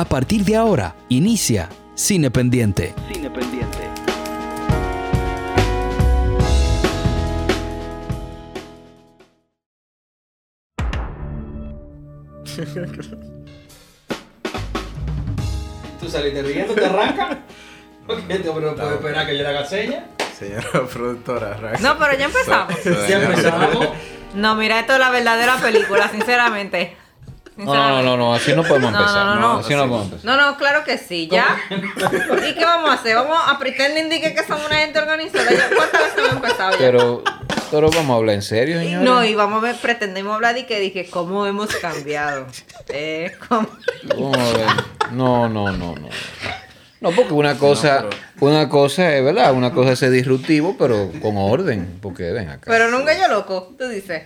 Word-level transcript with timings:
A 0.00 0.04
partir 0.06 0.46
de 0.46 0.56
ahora, 0.56 0.96
inicia 1.10 1.68
Cine 1.94 2.30
Pendiente. 2.30 2.94
Cine 3.12 3.28
Pendiente. 3.28 3.90
¿Tú 16.00 16.08
saliste 16.08 16.42
riendo? 16.44 16.72
¿Te 16.72 16.86
arranca? 16.86 17.40
Porque 18.06 18.32
este 18.32 18.48
hombre 18.48 18.64
no 18.70 18.76
puede 18.76 18.94
esperar 18.94 19.26
que 19.26 19.36
yo 19.36 19.42
le 19.42 19.48
haga 19.50 19.66
señas. 19.66 20.04
Señora 20.38 20.86
productora, 20.90 21.50
arranca. 21.50 21.78
No, 21.80 21.98
pero 21.98 22.16
ya 22.16 22.24
empezamos. 22.24 22.74
Si 22.82 23.12
empezamos. 23.12 23.88
No, 24.32 24.54
mira, 24.54 24.78
esto 24.78 24.92
es 24.92 25.00
la 25.00 25.10
verdadera 25.10 25.56
película, 25.56 26.08
sinceramente. 26.08 26.96
No, 27.66 27.74
no, 27.74 28.02
no, 28.02 28.16
no, 28.16 28.34
así 28.34 28.52
no 28.54 28.62
podemos 28.62 28.92
empezar. 28.92 29.26
no, 29.26 29.34
No, 29.34 29.40
no, 29.40 29.52
no. 29.54 29.58
así 29.58 29.74
no 29.74 29.80
podemos 29.86 30.04
empezar. 30.12 30.24
No, 30.24 30.36
no, 30.50 30.56
claro 30.56 30.84
que 30.84 30.98
sí, 30.98 31.28
ya. 31.30 31.58
¿Y 31.70 32.54
qué 32.54 32.64
vamos 32.64 32.90
a 32.90 32.94
hacer? 32.94 33.16
Vamos 33.16 33.38
a 33.46 33.58
pretender 33.58 34.04
indique 34.04 34.34
que 34.34 34.42
somos 34.44 34.66
una 34.66 34.76
gente 34.76 34.98
organizada. 34.98 35.50
Ya, 35.50 35.68
¿Cuántas 35.76 36.00
veces 36.00 36.18
hemos 36.18 36.32
empezado 36.32 36.72
ya? 36.72 36.78
Pero, 36.78 37.22
pero 37.70 37.90
vamos 37.90 38.10
a 38.10 38.16
hablar 38.16 38.34
en 38.36 38.42
serio, 38.42 38.78
señores. 38.78 39.08
No, 39.08 39.24
y 39.24 39.34
vamos 39.34 39.62
a 39.62 39.66
ver, 39.66 39.76
pretendemos 39.76 40.34
hablar 40.34 40.54
de 40.54 40.66
que 40.66 40.80
dije, 40.80 41.08
¿cómo 41.10 41.46
hemos 41.46 41.74
cambiado? 41.76 42.46
Eh, 42.92 43.30
¿cómo? 43.48 43.68
Vamos 44.04 44.36
a 44.36 44.56
ver. 44.58 44.66
No, 45.12 45.48
no, 45.48 45.70
no, 45.70 45.94
no. 45.94 46.08
No, 47.00 47.10
porque 47.12 47.32
una 47.32 47.56
cosa, 47.56 48.06
una 48.40 48.68
cosa 48.68 49.14
es 49.16 49.24
verdad, 49.24 49.52
una 49.54 49.72
cosa 49.72 49.92
es 49.92 49.98
ser 50.00 50.10
disruptivo, 50.10 50.76
pero 50.78 51.10
con 51.22 51.36
orden, 51.36 51.98
porque 52.02 52.32
ven 52.32 52.48
acá. 52.48 52.64
Pero 52.66 52.90
nunca 52.90 53.16
yo 53.16 53.28
loco, 53.28 53.74
tú 53.78 53.88
dices. 53.88 54.22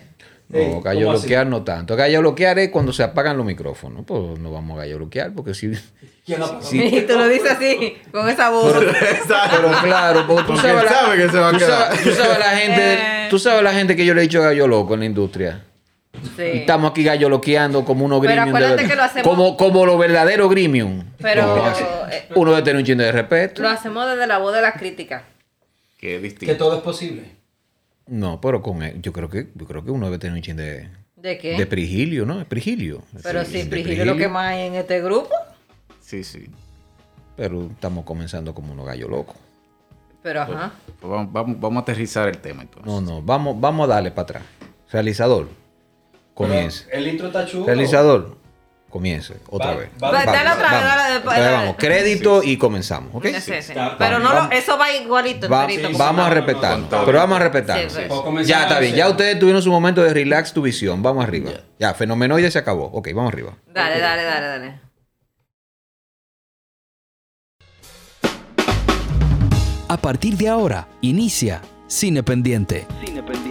No, 0.48 0.80
gallo 0.82 1.10
bloquear 1.10 1.46
no 1.46 1.62
tanto. 1.64 1.96
Gallo 1.96 2.20
bloquear 2.20 2.58
es 2.58 2.68
cuando 2.70 2.92
se 2.92 3.02
apagan 3.02 3.36
los 3.36 3.46
micrófonos. 3.46 4.04
Pues 4.06 4.38
no 4.38 4.52
vamos 4.52 4.76
a 4.76 4.82
gallo 4.82 4.98
bloquear, 4.98 5.32
porque 5.34 5.54
si. 5.54 5.72
¿Quién 6.24 6.38
pasó? 6.40 6.62
Sí. 6.62 6.80
Y 6.82 7.00
tú 7.02 7.14
lo 7.18 7.26
dices 7.28 7.50
así, 7.52 7.94
con 8.12 8.28
esa 8.28 8.50
voz. 8.50 8.72
Pero 9.52 9.70
claro, 9.82 10.26
porque 10.26 10.42
tú 10.42 10.48
Porque 10.54 10.68
sabes, 10.68 10.84
la, 10.84 10.90
sabe 10.90 11.16
que 11.16 11.28
se 11.30 11.38
va 11.38 11.48
a 11.48 11.52
tú 11.52 11.58
quedar. 11.58 11.70
sabes- 11.94 12.02
tú 12.02 12.10
sabes 12.12 12.38
la 12.38 12.50
gente, 12.56 12.92
Eh. 12.94 13.26
tú 13.30 13.38
sabes 13.38 13.62
la 13.62 13.72
gente 13.72 13.96
que 13.96 14.04
yo 14.06 14.14
le 14.14 14.20
he 14.20 14.24
dicho 14.24 14.40
gallo 14.42 14.66
loco 14.68 14.94
en 14.94 15.00
la 15.00 15.06
industria. 15.06 15.64
Sí. 16.36 16.42
Y 16.42 16.58
estamos 16.58 16.92
aquí 16.92 17.02
gallo 17.04 17.28
loqueando 17.28 17.84
como 17.84 18.04
unos 18.04 18.22
que 18.22 18.28
lo 18.34 19.02
hacemos- 19.02 19.22
Como, 19.22 19.56
como 19.56 19.84
los 19.84 19.98
verdaderos 19.98 20.48
grimium. 20.48 21.04
Pero 21.20 21.44
No, 21.56 22.08
eh, 22.10 22.28
uno 22.36 22.50
debe 22.52 22.62
tener 22.62 22.76
un 22.80 22.84
chin 22.86 22.98
de 22.98 23.10
respeto. 23.12 23.60
lo 23.62 23.68
hacemos 23.68 24.08
desde 24.08 24.26
la 24.26 24.38
voz 24.38 24.54
de 24.54 24.62
la 24.62 24.72
crítica. 24.74 25.24
Que 25.98 26.14
es 26.16 26.20
Que 26.22 26.28
distinto. 26.28 26.56
todo 26.56 26.76
es 26.76 26.82
posible. 26.82 27.22
No, 28.06 28.40
pero 28.40 28.62
con 28.62 28.82
él, 28.82 29.00
yo 29.00 29.12
creo 29.12 29.28
que, 29.30 29.48
yo 29.54 29.66
creo 29.66 29.84
que 29.84 29.90
uno 29.90 30.06
debe 30.06 30.18
tener 30.18 30.36
un 30.36 30.42
chin 30.42 30.56
de, 30.56 30.88
¿De 31.16 31.38
qué? 31.38 31.56
de 31.56 31.66
prigilio, 31.66 32.26
¿no? 32.26 32.44
Prigilio. 32.44 33.02
Pero 33.22 33.44
Sí, 33.44 33.62
si 33.62 33.68
Prigilio 33.68 34.02
es 34.02 34.06
lo 34.06 34.16
que 34.16 34.28
más 34.28 34.52
hay 34.52 34.66
en 34.66 34.74
este 34.74 35.00
grupo. 35.00 35.30
Sí, 36.00 36.22
sí. 36.22 36.50
Pero 37.36 37.66
estamos 37.70 38.04
comenzando 38.04 38.54
como 38.54 38.72
unos 38.72 38.86
gallo 38.86 39.08
locos. 39.08 39.36
Pero 40.22 40.42
ajá. 40.42 40.72
Pues 41.00 41.10
vamos, 41.10 41.32
vamos, 41.32 41.60
vamos 41.60 41.80
a 41.80 41.82
aterrizar 41.82 42.28
el 42.28 42.38
tema 42.38 42.62
entonces. 42.62 42.86
No, 42.90 43.00
no, 43.00 43.22
vamos, 43.22 43.58
vamos 43.60 43.84
a 43.88 43.94
darle 43.94 44.10
para 44.10 44.22
atrás. 44.22 44.42
Realizador, 44.92 45.48
comience. 46.34 46.84
Pero 46.86 46.98
El 46.98 47.08
intro 47.08 47.26
está 47.28 47.46
chulo. 47.46 47.66
Realizador, 47.66 48.36
comience 48.94 49.34
otra 49.50 49.70
Va- 49.72 49.76
vez. 49.76 49.88
va- 50.00 50.10
Va- 50.12 50.24
dale 50.24 50.50
otra 50.52 50.70
vez, 50.70 50.82
vamos. 50.82 50.84
dale, 50.84 51.16
Otra 51.16 51.30
vez 51.32 51.40
dale. 51.40 51.56
vamos. 51.56 51.76
Crédito 51.76 52.42
y 52.44 52.56
comenzamos, 52.56 53.12
¿ok? 53.12 53.26
Sí, 53.40 53.52
Pero 53.98 54.20
no 54.20 54.32
vamos. 54.32 54.50
lo, 54.50 54.56
eso 54.56 54.78
va 54.78 54.92
igualito. 54.92 55.48
Como 55.48 55.98
vamos 55.98 56.26
a 56.26 56.30
respetar, 56.30 56.78
no, 56.78 56.86
no. 56.98 57.04
pero 57.04 57.18
vamos 57.18 57.40
a 57.40 57.42
respetar. 57.42 57.80
Ya 58.44 58.62
está 58.62 58.78
bien, 58.78 58.94
ya 58.94 59.08
ustedes 59.08 59.36
tuvieron 59.40 59.60
su 59.62 59.70
momento 59.72 60.00
de 60.00 60.14
relax 60.14 60.52
tu 60.52 60.62
visión. 60.62 61.02
Vamos 61.02 61.24
arriba. 61.24 61.50
Ya, 61.80 61.92
fenomenoide 61.94 62.48
se 62.52 62.58
acabó. 62.60 62.84
Ok, 62.86 63.08
vamos 63.12 63.32
arriba. 63.32 63.54
Dale, 63.66 63.98
dale, 63.98 64.22
dale, 64.22 64.46
dale. 64.46 64.80
A 69.88 69.96
partir 69.96 70.36
de 70.36 70.48
ahora, 70.48 70.86
inicia 71.00 71.60
Cine 71.88 72.22
Pendiente. 72.22 72.86
Cine 73.04 73.22
Pendiente. 73.22 73.43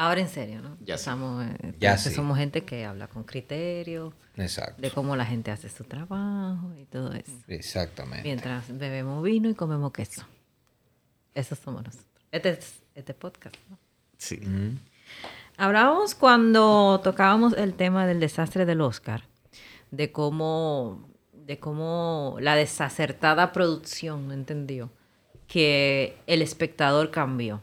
Ahora 0.00 0.20
en 0.20 0.28
serio, 0.28 0.62
¿no? 0.62 0.76
Ya 0.84 0.96
sí. 0.96 1.06
Somos, 1.06 1.44
eh, 1.44 1.74
Ya 1.80 1.98
sí. 1.98 2.10
somos 2.14 2.38
gente 2.38 2.64
que 2.64 2.84
habla 2.84 3.08
con 3.08 3.24
criterio, 3.24 4.14
Exacto. 4.36 4.80
de 4.80 4.92
cómo 4.92 5.16
la 5.16 5.26
gente 5.26 5.50
hace 5.50 5.68
su 5.68 5.82
trabajo 5.82 6.72
y 6.80 6.84
todo 6.84 7.12
eso. 7.14 7.32
Exactamente. 7.48 8.22
Mientras 8.22 8.78
bebemos 8.78 9.24
vino 9.24 9.48
y 9.50 9.54
comemos 9.54 9.90
queso. 9.92 10.22
Esos 11.34 11.58
somos 11.58 11.82
nosotros. 11.84 12.06
Este 12.30 12.50
es 12.50 12.80
este 12.94 13.12
podcast, 13.12 13.56
¿no? 13.68 13.76
Sí. 14.18 14.38
Hablábamos 15.56 16.14
cuando 16.14 17.00
tocábamos 17.02 17.54
el 17.54 17.74
tema 17.74 18.06
del 18.06 18.20
desastre 18.20 18.66
del 18.66 18.80
Oscar, 18.80 19.24
de 19.90 20.12
cómo, 20.12 21.08
de 21.32 21.58
cómo 21.58 22.36
la 22.40 22.54
desacertada 22.54 23.50
producción, 23.50 24.28
¿no 24.28 24.34
entendió? 24.34 24.92
Que 25.48 26.16
el 26.28 26.40
espectador 26.42 27.10
cambió. 27.10 27.62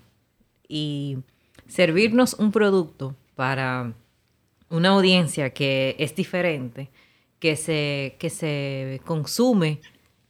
Y 0.67 1.19
servirnos 1.67 2.33
un 2.35 2.51
producto 2.51 3.15
para 3.35 3.93
una 4.69 4.89
audiencia 4.89 5.51
que 5.51 5.95
es 5.99 6.15
diferente, 6.15 6.89
que 7.39 7.55
se, 7.55 8.15
que 8.19 8.29
se 8.29 9.01
consume 9.05 9.81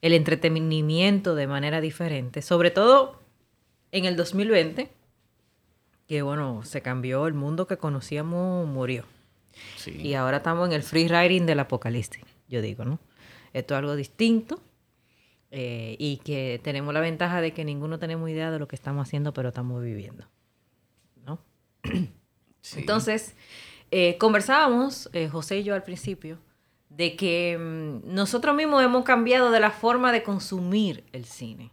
el 0.01 0.13
entretenimiento 0.13 1.35
de 1.35 1.47
manera 1.47 1.81
diferente, 1.81 2.41
sobre 2.41 2.71
todo 2.71 3.19
en 3.91 4.05
el 4.05 4.15
2020, 4.15 4.89
que 6.07 6.21
bueno, 6.21 6.63
se 6.63 6.81
cambió 6.81 7.25
el 7.27 7.33
mundo 7.33 7.65
que 7.67 7.77
conocíamos, 7.77 8.67
murió. 8.67 9.05
Sí. 9.77 9.97
Y 10.01 10.13
ahora 10.13 10.37
estamos 10.37 10.67
en 10.67 10.73
el 10.73 10.83
free 10.83 11.07
riding 11.07 11.45
del 11.45 11.59
apocalipsis, 11.59 12.23
yo 12.47 12.61
digo, 12.61 12.85
¿no? 12.85 12.99
Esto 13.53 13.73
es 13.73 13.79
algo 13.79 13.95
distinto 13.95 14.61
eh, 15.49 15.95
y 15.97 16.17
que 16.17 16.59
tenemos 16.61 16.93
la 16.93 16.99
ventaja 16.99 17.39
de 17.39 17.53
que 17.53 17.63
ninguno 17.63 17.97
tenemos 17.97 18.29
idea 18.29 18.51
de 18.51 18.59
lo 18.59 18.67
que 18.67 18.75
estamos 18.75 19.07
haciendo, 19.07 19.33
pero 19.33 19.49
estamos 19.49 19.81
viviendo. 19.81 20.25
Sí. 22.61 22.79
Entonces, 22.79 23.35
eh, 23.91 24.17
conversábamos, 24.17 25.07
eh, 25.13 25.29
José 25.29 25.59
y 25.59 25.63
yo 25.63 25.75
al 25.75 25.83
principio, 25.83 26.39
de 26.89 27.15
que 27.15 27.57
mm, 27.59 28.11
nosotros 28.13 28.55
mismos 28.55 28.83
hemos 28.83 29.03
cambiado 29.03 29.51
de 29.51 29.59
la 29.59 29.69
forma 29.69 30.11
de 30.11 30.23
consumir 30.23 31.03
el 31.11 31.25
cine. 31.25 31.71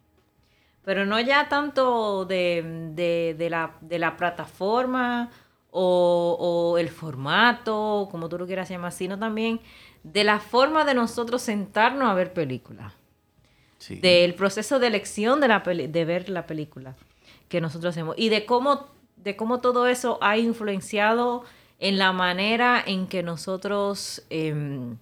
Pero 0.85 1.07
no 1.07 1.19
ya 1.21 1.49
tanto 1.49 2.27
de, 2.27 2.91
de- 2.95 3.35
de 3.39 3.49
la, 3.51 3.77
de 3.81 3.99
la 3.99 4.17
plataforma 4.19 5.31
o, 5.71 6.37
o 6.39 6.77
el 6.77 6.91
formato, 6.91 8.09
como 8.11 8.29
tú 8.29 8.37
lo 8.37 8.47
quieras 8.47 8.69
llamar, 8.69 8.93
sino 8.93 9.19
también 9.19 9.61
de 10.03 10.25
la 10.25 10.41
forma 10.41 10.85
de 10.85 10.93
nosotros 10.93 11.41
sentarnos 11.41 12.07
a 12.11 12.15
ver 12.15 12.33
películas 12.35 12.93
Sí. 13.79 13.97
del 13.97 14.35
proceso 14.35 14.79
de 14.79 14.89
elección 14.89 15.41
de, 15.41 15.49
la 15.49 15.61
de 15.61 16.05
ver 16.05 16.29
la 16.29 16.47
película 16.47 16.95
que 17.49 17.61
nosotros 17.61 17.93
hacemos 17.95 18.15
y 18.19 18.29
de 18.29 18.45
cómo, 18.47 18.87
de 19.23 19.37
cómo 19.37 19.61
todo 19.61 19.87
eso 19.87 20.19
ha 20.23 20.37
influenciado 20.39 21.45
en 21.79 21.99
la 21.99 22.13
manera 22.13 22.83
en 22.85 23.07
que 23.07 23.23
nosotros 23.23 24.23
em, 24.31 24.97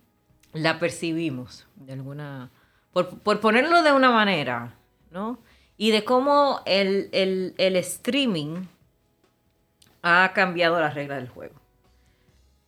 la 0.53 0.79
percibimos, 0.79 1.67
de 1.77 1.93
alguna, 1.93 2.51
por, 2.93 3.19
por 3.21 3.41
ponerlo 3.41 3.83
de 3.83 3.93
una 3.93 4.11
manera, 4.11 4.75
¿no? 5.11 5.39
Y 5.77 5.91
de 5.93 6.05
cómo 6.05 6.61
el, 6.67 7.09
el- 7.13 7.55
el 7.59 7.77
streaming 7.77 8.65
ha 10.03 10.33
cambiado 10.35 10.81
las 10.81 10.95
reglas 10.95 11.19
del 11.19 11.29
juego. 11.29 11.55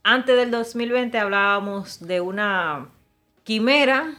Antes 0.03 0.37
del 0.37 0.51
2020 0.51 1.19
hablábamos 1.19 2.01
de 2.07 2.21
una 2.21 2.89
quimera, 3.45 4.15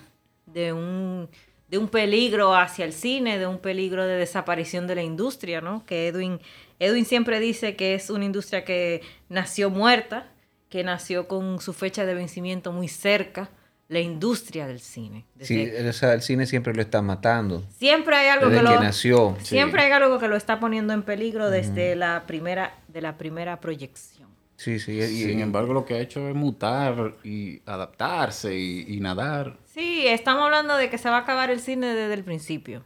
de 0.45 0.73
un, 0.73 1.29
de 1.67 1.77
un 1.77 1.88
peligro 1.89 2.55
hacia 2.55 2.85
el 2.85 2.93
cine, 2.93 3.38
de 3.38 3.47
un 3.47 3.57
peligro 3.59 4.05
de 4.05 4.16
desaparición 4.16 4.87
de 4.87 4.96
la 4.96 5.03
industria, 5.03 5.61
¿no? 5.61 5.85
Que 5.85 6.08
Edwin, 6.08 6.40
Edwin 6.85 7.06
siempre 7.06 7.40
dice 7.40 7.76
que 7.76 7.94
es 7.96 8.09
una 8.09 8.26
industria 8.26 8.64
que 8.66 9.02
nació 9.30 9.70
muerta, 9.70 10.32
que 10.70 10.84
nació 10.84 11.28
con 11.28 11.59
su 11.62 11.74
fecha 11.74 12.06
de 12.06 12.14
vencimiento 12.16 12.72
muy 12.72 12.88
cerca, 12.88 13.50
la 13.90 14.00
industria 14.00 14.66
del 14.66 14.80
cine. 14.80 15.26
Sí, 15.40 15.66
Desde- 15.66 15.90
o 15.90 15.94
sea, 15.94 16.14
el 16.14 16.22
cine 16.22 16.46
siempre 16.47 16.74
lo 16.74 16.82
está 16.82 17.02
matando. 17.02 17.64
siempre 17.78 18.16
hay 18.16 18.28
algo 18.30 18.47
Desde 18.50 18.62
que 18.64 18.68
que 18.70 18.74
lo, 18.76 18.82
nació. 18.82 19.38
siempre 19.41 19.84
hay 19.84 19.91
algo 19.91 20.18
que 20.20 20.28
lo 20.28 20.35
está 20.35 20.59
poniendo 20.59 20.94
en 20.94 21.03
peligro 21.03 21.50
desde 21.50 21.96
la 21.96 22.24
primera, 22.26 22.76
de 22.88 23.02
la 23.02 23.18
primera 23.18 23.59
proyección. 23.59 24.30
Sí, 24.56 24.80
sí. 24.80 24.94
y- 24.94 25.24
Sin 25.26 25.40
embargo, 25.41 25.74
lo 25.74 25.84
que 25.85 25.96
ha 25.96 26.00
hecho 26.00 26.28
es 26.30 26.34
mutar 26.35 27.16
y 27.24 27.62
adaptarse 27.66 28.56
y, 28.58 28.85
y 28.88 29.00
nadar. 29.00 29.58
Sí, 29.66 30.08
estamos 30.08 30.44
hablando 30.46 30.76
de 30.78 30.90
que 30.90 30.97
se 30.97 31.09
va 31.09 31.18
a 31.18 31.22
acabar 31.22 31.50
el 31.52 31.59
cine 31.59 31.94
desde 31.94 32.14
el 32.14 32.24
principio. 32.24 32.84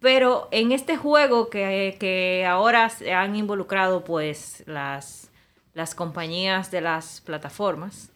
Pero 0.00 0.48
en 0.50 0.72
este 0.72 0.96
juego 0.96 1.50
que, 1.50 1.96
que 1.98 2.44
ahora 2.46 2.88
se 2.88 3.12
han 3.12 3.36
involucrado 3.36 4.04
pues 4.04 4.62
las, 4.66 5.30
las 5.74 5.94
compañías 5.94 6.70
de 6.70 6.80
las 6.80 7.20
plataformas, 7.20 8.10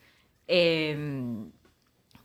eh, 0.48 0.96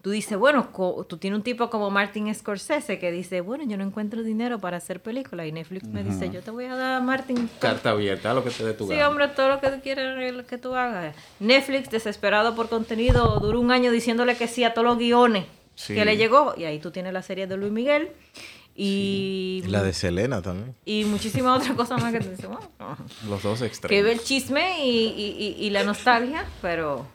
tú 0.01 0.11
dices, 0.11 0.37
bueno, 0.37 0.69
tú 1.07 1.17
tienes 1.17 1.37
un 1.37 1.43
tipo 1.43 1.69
como 1.69 1.89
Martin 1.91 2.33
Scorsese 2.33 2.99
que 2.99 3.11
dice, 3.11 3.41
bueno, 3.41 3.63
yo 3.67 3.77
no 3.77 3.83
encuentro 3.83 4.23
dinero 4.23 4.57
para 4.59 4.77
hacer 4.77 5.01
películas. 5.01 5.45
Y 5.47 5.51
Netflix 5.51 5.87
me 5.87 6.03
dice, 6.03 6.29
yo 6.29 6.41
te 6.41 6.51
voy 6.51 6.65
a 6.65 6.75
dar, 6.75 7.01
Martin, 7.03 7.49
Carta 7.59 7.91
abierta, 7.91 8.33
lo 8.33 8.43
que 8.43 8.49
te 8.49 8.63
dé 8.63 8.73
tu 8.73 8.85
Sí, 8.87 8.91
gana. 8.95 9.09
hombre, 9.09 9.27
todo 9.29 9.49
lo 9.49 9.59
que 9.61 9.69
tú 9.69 9.81
quieras 9.81 10.33
lo 10.33 10.45
que 10.45 10.57
tú 10.57 10.73
hagas. 10.73 11.15
Netflix, 11.39 11.89
desesperado 11.89 12.55
por 12.55 12.69
contenido, 12.69 13.39
duró 13.39 13.59
un 13.59 13.71
año 13.71 13.91
diciéndole 13.91 14.35
que 14.35 14.47
sí 14.47 14.63
a 14.63 14.73
todos 14.73 14.85
los 14.87 14.97
guiones 14.97 15.45
Sí. 15.75 15.95
que 15.95 16.03
le 16.03 16.17
llegó. 16.17 16.53
Y 16.57 16.65
ahí 16.65 16.79
tú 16.79 16.91
tienes 16.91 17.13
la 17.13 17.21
serie 17.21 17.47
de 17.47 17.55
Luis 17.55 17.71
Miguel 17.71 18.11
y, 18.81 19.63
la 19.67 19.83
de 19.83 19.93
Selena 19.93 20.41
también. 20.41 20.73
y 20.85 21.03
muchísimas 21.05 21.59
otras 21.61 21.75
cosas 21.75 22.01
más 22.01 22.11
que 22.13 22.19
dices, 22.19 22.47
bueno, 22.47 22.69
Los 23.27 23.43
dos 23.43 23.59
que 23.59 23.65
extremos. 23.65 24.05
ve 24.05 24.11
el 24.13 24.21
chisme 24.21 24.85
y, 24.85 24.89
y- 25.07 25.55
y- 25.59 25.65
y 25.65 25.69
la 25.71 25.83
nostalgia, 25.83 26.45
pero 26.61 27.05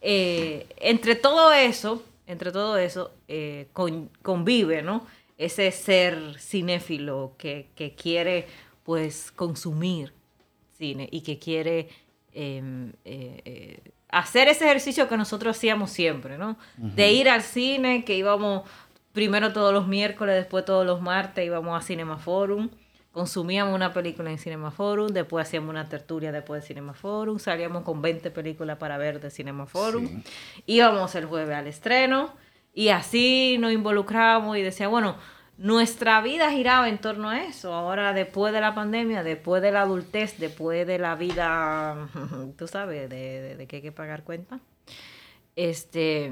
eh, 0.00 0.66
entre 0.78 1.14
todo 1.14 1.52
eso, 1.52 2.02
entre 2.26 2.52
todo 2.52 2.78
eso, 2.78 3.12
eh, 3.28 3.68
con- 3.72 4.10
convive, 4.22 4.82
¿no? 4.82 5.06
Ese 5.36 5.70
ser 5.72 6.36
cinéfilo 6.38 7.34
que, 7.38 7.68
que 7.74 7.94
quiere, 7.94 8.46
pues, 8.84 9.30
consumir 9.32 10.12
cine 10.78 11.08
y 11.10 11.20
que 11.22 11.38
quiere 11.38 11.88
eh, 12.32 12.62
eh, 13.04 13.40
eh, 13.44 13.80
hacer 14.10 14.48
ese 14.48 14.64
ejercicio 14.64 15.08
que 15.08 15.16
nosotros 15.16 15.56
hacíamos 15.56 15.90
siempre, 15.90 16.38
¿no? 16.38 16.56
De 16.76 17.12
ir 17.12 17.28
al 17.28 17.42
cine, 17.42 18.04
que 18.04 18.16
íbamos 18.16 18.62
primero 19.12 19.52
todos 19.52 19.72
los 19.72 19.86
miércoles, 19.88 20.36
después 20.36 20.64
todos 20.64 20.86
los 20.86 21.00
martes 21.00 21.44
íbamos 21.44 21.76
a 21.78 21.84
Cinema 21.84 22.18
Forum, 22.18 22.70
consumíamos 23.12 23.74
una 23.74 23.92
película 23.92 24.30
en 24.30 24.38
Cinema 24.38 24.70
Forum, 24.70 25.08
después 25.08 25.46
hacíamos 25.46 25.70
una 25.70 25.88
tertulia 25.88 26.30
después 26.30 26.62
de 26.62 26.68
Cinema 26.68 26.94
Forum, 26.94 27.38
salíamos 27.38 27.82
con 27.82 28.00
20 28.02 28.30
películas 28.30 28.76
para 28.78 28.96
ver 28.98 29.20
de 29.20 29.30
Cinema 29.30 29.66
Forum, 29.66 30.22
íbamos 30.66 31.14
el 31.14 31.24
jueves 31.26 31.56
al 31.56 31.66
estreno 31.66 32.34
y 32.74 32.90
así 32.90 33.56
nos 33.58 33.72
involucrábamos 33.72 34.56
y 34.56 34.62
decía, 34.62 34.86
bueno, 34.88 35.16
nuestra 35.56 36.20
vida 36.20 36.52
giraba 36.52 36.88
en 36.88 36.98
torno 36.98 37.30
a 37.30 37.42
eso. 37.42 37.74
Ahora, 37.74 38.12
después 38.12 38.52
de 38.52 38.60
la 38.60 38.76
pandemia, 38.76 39.24
después 39.24 39.60
de 39.60 39.72
la 39.72 39.80
adultez, 39.82 40.38
después 40.38 40.86
de 40.86 40.98
la 41.00 41.16
vida, 41.16 42.08
tú 42.56 42.68
sabes, 42.68 43.10
de, 43.10 43.16
de- 43.40 43.56
de 43.56 43.66
que 43.66 43.76
hay 43.76 43.82
que 43.82 43.90
pagar 43.90 44.22
cuenta, 44.22 44.60
este, 45.56 46.30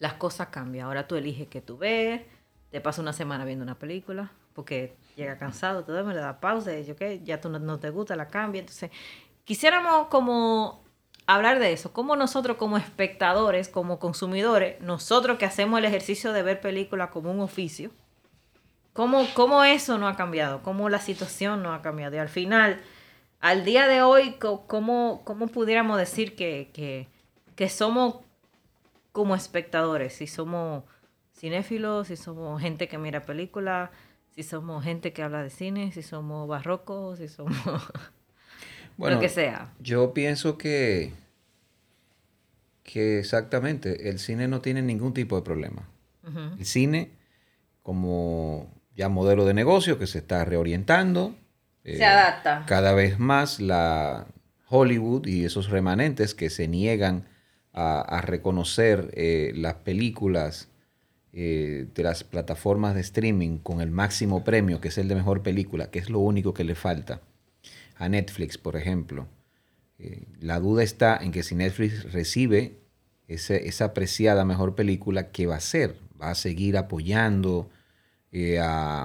las 0.00 0.14
cosas 0.14 0.48
cambian. 0.48 0.86
Ahora 0.86 1.06
tú 1.06 1.14
eliges 1.14 1.46
qué 1.46 1.60
tú 1.60 1.78
ves, 1.78 2.22
te 2.70 2.80
pasas 2.80 2.98
una 2.98 3.12
semana 3.12 3.44
viendo 3.44 3.62
una 3.62 3.78
película, 3.78 4.32
porque 4.54 4.96
llega 5.14 5.38
cansado, 5.38 5.84
te 5.84 5.92
duermes, 5.92 6.16
le 6.16 6.22
das 6.22 6.38
pausa, 6.38 6.76
y 6.76 6.84
yo 6.84 6.96
qué, 6.96 7.20
ya 7.22 7.40
tú 7.40 7.48
no, 7.48 7.78
te 7.78 7.90
gusta, 7.90 8.16
la 8.16 8.26
cambia. 8.26 8.60
Entonces, 8.60 8.90
quisiéramos 9.44 10.08
como 10.08 10.82
hablar 11.26 11.60
de 11.60 11.72
eso, 11.72 11.92
como 11.92 12.16
nosotros 12.16 12.56
como 12.56 12.76
espectadores, 12.76 13.68
como 13.68 14.00
consumidores, 14.00 14.80
nosotros 14.80 15.38
que 15.38 15.44
hacemos 15.44 15.78
el 15.78 15.84
ejercicio 15.84 16.32
de 16.32 16.42
ver 16.42 16.60
películas 16.60 17.10
como 17.10 17.30
un 17.30 17.40
oficio, 17.40 17.92
¿Cómo, 18.92 19.24
¿Cómo 19.34 19.62
eso 19.62 19.98
no 19.98 20.08
ha 20.08 20.16
cambiado? 20.16 20.62
¿Cómo 20.64 20.88
la 20.88 20.98
situación 20.98 21.62
no 21.62 21.72
ha 21.72 21.80
cambiado? 21.80 22.16
Y 22.16 22.18
al 22.18 22.28
final, 22.28 22.80
al 23.40 23.64
día 23.64 23.86
de 23.86 24.02
hoy, 24.02 24.34
¿cómo, 24.66 25.22
cómo 25.24 25.46
pudiéramos 25.46 25.96
decir 25.96 26.34
que, 26.34 27.06
que 27.54 27.68
somos 27.68 28.16
como 29.12 29.34
espectadores? 29.34 30.14
Si 30.14 30.26
somos 30.26 30.84
cinéfilos, 31.36 32.08
si 32.08 32.16
somos 32.16 32.60
gente 32.60 32.88
que 32.88 32.98
mira 32.98 33.22
películas, 33.22 33.90
si 34.34 34.42
somos 34.42 34.84
gente 34.84 35.12
que 35.12 35.22
habla 35.22 35.42
de 35.42 35.50
cine, 35.50 35.92
si 35.92 36.02
somos 36.02 36.48
barrocos, 36.48 37.18
si 37.18 37.28
somos 37.28 37.56
Bueno, 38.96 39.16
lo 39.16 39.20
que 39.22 39.28
sea. 39.30 39.72
Yo 39.80 40.12
pienso 40.12 40.58
que, 40.58 41.12
que 42.82 43.18
exactamente, 43.18 44.10
el 44.10 44.18
cine 44.18 44.48
no 44.48 44.60
tiene 44.60 44.82
ningún 44.82 45.14
tipo 45.14 45.36
de 45.36 45.42
problema. 45.42 45.88
El 46.58 46.64
cine, 46.64 47.10
como 47.82 48.72
ya 48.94 49.08
modelo 49.08 49.46
de 49.46 49.54
negocio 49.54 49.98
que 49.98 50.06
se 50.06 50.18
está 50.18 50.44
reorientando, 50.44 51.34
eh, 51.82 51.96
Se 51.96 52.04
adapta. 52.04 52.64
cada 52.68 52.92
vez 52.92 53.18
más 53.18 53.58
la 53.58 54.26
Hollywood 54.68 55.26
y 55.26 55.44
esos 55.44 55.70
remanentes 55.70 56.34
que 56.34 56.50
se 56.50 56.68
niegan 56.68 57.26
a, 57.72 58.00
a 58.00 58.20
reconocer 58.20 59.10
eh, 59.14 59.52
las 59.54 59.74
películas 59.74 60.68
eh, 61.32 61.86
de 61.94 62.02
las 62.02 62.24
plataformas 62.24 62.94
de 62.94 63.00
streaming 63.02 63.58
con 63.58 63.80
el 63.80 63.90
máximo 63.90 64.42
premio, 64.44 64.80
que 64.80 64.88
es 64.88 64.98
el 64.98 65.06
de 65.08 65.14
mejor 65.14 65.42
película, 65.42 65.90
que 65.90 65.98
es 66.00 66.10
lo 66.10 66.18
único 66.18 66.52
que 66.54 66.64
le 66.64 66.74
falta 66.74 67.20
a 67.96 68.08
Netflix, 68.08 68.58
por 68.58 68.76
ejemplo. 68.76 69.26
Eh, 69.98 70.24
la 70.40 70.58
duda 70.58 70.82
está 70.82 71.16
en 71.18 71.30
que 71.30 71.42
si 71.42 71.54
Netflix 71.54 72.12
recibe 72.12 72.78
ese- 73.28 73.68
esa 73.68 73.84
apreciada 73.86 74.44
mejor 74.44 74.74
película, 74.74 75.30
¿qué 75.30 75.46
va 75.46 75.54
a 75.54 75.58
hacer? 75.58 75.96
¿Va 76.20 76.30
a 76.30 76.34
seguir 76.34 76.76
apoyando 76.76 77.70
eh, 78.32 78.58
a, 78.58 79.04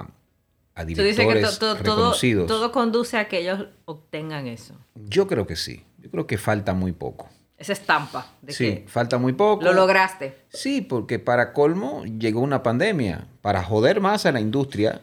a 0.74 0.80
Tú 0.84 0.86
dices 1.02 1.16
que 1.16 1.22
directores 1.34 1.58
to- 1.58 1.76
to- 1.76 1.82
todo, 1.84 1.96
reconocidos? 1.96 2.46
todo 2.48 2.72
conduce 2.72 3.16
a 3.18 3.28
que 3.28 3.38
ellos 3.40 3.66
obtengan 3.84 4.46
eso. 4.48 4.74
Yo 4.94 5.26
creo 5.28 5.46
que 5.46 5.56
sí. 5.56 5.84
Yo 5.98 6.10
creo 6.10 6.26
que 6.26 6.38
falta 6.38 6.74
muy 6.74 6.92
poco. 6.92 7.28
Esa 7.58 7.72
estampa 7.72 8.26
de 8.42 8.52
Sí, 8.52 8.64
que 8.64 8.84
falta 8.88 9.16
muy 9.18 9.32
poco. 9.32 9.64
lo 9.64 9.72
lograste. 9.72 10.36
Sí, 10.50 10.82
porque 10.82 11.18
para 11.18 11.52
colmo 11.54 12.04
llegó 12.04 12.40
una 12.40 12.62
pandemia. 12.62 13.26
Para 13.40 13.62
joder 13.62 14.00
más 14.00 14.26
a 14.26 14.32
la 14.32 14.40
industria, 14.40 15.00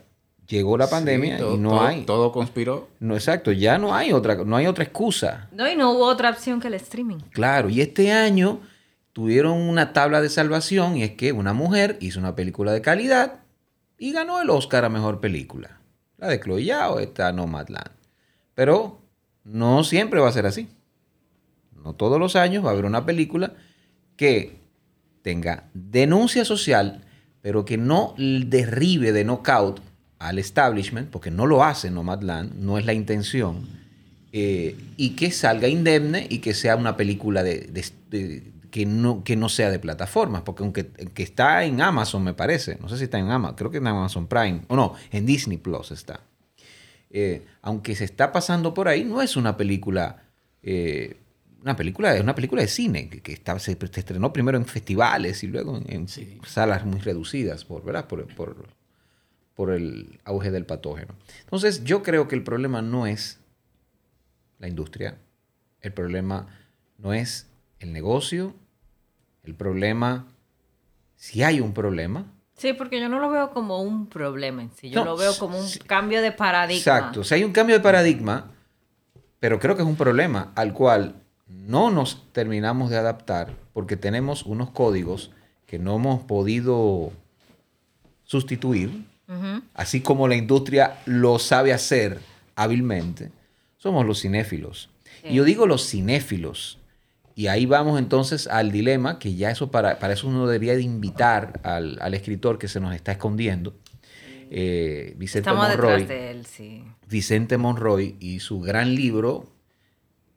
llegó 0.48 0.78
la 0.78 0.88
pandemia 0.88 1.38
Sí, 1.38 1.42
todo- 1.42 1.56
y 1.56 1.58
no 1.58 1.70
todo- 1.70 1.82
hay. 1.82 2.04
Todo 2.06 2.32
conspiró. 2.32 2.90
No, 3.00 3.16
exacto, 3.16 3.52
ya 3.52 3.78
no 3.80 3.96
hay 3.96 4.14
otra, 4.14 4.36
no 4.36 4.56
hay 4.56 4.68
otra 4.68 4.84
excusa. 4.84 5.48
No, 5.52 5.68
y 5.68 5.76
no 5.76 5.92
hubo 5.94 6.06
otra 6.06 6.30
opción 6.30 6.60
que 6.60 6.68
el 6.68 6.76
streaming. 6.76 7.18
Claro, 7.32 7.70
y 7.70 7.82
este 7.82 8.12
año 8.12 8.60
tuvieron 9.14 9.54
una 9.54 9.92
tabla 9.94 10.22
de 10.22 10.30
salvación 10.30 10.98
y 10.98 11.04
es 11.04 11.12
que 11.12 11.32
una 11.32 11.54
mujer 11.54 11.98
hizo 12.02 12.20
una 12.20 12.36
película 12.36 12.72
de 12.72 12.82
calidad 12.82 13.40
y 13.98 14.12
ganó 14.12 14.42
el 14.42 14.50
Oscar 14.52 14.86
a 14.86 14.90
mejor 14.90 15.20
película. 15.20 15.80
La 16.18 16.28
de 16.28 16.40
Chloe 16.40 16.66
Zhao, 16.68 17.00
esta 17.00 17.32
Nomadland. 17.32 17.90
Pero 18.54 19.00
no 19.44 19.84
siempre 19.84 20.20
va 20.20 20.30
a 20.30 20.32
ser 20.32 20.46
así. 20.46 20.68
No 21.84 21.94
todos 21.94 22.20
los 22.20 22.36
años 22.36 22.64
va 22.64 22.70
a 22.70 22.74
haber 22.74 22.86
una 22.86 23.06
película 23.06 23.54
que 24.16 24.58
tenga 25.22 25.70
denuncia 25.74 26.46
social, 26.46 27.04
pero 27.42 27.66
que 27.66 27.78
no 27.78 28.16
derribe 28.18 29.12
de 29.12 29.24
knockout 29.24 29.82
al 30.20 30.40
establishment, 30.40 31.10
porque 31.10 31.32
no 31.32 31.46
lo 31.46 31.64
hace 31.64 31.92
Nomadland, 31.92 32.56
no 32.56 32.78
es 32.78 32.86
la 32.86 32.94
intención, 32.94 33.68
eh, 34.32 34.78
y 34.98 35.12
que 35.12 35.32
salga 35.32 35.68
indemne 35.68 36.26
y 36.30 36.40
que 36.40 36.54
sea 36.54 36.76
una 36.76 36.96
película 36.96 37.44
de, 37.44 37.70
que, 38.72 38.86
no, 38.86 39.24
que 39.24 39.36
no 39.36 39.50
sea 39.50 39.70
de 39.70 39.80
plataformas, 39.80 40.44
porque 40.44 40.64
aunque 40.64 40.88
que 40.88 41.24
está 41.24 41.66
en 41.66 41.82
Amazon, 41.82 42.24
me 42.24 42.34
parece, 42.34 42.78
no 42.82 42.90
sé 42.90 42.98
si 42.98 43.04
está 43.04 43.20
en 43.20 43.30
Amazon, 43.30 43.56
creo 43.56 43.72
que 43.72 43.78
en 43.78 43.88
Amazon 43.88 44.28
Prime, 44.28 44.62
o 44.70 44.76
no, 44.76 44.96
en 45.12 45.26
Disney 45.26 45.58
Plus 45.58 45.92
está. 45.92 46.22
Eh, 47.12 47.46
aunque 47.62 47.96
se 47.96 48.06
está 48.06 48.32
pasando 48.32 48.74
por 48.74 48.88
ahí, 48.88 49.04
no 49.04 49.22
es 49.22 49.36
una 49.36 49.56
película, 49.56 50.24
eh, 50.64 51.18
una 51.64 51.76
película, 51.76 52.14
es 52.16 52.22
una 52.22 52.36
película 52.36 52.62
de 52.62 52.68
cine, 52.68 53.10
que, 53.10 53.22
que 53.22 53.34
está, 53.34 53.58
se, 53.58 53.78
se 53.80 54.00
estrenó 54.00 54.34
primero 54.34 54.58
en 54.58 54.66
festivales 54.66 55.44
y 55.44 55.48
luego 55.48 55.78
en, 55.78 55.90
en 55.90 56.08
salas 56.46 56.86
muy 56.86 57.00
reducidas, 57.00 57.64
por, 57.64 57.84
¿verdad? 57.84 58.06
Por, 58.08 58.28
por, 58.36 58.68
por 59.56 59.72
el 59.72 60.20
auge 60.26 60.52
del 60.52 60.66
patógeno. 60.66 61.16
Entonces, 61.42 61.84
yo 61.86 62.04
creo 62.04 62.28
que 62.28 62.36
el 62.36 62.44
problema 62.44 62.82
no 62.82 63.08
es 63.08 63.40
la 64.60 64.68
industria, 64.68 65.18
el 65.82 65.94
problema 65.94 66.48
no 66.98 67.14
es 67.14 67.48
el 67.80 67.94
negocio, 67.94 68.54
el 69.44 69.56
problema, 69.56 70.28
si 71.16 71.44
hay 71.44 71.60
un 71.62 71.74
problema, 71.74 72.30
Sí, 72.56 72.72
porque 72.74 73.00
yo 73.02 73.10
no 73.10 73.20
lo 73.20 73.32
veo 73.32 73.50
como 73.50 73.82
un 73.82 74.08
problema 74.08 74.62
en 74.62 74.70
sí. 74.76 74.92
Yo 74.92 75.00
No, 75.00 75.06
lo 75.06 75.18
veo 75.18 75.36
como 75.40 75.58
un 75.58 75.66
sí. 75.68 75.80
cambio 75.80 76.22
de 76.22 76.32
paradigma. 76.32 76.78
Exacto. 76.78 77.22
O 77.22 77.24
sea, 77.24 77.36
hay 77.38 77.44
un 77.44 77.52
cambio 77.52 77.76
de 77.76 77.82
paradigma, 77.82 78.52
pero 79.40 79.60
creo 79.60 79.76
que 79.76 79.82
es 79.82 79.88
un 79.88 79.96
problema 79.96 80.54
al 80.56 80.72
cual 80.72 81.23
no 81.68 81.92
nos 81.92 82.24
terminamos 82.32 82.90
de 82.90 82.98
adaptar 82.98 83.54
porque 83.74 83.98
tenemos 83.98 84.44
unos 84.44 84.70
códigos 84.72 85.32
que 85.66 85.80
no 85.80 85.96
hemos 85.96 86.24
podido 86.24 87.12
sustituir, 88.24 89.06
así 89.74 90.02
como 90.02 90.28
la 90.28 90.36
industria 90.36 90.98
lo 91.06 91.40
sabe 91.40 91.74
hacer 91.74 92.20
hábilmente. 92.56 93.32
Somos 93.78 94.06
los 94.06 94.22
cinéfilos. 94.22 94.90
Y 95.24 95.36
yo 95.36 95.44
digo 95.44 95.66
los 95.66 95.88
cinéfilos. 95.90 96.78
Y 97.36 97.48
ahí 97.48 97.66
vamos 97.66 97.98
entonces 97.98 98.48
al 98.48 98.72
dilema, 98.72 99.18
que 99.18 99.34
ya 99.34 99.50
eso 99.50 99.72
para, 99.72 99.98
para 99.98 100.14
eso 100.14 100.28
uno 100.28 100.46
debería 100.46 100.76
de 100.76 100.84
invitar 100.84 101.60
al, 101.64 101.98
al 102.02 102.14
escritor 102.14 102.60
que 102.60 102.68
se 102.68 102.80
nos 102.80 102.94
está 102.94 103.14
escondiendo, 103.14 103.74
eh, 104.52 105.16
Vicente 105.18 105.50
Estamos 105.50 105.68
Monroy. 105.68 106.02
detrás 106.02 106.08
de 106.10 106.32
él, 106.32 106.46
sí. 106.46 106.84
Vicente 107.10 107.58
Monroy 107.58 108.16
y 108.20 108.40
su 108.40 108.60
gran 108.60 108.94
libro 108.94 109.48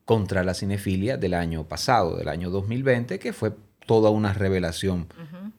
contra 0.07 0.43
la 0.45 0.55
cinefilia 0.55 1.19
del 1.19 1.35
año 1.35 1.65
pasado, 1.69 2.17
del 2.17 2.29
año 2.29 2.49
2020, 2.49 3.19
que 3.19 3.33
fue 3.35 3.53
toda 3.87 4.09
una 4.09 4.33
revelación 4.33 5.07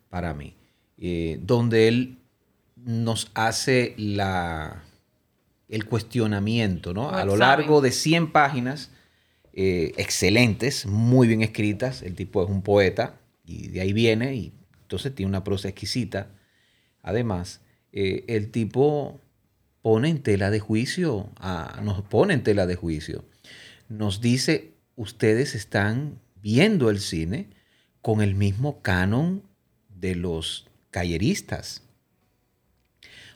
para 0.10 0.34
mí, 0.34 0.56
eh, 0.98 1.38
donde 1.44 1.88
él 1.88 2.18
nos 2.76 3.30
hace 3.36 3.94
la, 3.98 4.84
el 5.70 5.86
cuestionamiento, 5.86 6.94
¿no? 6.94 7.10
A 7.10 7.26
lo 7.26 7.34
largo 7.38 7.82
de 7.82 7.92
100 7.92 8.32
páginas, 8.32 8.90
eh, 9.54 9.92
excelentes, 9.98 10.86
muy 10.86 11.28
bien 11.28 11.42
escritas, 11.42 12.02
el 12.02 12.16
tipo 12.16 12.44
es 12.44 12.50
un 12.50 12.62
poeta 12.62 13.20
y 13.46 13.68
de 13.68 13.82
ahí 13.82 13.92
viene 13.94 14.36
y 14.36 14.54
entonces 14.82 15.14
tiene 15.14 15.30
una 15.30 15.44
prosa 15.44 15.68
exquisita. 15.68 16.30
Además, 17.02 17.62
eh, 17.92 18.24
el 18.28 18.50
tipo 18.52 19.20
pone 19.82 20.10
en 20.10 20.22
tela 20.22 20.50
de 20.52 20.60
juicio, 20.60 21.30
a- 21.38 21.80
nos 21.84 22.02
pone 22.04 22.34
en 22.34 22.44
tela 22.44 22.66
de 22.66 22.76
juicio. 22.76 23.26
Nos 23.90 24.22
dice, 24.22 24.74
ustedes 24.96 25.56
están 25.56 26.20
viendo 26.36 26.90
el 26.90 27.00
cine 27.00 27.50
con 28.02 28.22
el 28.22 28.36
mismo 28.36 28.82
canon 28.82 29.44
de 29.90 30.16
los 30.16 30.68
calleristas. 30.92 31.84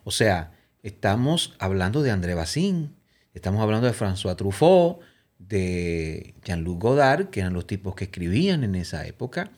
O 0.04 0.12
sea, 0.12 0.54
estamos 0.84 1.56
hablando 1.60 2.02
de 2.02 2.12
André 2.12 2.34
Bazin, 2.34 2.96
estamos 3.34 3.62
hablando 3.62 3.88
de 3.88 3.94
François 3.94 4.36
Truffaut, 4.36 5.00
de 5.38 6.36
Jean-Luc 6.44 6.82
Godard, 6.82 7.30
que 7.30 7.42
eran 7.42 7.54
los 7.54 7.68
tipos 7.68 7.96
que 7.96 8.06
escribían 8.06 8.64
en 8.64 8.76
esa 8.76 9.06
época, 9.06 9.52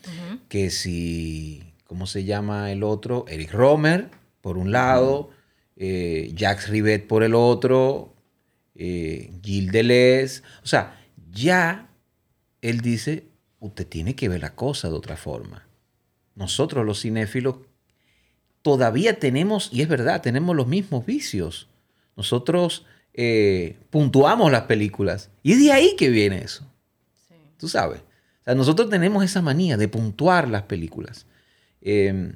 que 0.47 0.69
si, 0.69 1.73
¿cómo 1.85 2.07
se 2.07 2.23
llama 2.23 2.71
el 2.71 2.83
otro? 2.83 3.25
Eric 3.27 3.51
Romer, 3.51 4.09
por 4.41 4.57
un 4.57 4.71
lado, 4.71 5.29
eh, 5.75 6.31
Jacques 6.35 6.69
Rivet 6.69 7.07
por 7.07 7.23
el 7.23 7.35
otro, 7.35 8.12
eh, 8.75 9.31
Gilles 9.43 9.71
Deleuze. 9.71 10.41
O 10.63 10.67
sea, 10.67 10.99
ya 11.31 11.89
él 12.61 12.81
dice, 12.81 13.27
usted 13.59 13.87
tiene 13.87 14.15
que 14.15 14.29
ver 14.29 14.41
la 14.41 14.55
cosa 14.55 14.89
de 14.89 14.95
otra 14.95 15.17
forma. 15.17 15.67
Nosotros 16.35 16.85
los 16.85 17.01
cinéfilos 17.01 17.57
todavía 18.61 19.19
tenemos, 19.19 19.69
y 19.71 19.81
es 19.81 19.87
verdad, 19.87 20.21
tenemos 20.21 20.55
los 20.55 20.67
mismos 20.67 21.05
vicios. 21.05 21.67
Nosotros 22.15 22.85
eh, 23.13 23.77
puntuamos 23.89 24.51
las 24.51 24.63
películas. 24.63 25.29
Y 25.43 25.53
es 25.53 25.59
de 25.59 25.71
ahí 25.71 25.95
que 25.97 26.09
viene 26.09 26.39
eso. 26.39 26.65
Tú 27.57 27.69
sabes. 27.69 27.99
O 27.99 28.43
sea, 28.43 28.55
nosotros 28.55 28.89
tenemos 28.89 29.23
esa 29.23 29.41
manía 29.41 29.77
de 29.77 29.87
puntuar 29.87 30.49
las 30.49 30.63
películas. 30.63 31.25
Eh, 31.81 32.33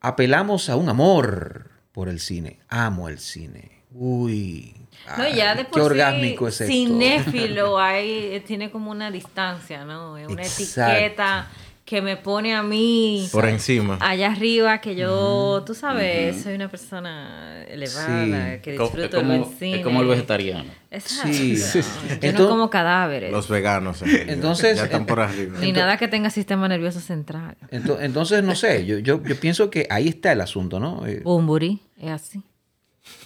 apelamos 0.00 0.68
a 0.68 0.76
un 0.76 0.88
amor 0.88 1.70
por 1.92 2.08
el 2.08 2.20
cine. 2.20 2.60
Amo 2.68 3.08
el 3.08 3.18
cine. 3.18 3.73
Uy. 3.94 4.74
No, 5.18 5.28
ya 5.28 5.54
qué 5.56 5.64
por 5.64 5.80
sí, 5.80 5.86
orgásmico 5.86 6.48
es 6.48 6.60
esto. 6.62 6.72
cinéfilo 6.72 7.78
hay, 7.78 8.42
tiene 8.46 8.70
como 8.70 8.90
una 8.90 9.10
distancia, 9.10 9.84
¿no? 9.84 10.16
Es 10.16 10.28
una 10.28 10.42
Exacto. 10.42 10.92
etiqueta 10.94 11.48
que 11.84 12.00
me 12.00 12.16
pone 12.16 12.54
a 12.54 12.62
mí 12.62 13.28
Por 13.30 13.46
encima. 13.46 13.98
allá 14.00 14.32
arriba 14.32 14.80
que 14.80 14.96
yo, 14.96 15.62
tú 15.66 15.74
sabes, 15.74 16.42
soy 16.42 16.54
una 16.54 16.70
persona 16.70 17.62
elevada, 17.68 18.54
Sí. 18.54 18.60
que 18.62 18.72
disfruto 18.78 19.18
como, 19.18 19.38
buen 19.40 19.58
cine. 19.58 19.76
es 19.76 19.82
como 19.84 20.00
el 20.00 20.08
vegetariano. 20.08 20.70
Exacto. 20.90 21.32
Sí. 21.34 21.56
Yo 21.56 21.82
no 22.08 22.14
Entonces- 22.14 22.46
como 22.46 22.70
cadáveres. 22.70 23.30
Los 23.30 23.48
veganos. 23.50 24.00
Entonces- 24.02 24.78
Ya 24.78 24.84
están 24.84 25.04
por 25.04 25.20
arriba. 25.20 25.58
Ni 25.60 25.72
nada 25.72 25.98
que 25.98 26.08
tenga 26.08 26.30
sistema 26.30 26.66
nervioso 26.66 27.00
central. 27.00 27.58
Ento- 27.70 27.98
Entonces, 28.00 28.42
no 28.42 28.54
sé, 28.54 28.86
yo, 28.86 28.98
yo, 29.00 29.22
yo 29.22 29.38
pienso 29.38 29.68
que 29.68 29.86
ahí 29.90 30.08
está 30.08 30.32
el 30.32 30.40
asunto, 30.40 30.80
¿no? 30.80 31.06
Eh, 31.06 31.20
Bumburi, 31.22 31.82
es 32.00 32.10
así. 32.10 32.42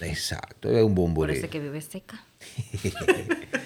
Exacto, 0.01 0.71
es 0.71 0.83
un 0.83 0.95
Por 0.95 1.05
bumburi. 1.05 1.35
eso 1.35 1.47
es 1.47 1.51
que 1.51 1.61
vive 1.61 1.81
seca. 1.81 2.25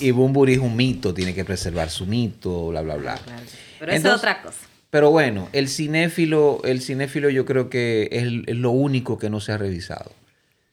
Y 0.00 0.12
bumburi 0.12 0.54
es 0.54 0.58
un 0.58 0.76
mito, 0.76 1.12
tiene 1.12 1.34
que 1.34 1.44
preservar 1.44 1.90
su 1.90 2.06
mito, 2.06 2.68
bla, 2.68 2.80
bla, 2.80 2.96
bla. 2.96 3.16
Claro. 3.18 3.42
Pero 3.78 3.92
eso 3.92 4.08
es 4.08 4.14
otra 4.14 4.40
cosa. 4.40 4.66
Pero 4.88 5.10
bueno, 5.10 5.48
el 5.52 5.68
cinéfilo, 5.68 6.62
el 6.64 6.80
cinéfilo 6.80 7.28
yo 7.28 7.44
creo 7.44 7.68
que 7.68 8.08
es, 8.10 8.24
es 8.46 8.56
lo 8.56 8.70
único 8.70 9.18
que 9.18 9.28
no 9.28 9.40
se 9.40 9.52
ha 9.52 9.58
revisado. 9.58 10.10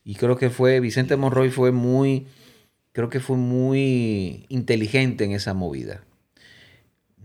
Y 0.02 0.14
creo 0.14 0.38
que 0.38 0.48
fue, 0.48 0.80
Vicente 0.80 1.16
Monroy 1.16 1.50
fue 1.50 1.72
muy, 1.72 2.26
creo 2.92 3.10
que 3.10 3.20
fue 3.20 3.36
muy 3.36 4.46
inteligente 4.48 5.24
en 5.24 5.32
esa 5.32 5.52
movida. 5.52 6.00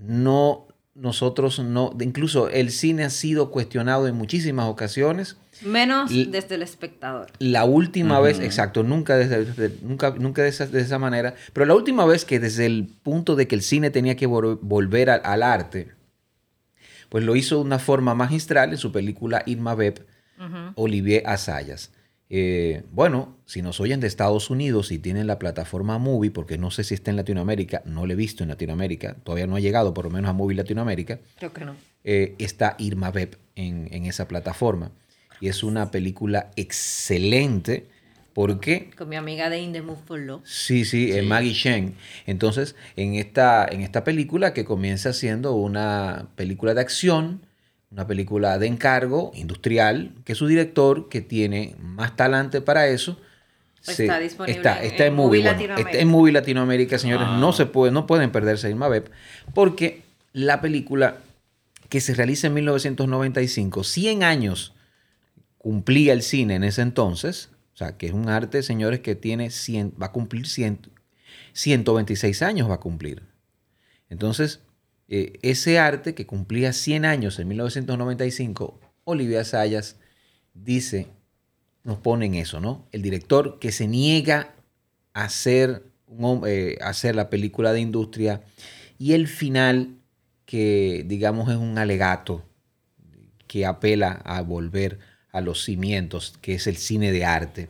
No, 0.01 0.67
nosotros 0.95 1.57
no, 1.59 1.91
incluso 1.99 2.49
el 2.49 2.69
cine 2.69 3.03
ha 3.03 3.09
sido 3.09 3.49
cuestionado 3.49 4.07
en 4.07 4.15
muchísimas 4.15 4.67
ocasiones. 4.67 5.37
Menos 5.63 6.11
desde 6.11 6.55
el 6.55 6.61
espectador. 6.61 7.31
La 7.39 7.65
última 7.65 8.19
vez, 8.19 8.39
exacto, 8.39 8.83
nunca, 8.83 9.15
desde- 9.17 9.77
nunca, 9.81 10.11
nunca 10.17 10.43
de, 10.43 10.49
esa, 10.49 10.67
de 10.67 10.81
esa 10.81 10.99
manera, 10.99 11.33
pero 11.53 11.65
la 11.65 11.73
última 11.75 12.05
vez 12.05 12.25
que 12.25 12.39
desde 12.39 12.65
el 12.67 12.87
punto 13.01 13.35
de 13.35 13.47
que 13.47 13.55
el 13.55 13.61
cine 13.63 13.89
tenía 13.89 14.15
que 14.15 14.27
vol- 14.27 14.59
volver 14.61 15.09
al, 15.09 15.21
al 15.23 15.41
arte, 15.43 15.91
pues 17.09 17.23
lo 17.23 17.35
hizo 17.35 17.55
de 17.57 17.61
una 17.61 17.79
forma 17.79 18.13
magistral 18.15 18.71
en 18.71 18.77
su 18.77 18.91
película 18.91 19.43
Irma 19.45 19.75
Beb, 19.75 20.05
Olivier 20.75 21.23
Asayas. 21.25 21.91
Eh, 22.35 22.81
bueno, 22.91 23.37
si 23.45 23.61
nos 23.61 23.79
oyen 23.79 23.99
de 23.99 24.07
Estados 24.07 24.49
Unidos 24.49 24.91
y 24.91 24.97
tienen 24.97 25.27
la 25.27 25.37
plataforma 25.37 25.99
Movie, 25.99 26.31
porque 26.31 26.57
no 26.57 26.71
sé 26.71 26.83
si 26.83 26.95
está 26.95 27.11
en 27.11 27.17
Latinoamérica, 27.17 27.83
no 27.85 28.07
lo 28.07 28.13
he 28.13 28.15
visto 28.15 28.41
en 28.41 28.49
Latinoamérica, 28.49 29.17
todavía 29.23 29.45
no 29.45 29.55
ha 29.55 29.59
llegado 29.59 29.93
por 29.93 30.05
lo 30.05 30.09
menos 30.09 30.29
a 30.29 30.33
Movie 30.33 30.55
Latinoamérica, 30.57 31.19
Creo 31.37 31.53
que 31.53 31.63
no. 31.63 31.75
eh, 32.03 32.33
está 32.39 32.75
Irma 32.79 33.11
Beb 33.11 33.37
en, 33.55 33.87
en 33.91 34.05
esa 34.07 34.27
plataforma. 34.27 34.89
Y 35.41 35.47
es 35.47 35.61
una 35.61 35.91
película 35.91 36.49
excelente 36.55 37.85
porque, 38.33 38.89
Con 38.97 39.09
mi 39.09 39.15
amiga 39.15 39.51
de 39.51 39.59
In 39.59 39.73
the 39.73 39.83
Mood 39.83 39.97
for 40.07 40.19
Love. 40.19 40.41
sí, 40.43 40.85
sí, 40.85 41.11
es 41.11 41.23
Maggie 41.23 41.53
Shen. 41.53 41.93
Entonces, 42.25 42.75
en 42.95 43.13
esta, 43.13 43.67
en 43.69 43.81
esta 43.81 44.03
película 44.03 44.53
que 44.55 44.65
comienza 44.65 45.13
siendo 45.13 45.53
una 45.53 46.29
película 46.35 46.73
de 46.73 46.81
acción, 46.81 47.45
una 47.93 48.07
película 48.07 48.57
de 48.59 48.67
encargo 48.67 49.31
industrial, 49.35 50.11
que 50.25 50.33
su 50.35 50.47
director, 50.47 51.09
que 51.09 51.21
tiene 51.21 51.75
más 51.79 52.15
talante 52.15 52.59
para 52.61 52.87
eso, 52.87 53.19
Está 53.85 54.17
disponible 54.17 54.57
está, 54.57 54.79
en- 54.79 54.85
está 54.91 55.03
en, 55.05 55.09
en 55.11 55.15
Movie, 55.15 55.27
Movie 55.27 55.41
bueno, 55.41 55.51
Latinoamérica. 55.51 55.89
está 55.91 56.01
en 56.01 56.07
Movie 56.07 56.31
Latinoamérica, 56.33 56.97
señores. 56.99 57.27
Ah. 57.29 57.37
No 57.37 57.51
se 57.51 57.65
puede, 57.65 57.91
no 57.91 58.07
pueden 58.07 58.31
perderse 58.31 58.69
Irma 58.69 58.87
Beb, 58.87 59.11
porque 59.53 60.03
la 60.31 60.61
película 60.61 61.17
que 61.89 61.99
se 61.99 62.13
realiza 62.15 62.47
en 62.47 62.53
1995, 62.55 63.83
100 63.83 64.23
años 64.23 64.73
cumplía 65.57 66.13
el 66.13 66.21
cine 66.23 66.55
en 66.55 66.63
ese 66.63 66.81
entonces, 66.81 67.49
o 67.73 67.77
sea, 67.77 67.97
que 67.97 68.07
es 68.07 68.13
un 68.13 68.29
arte, 68.29 68.63
señores, 68.63 69.01
que 69.01 69.15
tiene 69.15 69.49
100, 69.49 69.93
va 70.01 70.07
a 70.07 70.11
cumplir 70.13 70.47
100, 70.47 70.79
126 71.51 72.41
años 72.41 72.69
va 72.69 72.75
a 72.75 72.79
cumplir. 72.79 73.23
Entonces, 74.09 74.61
eh, 75.15 75.37
ese 75.43 75.77
arte 75.77 76.15
que 76.15 76.25
cumplía 76.25 76.73
100 76.73 77.05
años 77.05 77.37
en 77.37 77.47
1995, 77.47 78.79
Olivia 79.03 79.43
Sayas 79.43 79.97
dice, 80.55 81.05
nos 81.83 81.99
pone 81.99 82.25
en 82.25 82.33
eso, 82.33 82.59
¿no? 82.59 82.87
El 82.91 83.03
director 83.03 83.59
que 83.59 83.71
se 83.71 83.87
niega 83.87 84.55
a 85.13 85.25
hacer, 85.25 85.83
eh, 86.47 86.79
a 86.81 86.89
hacer 86.89 87.13
la 87.13 87.29
película 87.29 87.73
de 87.73 87.81
industria 87.81 88.41
y 88.97 89.13
el 89.13 89.27
final 89.27 89.99
que, 90.47 91.03
digamos, 91.05 91.47
es 91.47 91.57
un 91.57 91.77
alegato 91.77 92.43
que 93.45 93.67
apela 93.67 94.13
a 94.25 94.41
volver 94.41 94.97
a 95.31 95.41
los 95.41 95.63
cimientos, 95.63 96.39
que 96.41 96.55
es 96.55 96.65
el 96.65 96.77
cine 96.77 97.11
de 97.11 97.23
arte. 97.23 97.69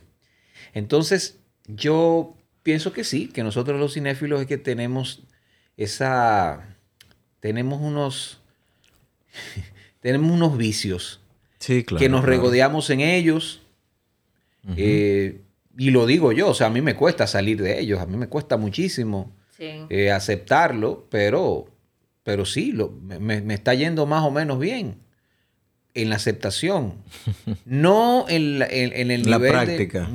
Entonces, 0.72 1.40
yo 1.66 2.38
pienso 2.62 2.94
que 2.94 3.04
sí, 3.04 3.28
que 3.28 3.42
nosotros 3.42 3.78
los 3.78 3.92
cinéfilos 3.92 4.40
es 4.40 4.46
que 4.46 4.56
tenemos 4.56 5.24
esa, 5.76 6.73
tenemos 7.44 7.78
unos, 7.82 8.40
tenemos 10.00 10.30
unos 10.30 10.56
vicios 10.56 11.20
Sí, 11.58 11.84
claro. 11.84 12.00
que 12.00 12.08
nos 12.08 12.22
claro. 12.22 12.30
regodeamos 12.36 12.88
en 12.88 13.00
ellos. 13.00 13.60
eh, 14.78 15.42
y 15.76 15.90
lo 15.90 16.06
digo 16.06 16.32
yo, 16.32 16.48
o 16.48 16.54
sea, 16.54 16.68
a 16.68 16.70
mí 16.70 16.80
me 16.80 16.96
cuesta 16.96 17.26
salir 17.26 17.60
de 17.60 17.80
ellos, 17.80 18.00
a 18.00 18.06
mí 18.06 18.16
me 18.16 18.28
cuesta 18.28 18.56
muchísimo 18.56 19.30
Sí. 19.58 19.70
eh, 19.90 20.10
aceptarlo, 20.10 21.06
pero, 21.10 21.66
pero 22.22 22.46
sí, 22.46 22.72
lo, 22.72 22.90
me 22.90 23.52
está 23.54 23.74
yendo 23.74 24.06
más 24.06 24.22
o 24.24 24.30
menos 24.30 24.58
bien 24.58 24.96
en 25.94 26.10
la 26.10 26.16
aceptación. 26.16 26.94
No 27.64 28.26
en, 28.28 28.58
la- 28.58 28.66
en- 28.66 28.92
en 28.92 29.10
el 29.12 29.22
La 29.30 29.38
nivel 29.38 29.52
de- 29.52 29.64
práctica. 29.86 30.08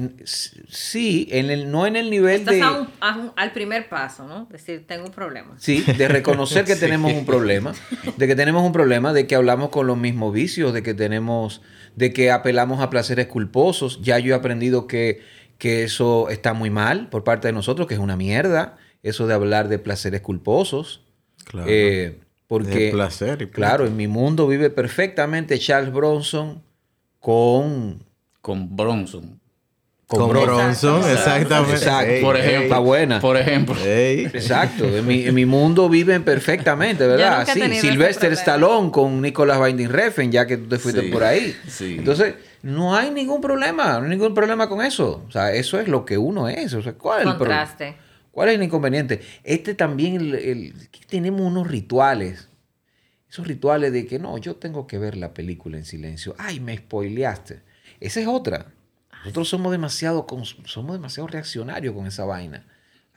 sí, 0.67 1.27
en 1.31 1.49
el, 1.49 1.71
no 1.71 1.85
en 1.87 1.95
el 1.95 2.09
nivel 2.09 2.41
Estás 2.41 2.55
de... 2.55 2.61
a 2.61 2.71
un- 2.71 2.87
a 2.99 3.17
un- 3.17 3.31
al 3.35 3.51
primer 3.53 3.87
paso, 3.89 4.27
¿no? 4.27 4.45
Decir, 4.51 4.85
tengo 4.87 5.05
un 5.05 5.11
problema. 5.11 5.55
Sí, 5.57 5.81
de 5.81 6.07
reconocer 6.07 6.65
que 6.65 6.73
Sí. 6.79 6.79
tenemos 6.81 7.13
un 7.13 7.25
problema, 7.25 7.73
de 8.17 8.27
que 8.27 8.35
tenemos 8.35 8.63
un 8.65 8.71
problema, 8.73 9.13
de 9.13 9.25
que 9.27 9.35
hablamos 9.35 9.69
con 9.69 9.87
los 9.87 9.97
mismos 9.97 10.33
vicios, 10.33 10.73
de 10.73 10.83
que 10.83 10.93
tenemos, 10.93 11.61
de 11.95 12.11
que 12.13 12.31
apelamos 12.31 12.81
a 12.81 12.89
placeres 12.89 13.27
culposos. 13.27 14.01
Ya 14.01 14.19
yo 14.19 14.33
he 14.33 14.37
aprendido 14.37 14.85
que, 14.87 15.21
que 15.57 15.83
eso 15.83 16.29
está 16.29 16.53
muy 16.53 16.69
mal 16.69 17.09
por 17.09 17.23
parte 17.23 17.47
de 17.47 17.53
nosotros, 17.53 17.87
que 17.87 17.93
es 17.93 17.99
una 17.99 18.17
mierda, 18.17 18.77
eso 19.01 19.27
de 19.27 19.33
hablar 19.33 19.69
de 19.69 19.79
placeres 19.79 20.21
culposos. 20.21 21.05
Claro. 21.45 21.67
Eh, 21.69 22.19
porque, 22.49 22.85
De 22.85 22.91
placer 22.91 23.43
y 23.43 23.47
claro, 23.47 23.85
en 23.85 23.95
mi 23.95 24.07
mundo 24.07 24.47
vive 24.47 24.71
perfectamente 24.71 25.59
Charles 25.59 25.93
Bronson 25.93 26.63
con, 27.19 28.03
Con 28.41 28.75
Bronson. 28.75 29.39
con, 30.07 30.19
Con 30.21 30.29
Bronson. 30.29 30.55
Bronson, 30.55 31.11
exactamente. 31.11 31.75
Exacto. 31.75 32.11
Ey, 32.11 32.21
Por 32.23 32.37
ejemplo. 32.37 32.63
Está 32.63 32.79
buena. 32.79 33.19
Por 33.19 33.37
ejemplo. 33.37 33.75
ey. 33.85 34.25
Exacto, 34.33 34.85
en 34.85 35.05
mi, 35.05 35.27
en 35.27 35.35
mi 35.35 35.45
mundo 35.45 35.87
viven 35.89 36.23
perfectamente, 36.23 37.05
¿verdad? 37.05 37.47
Sí, 37.53 37.61
Sylvester. 37.81 38.33
Stallone 38.33 38.89
con 38.89 39.21
Nicolas 39.21 39.59
Winding 39.61 39.89
Refn, 39.89 40.31
ya 40.31 40.47
que 40.47 40.57
tú 40.57 40.67
te 40.69 40.79
fuiste 40.79 41.01
Sí, 41.01 41.07
por 41.09 41.23
ahí. 41.23 41.55
sí. 41.67 41.97
Entonces, 41.99 42.33
no 42.63 42.95
hay 42.95 43.11
ningún 43.11 43.41
problema, 43.41 43.99
no 43.99 44.05
hay 44.05 44.09
ningún 44.09 44.33
problema 44.33 44.67
con 44.67 44.81
eso. 44.83 45.23
O 45.27 45.31
sea, 45.31 45.53
eso 45.53 45.79
es 45.79 45.87
lo 45.87 46.03
que 46.03 46.17
uno 46.17 46.49
es. 46.49 46.73
O 46.73 46.81
sea, 46.81 46.93
¿cuál 46.93 47.21
es 47.21 47.27
el 47.27 47.35
problema? 47.37 47.61
¿Cuál 48.31 48.49
es 48.49 48.55
el 48.55 48.63
inconveniente? 48.63 49.21
Este 49.43 49.73
también, 49.73 50.15
el, 50.15 50.73
tenemos 51.07 51.41
unos 51.41 51.67
rituales 51.67 52.49
Esos 53.29 53.47
rituales 53.47 53.91
de 53.91 54.05
que 54.05 54.19
no, 54.19 54.37
yo 54.37 54.55
tengo 54.55 54.87
que 54.87 54.97
ver 54.97 55.17
la 55.17 55.33
película 55.33 55.77
en 55.77 55.85
silencio. 55.85 56.35
Ay, 56.37 56.59
me 56.59 56.77
spoileaste. 56.77 57.61
Esa 57.99 58.21
es 58.21 58.27
otra. 58.27 58.67
Nosotros 59.19 59.49
somos 59.49 59.71
demasiado, 59.71 60.25
somos 60.65 60.93
demasiado 60.93 61.27
reaccionarios 61.27 61.93
con 61.93 62.07
esa 62.07 62.25
vaina. 62.25 62.65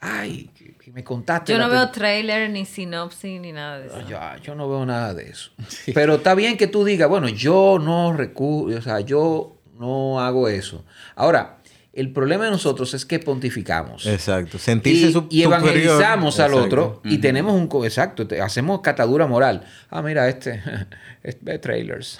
Ay, 0.00 0.50
que, 0.56 0.74
que 0.74 0.90
me 0.90 1.04
contaste. 1.04 1.52
Yo 1.52 1.58
no 1.58 1.70
veo 1.70 1.88
trailer, 1.90 2.50
ni 2.50 2.64
sinopsis, 2.64 3.40
ni 3.40 3.52
nada 3.52 3.78
de 3.78 3.86
eso. 3.86 4.08
yo, 4.08 4.18
yo 4.42 4.54
no 4.56 4.68
veo 4.68 4.84
nada 4.84 5.14
de 5.14 5.30
eso. 5.30 5.52
Pero 5.94 6.16
está 6.16 6.34
bien 6.34 6.56
que 6.56 6.66
tú 6.66 6.84
digas, 6.84 7.08
bueno, 7.08 7.28
yo 7.28 7.78
no 7.78 8.12
recu 8.12 8.74
o 8.76 8.82
sea, 8.82 8.98
yo 8.98 9.62
no 9.78 10.20
hago 10.20 10.48
eso. 10.48 10.84
Ahora, 11.14 11.61
el 11.92 12.10
problema 12.12 12.44
de 12.46 12.50
nosotros 12.52 12.94
es 12.94 13.04
que 13.04 13.18
pontificamos. 13.18 14.06
Exacto. 14.06 14.58
Sentirse 14.58 15.06
Y, 15.06 15.08
y 15.08 15.12
superior. 15.12 15.52
evangelizamos 15.52 16.40
al 16.40 16.52
Exacto. 16.52 16.66
otro 16.66 17.02
y 17.04 17.18
tenemos 17.18 17.52
un... 17.54 17.84
Exacto, 17.84 18.26
te- 18.26 18.40
hacemos 18.40 18.80
catadura 18.80 19.26
moral. 19.26 19.64
Ah, 19.90 20.00
mira, 20.02 20.28
este... 20.28 20.62
este 21.22 21.38
ve 21.42 21.58
trailers. 21.58 22.18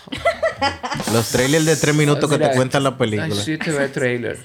Los 1.13 1.29
trailers 1.31 1.65
de 1.65 1.77
tres 1.77 1.95
minutos 1.95 2.31
que 2.31 2.37
Mira, 2.39 2.51
te 2.51 2.57
cuentan 2.57 2.83
la 2.85 2.91
Ay, 2.91 2.97
película. 2.99 3.35
sí, 3.35 3.53
este 3.55 3.71
ve 3.73 3.89
trailers. 3.89 4.41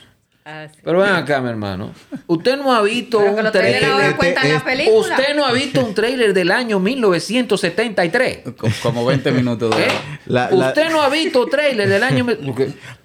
Ah, 0.49 0.65
sí. 0.73 0.79
Pero 0.81 0.99
ven 0.99 1.09
acá, 1.11 1.41
mi 1.41 1.49
hermano. 1.49 1.91
Usted 2.25 2.55
no 2.57 2.73
ha 2.73 2.81
visto 2.81 3.19
Pero 3.19 3.31
un 3.35 3.51
trailer... 3.51 3.83
este- 3.83 4.29
este- 4.29 4.59
película. 4.61 4.99
Usted 5.17 5.35
no 5.35 5.45
ha 5.45 5.51
visto 5.51 5.83
un 5.83 5.93
trailer 5.93 6.33
del 6.33 6.51
año 6.51 6.79
1973. 6.79 8.39
Co- 8.57 8.67
Como 8.81 9.05
20 9.05 9.31
minutos 9.33 9.75
de... 9.75 9.83
¿Eh? 9.83 9.87
La- 10.27 10.49
la- 10.49 10.67
Usted 10.69 10.89
no 10.89 11.01
ha 11.01 11.09
visto 11.09 11.45
trailer 11.47 11.89
del 11.89 12.01
año... 12.01 12.25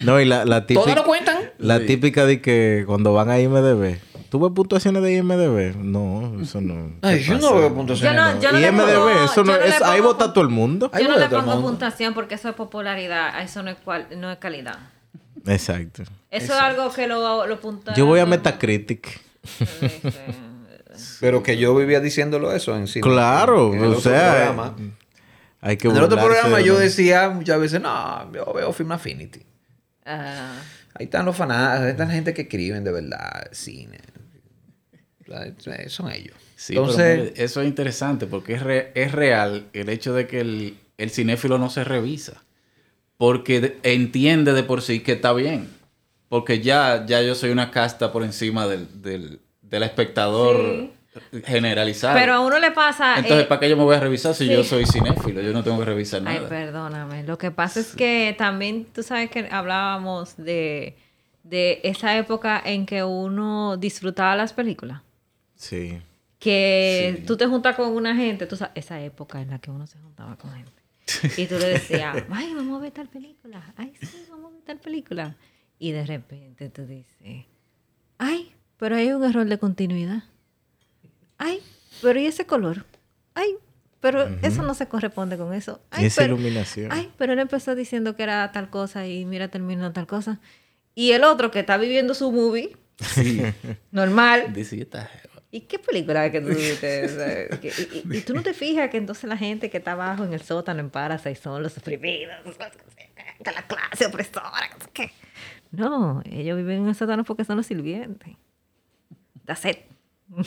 No, 0.01 0.21
y 0.21 0.25
la, 0.25 0.45
la 0.45 0.67
¿Todas 0.67 0.85
típica. 0.85 0.95
lo 0.95 1.05
cuentan? 1.05 1.37
La 1.59 1.79
Sí. 1.81 1.87
típica 1.87 2.27
de 2.27 2.41
que 2.41 2.85
cuando 2.87 3.13
van 3.13 3.29
a 3.31 3.41
IMDB. 3.41 3.99
¿Tú 4.31 4.39
ves 4.39 4.53
puntuaciones 4.55 5.03
de 5.03 5.13
IMDB? 5.17 5.77
No, 5.83 6.41
eso 6.41 6.61
no. 6.61 6.93
Ay, 7.03 7.19
¿qué 7.19 7.25
yo 7.25 7.39
no 7.39 7.55
veo 7.57 7.75
puntuaciones. 7.75 8.17
Yo 8.17 8.35
no- 8.35 8.41
yo 8.41 8.53
no 8.53 8.61
IMDB, 8.61 8.95
pongo- 8.95 9.25
eso 9.25 9.43
no 9.45 9.55
es. 9.57 9.83
Ahí 9.83 10.01
vota 10.01 10.33
todo 10.33 10.45
el 10.45 10.51
mundo. 10.51 10.91
Yo 10.99 11.09
no 11.09 11.19
le 11.19 11.29
pongo 11.29 11.61
puntuación 11.61 12.15
porque 12.15 12.37
eso 12.37 12.49
es 12.49 12.55
popularidad. 12.55 13.43
Eso 13.43 13.63
no 13.65 13.71
es, 13.71 13.77
cual, 13.79 14.07
no 14.17 14.31
es 14.31 14.39
calidad. 14.39 14.79
Exacto. 15.45 16.05
Eso, 16.33 16.53
es 16.55 16.59
algo 16.61 16.93
que 16.93 17.07
lo, 17.07 17.47
lo 17.47 17.61
puntea. 17.61 17.95
Yo 17.95 18.07
voy 18.07 18.19
a. 18.21 18.27
Metacritic. 18.27 19.21
Pero 21.21 21.43
que 21.43 21.57
yo 21.57 21.75
vivía 21.75 22.01
diciéndolo 22.01 22.53
eso 22.53 22.77
en 22.77 22.87
cine. 22.87 23.03
Claro, 23.03 23.73
En 23.73 23.81
el 23.81 23.85
o 23.87 23.99
otro 23.99 24.01
sea, 24.11 24.33
programa. 24.35 24.77
hay 25.61 25.77
que 25.77 25.89
En 25.89 25.97
el 25.97 26.03
otro 26.03 26.19
programa 26.19 26.59
de 26.59 26.65
yo 26.65 26.79
decía 26.79 27.29
muchas 27.31 27.59
veces, 27.61 27.81
no, 27.81 28.31
yo 28.33 28.53
veo 28.53 28.73
Film 28.73 28.93
Affinity. 28.93 29.41
Ah, 30.05 30.55
Ahí 30.95 31.05
están 31.07 31.25
los 31.25 31.35
fanáticos, 31.37 31.85
ahí 31.87 31.91
están 31.93 32.09
la 32.09 32.15
gente 32.15 32.35
que 32.35 32.43
escriben 32.43 32.85
de 32.85 32.93
verdad 32.93 33.49
cine. 33.53 33.99
Son 35.87 36.11
ellos. 36.11 36.35
Sí, 36.57 36.75
Entonces, 36.75 36.97
pero 37.19 37.23
mire, 37.31 37.45
eso 37.45 37.61
es 37.62 37.67
interesante 37.69 38.27
porque 38.27 38.55
es, 38.55 38.62
re- 38.62 38.93
es 38.95 39.12
real 39.12 39.67
el 39.73 39.89
hecho 39.89 40.12
de 40.12 40.27
que 40.27 40.41
el, 40.41 40.79
el 40.99 41.11
cinéfilo 41.11 41.57
no 41.59 41.71
se 41.71 41.85
revisa. 41.85 42.43
Porque 43.17 43.61
de- 43.61 43.79
entiende 43.83 44.53
de 44.53 44.62
por 44.62 44.83
sí 44.83 45.01
que 45.01 45.12
está 45.12 45.33
bien. 45.33 45.69
Porque 46.33 46.61
ya, 46.62 47.05
ya 47.05 47.21
yo 47.21 47.35
soy 47.35 47.51
una 47.51 47.71
casta 47.71 48.11
por 48.11 48.23
encima 48.23 48.67
del, 48.67 49.03
del, 49.03 49.39
del 49.61 49.83
espectador 49.83 50.89
generalizado. 51.45 52.15
Pero 52.19 52.33
a 52.33 52.41
uno 52.41 52.59
le 52.59 52.71
pasa. 52.71 53.17
Entonces, 53.19 53.45
eh, 53.45 53.47
¿para 53.47 53.61
qué 53.61 53.69
yo 53.69 53.77
me 53.77 53.83
voy 53.85 53.97
a 53.97 54.01
revisar 54.01 54.35
si 54.35 54.47
sí. 54.47 54.51
yo 54.55 54.65
soy 54.65 54.87
cinéfilo? 54.87 55.43
Yo 55.43 55.53
no 55.53 55.62
tengo 55.62 55.79
que 55.81 55.85
revisar 55.85 56.23
Ay, 56.27 56.37
nada. 56.37 56.49
perdóname. 56.49 57.23
Lo 57.25 57.37
que 57.37 57.51
pasa 57.51 57.81
es 57.81 57.95
que 57.95 58.35
también 58.39 58.87
tú 58.87 59.03
sabes 59.03 59.29
que 59.31 59.47
hablábamos 59.51 60.39
de, 60.39 60.97
de 61.43 61.81
esa 61.85 62.17
época 62.17 62.62
en 62.65 62.87
que 62.87 63.05
uno 63.05 63.77
disfrutaba 63.77 64.35
las 64.35 64.55
películas. 64.55 65.03
Sí. 65.55 66.01
Que 66.39 67.17
Sí. 67.19 67.27
tú 67.27 67.37
te 67.37 67.47
juntas 67.47 67.77
con 67.77 67.91
una 67.95 68.17
gente, 68.17 68.47
tú 68.47 68.57
sabes, 68.57 68.73
esa 68.75 69.03
época 69.03 69.43
en 69.43 69.51
la 69.51 69.59
que 69.59 69.71
uno 69.71 69.87
se 69.87 69.99
juntaba 69.99 70.37
con 70.39 70.51
gente. 70.55 70.73
Y 71.37 71.47
tú 71.47 71.59
le 71.59 71.67
decías, 71.69 72.25
ay, 72.31 72.55
vamos 72.55 72.79
a 72.79 72.83
ver 72.85 72.93
tal 72.93 73.09
película. 73.09 73.62
Ay, 73.77 73.93
sí, 74.01 74.25
vamos 74.31 74.51
a 74.51 74.55
ver 74.55 74.62
tal 74.65 74.79
película. 74.79 75.37
Y 75.83 75.91
de 75.91 76.07
repente 76.07 76.69
tú 76.71 76.87
dices, 76.87 77.45
ay, 78.19 78.53
pero 78.77 78.95
hay 78.95 79.11
un 79.11 79.25
error 79.25 79.45
de 79.47 79.59
continuidad. 79.59 80.23
Ay, 81.39 81.59
pero 82.00 82.21
¿y 82.21 82.26
ese 82.26 82.47
color? 82.47 82.87
Ay, 83.35 83.56
pero 83.99 84.28
eso 84.43 84.63
no 84.63 84.75
se 84.75 84.87
corresponde 84.87 85.37
con 85.37 85.52
eso. 85.52 85.80
Ay, 85.91 86.04
Y 86.04 86.06
esa 86.06 86.23
pero, 86.23 86.35
iluminación. 86.37 86.93
Ay, 86.93 87.11
pero 87.19 87.33
él 87.33 87.41
empezó 87.41 87.75
diciendo 87.75 88.15
que 88.15 88.23
era 88.23 88.52
tal 88.52 88.71
cosa 88.71 89.09
y 89.09 89.25
mira, 89.25 89.49
terminó 89.49 89.93
tal 89.93 90.06
cosa. 90.06 90.39
Y 90.95 91.11
el 91.11 91.25
otro 91.25 91.50
que 91.50 91.59
está 91.59 91.76
viviendo 91.78 92.15
su 92.15 92.30
movie, 92.30 92.76
Sí. 93.00 93.43
normal, 93.91 94.52
Dice, 94.52 94.76
"Y 94.76 94.83
esta 94.83 95.06
jeva". 95.06 95.43
¿Y 95.50 95.63
qué 95.63 95.80
película 95.80 96.30
que 96.30 96.41
tú 96.41 96.47
viste? 96.50 97.50
Y, 97.61 97.67
y- 98.15 98.19
y 98.19 98.21
tú 98.21 98.35
no 98.35 98.43
te 98.45 98.54
fijas 98.54 98.89
que 98.89 98.99
entonces 98.99 99.25
la 99.25 99.37
gente 99.37 99.69
que 99.69 99.78
está 99.78 99.93
abajo 99.93 100.25
en 100.25 100.33
el 100.33 100.43
sótano 100.43 100.78
en 100.78 100.91
Parasite 100.91 101.35
son 101.35 101.61
los 101.61 101.76
oprimidos, 101.76 102.37
la 103.45 103.67
clase 103.67 104.06
opresora, 104.06 104.71
qué. 104.93 105.11
No, 105.73 106.23
ellos 106.26 106.56
viven 106.56 106.82
en 106.82 106.89
el 106.89 106.95
sótano 106.95 107.25
porque 107.25 107.45
son 107.45 107.56
los 107.56 107.67
sirvientes. 107.67 108.37
That's 109.45 109.65
it. 109.65 109.78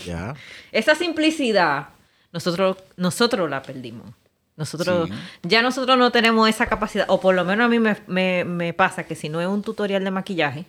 Ya. 0.06 0.34
Esa 0.72 0.96
simplicidad, 0.96 1.90
nosotros, 2.32 2.78
nosotros 2.96 3.50
la 3.50 3.62
perdimos. 3.62 4.10
Nosotros, 4.58 5.10
Sí. 5.10 5.16
ya 5.44 5.62
nosotros 5.62 5.98
no 5.98 6.12
tenemos 6.14 6.48
esa 6.48 6.68
capacidad, 6.68 7.06
o 7.10 7.20
por 7.20 7.36
lo 7.36 7.44
menos 7.44 7.66
a 7.66 7.68
mí 7.70 7.78
me, 7.78 7.98
me- 8.08 8.46
me 8.46 8.72
pasa 8.74 9.04
que 9.04 9.14
si 9.14 9.28
no 9.28 9.42
es 9.42 9.48
un 9.48 9.62
tutorial 9.62 10.02
de 10.04 10.12
maquillaje, 10.12 10.66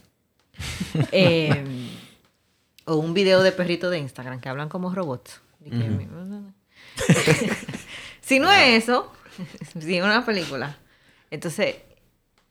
eh, 1.13 1.65
o 2.85 2.97
un 2.97 3.15
video 3.15 3.43
de 3.45 3.53
perrito 3.53 3.89
de 3.89 3.99
Instagram 4.01 4.41
que 4.41 4.49
hablan 4.49 4.69
como 4.69 4.93
robots. 4.93 5.41
si 8.21 8.39
no 8.41 8.51
es 8.51 8.83
eso, 8.85 9.13
si 9.81 9.97
es 9.97 10.05
una 10.05 10.25
película, 10.25 10.77
entonces 11.31 11.77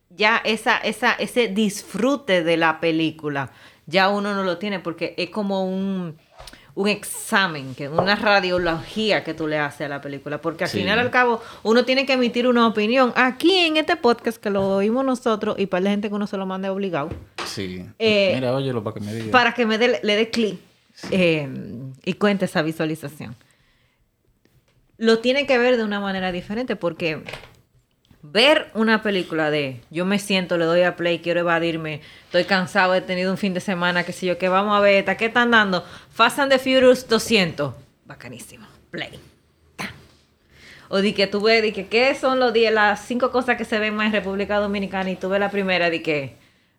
ya 0.10 0.38
esa, 0.44 0.78
esa, 0.78 1.14
ese 1.14 1.48
disfrute 1.48 2.44
de 2.44 2.58
la 2.58 2.80
película, 2.80 3.52
ya 3.86 4.10
uno 4.10 4.34
no 4.34 4.44
lo 4.44 4.58
tiene 4.58 4.80
porque 4.80 5.14
es 5.18 5.30
como 5.30 5.66
un, 5.66 6.16
un 6.76 6.88
examen, 6.88 7.76
que 7.76 7.88
una 7.90 8.16
radiología 8.16 9.24
que 9.24 9.34
tú 9.34 9.48
le 9.48 9.58
haces 9.58 9.82
a 9.86 9.90
la 9.90 10.02
película, 10.02 10.42
porque 10.42 10.64
al 10.66 10.70
Sí. 10.70 10.80
final 10.80 11.00
al 11.00 11.12
cabo 11.12 11.42
uno 11.64 11.86
tiene 11.86 12.06
que 12.06 12.14
emitir 12.14 12.48
una 12.48 12.68
opinión 12.68 13.14
aquí 13.16 13.58
en 13.60 13.78
este 13.78 13.96
podcast 13.96 14.38
que 14.42 14.50
lo 14.50 14.76
oímos 14.78 15.06
nosotros 15.06 15.56
y 15.60 15.68
para 15.68 15.82
la 15.86 15.90
gente 15.92 16.10
que 16.10 16.16
uno 16.16 16.28
se 16.28 16.38
lo 16.38 16.46
mande 16.46 16.70
obligado, 16.70 17.10
Sí. 17.46 17.86
Eh, 18.00 18.32
Mira, 18.36 18.54
óyelo 18.54 18.84
para 18.84 18.94
que 18.96 19.00
me 19.02 19.14
diga. 19.14 19.32
para 19.32 19.54
que 19.54 19.66
me 19.66 19.78
dé, 19.78 20.00
le 20.02 20.16
dé 20.16 20.30
clic 20.30 20.60
eh, 21.12 21.48
y 22.04 22.14
cuente 22.14 22.46
esa 22.46 22.62
visualización. 22.64 23.36
Lo 24.98 25.20
tiene 25.20 25.46
que 25.46 25.58
ver 25.58 25.78
de 25.78 25.84
una 25.84 26.00
manera 26.00 26.32
diferente 26.32 26.76
porque 26.76 27.22
ver 28.32 28.72
una 28.74 29.02
película 29.02 29.50
de 29.50 29.82
yo 29.90 30.06
me 30.06 30.20
siento, 30.20 30.58
le 30.58 30.66
doy 30.66 30.82
a 30.82 30.96
play, 30.96 31.20
quiero 31.20 31.42
evadirme, 31.42 32.02
estoy 32.26 32.46
cansado, 32.46 32.94
he 32.96 33.02
tenido 33.02 33.32
un 33.32 33.38
fin 33.38 33.54
de 33.54 33.60
semana, 33.60 34.04
qué 34.04 34.12
sé 34.12 34.26
yo, 34.26 34.38
que 34.38 34.50
vamos 34.50 34.76
a 34.78 34.80
ver, 34.80 35.06
¿qué 35.18 35.26
están 35.26 35.52
dando? 35.52 35.86
Fast 36.12 36.40
and 36.40 36.52
the 36.52 36.60
Furious 36.60 37.08
200. 37.08 37.74
Bacanísimo. 38.06 38.68
Play. 38.92 39.20
O 40.88 41.02
di 41.02 41.14
que 41.14 41.28
tú 41.28 41.42
ves, 41.42 41.64
di 41.64 41.72
que 41.72 41.88
qué 41.88 42.14
son 42.16 42.40
los 42.40 42.54
10, 42.54 42.72
las 42.74 43.06
cinco 43.06 43.32
cosas 43.32 43.58
que 43.58 43.66
se 43.66 43.80
ven 43.80 43.96
más 43.96 44.08
en 44.08 44.14
República 44.14 44.58
Dominicana 44.58 45.10
y 45.10 45.16
tú 45.16 45.30
ves 45.30 45.40
la 45.40 45.50
primera, 45.50 45.90
di 45.90 46.02
que 46.02 46.38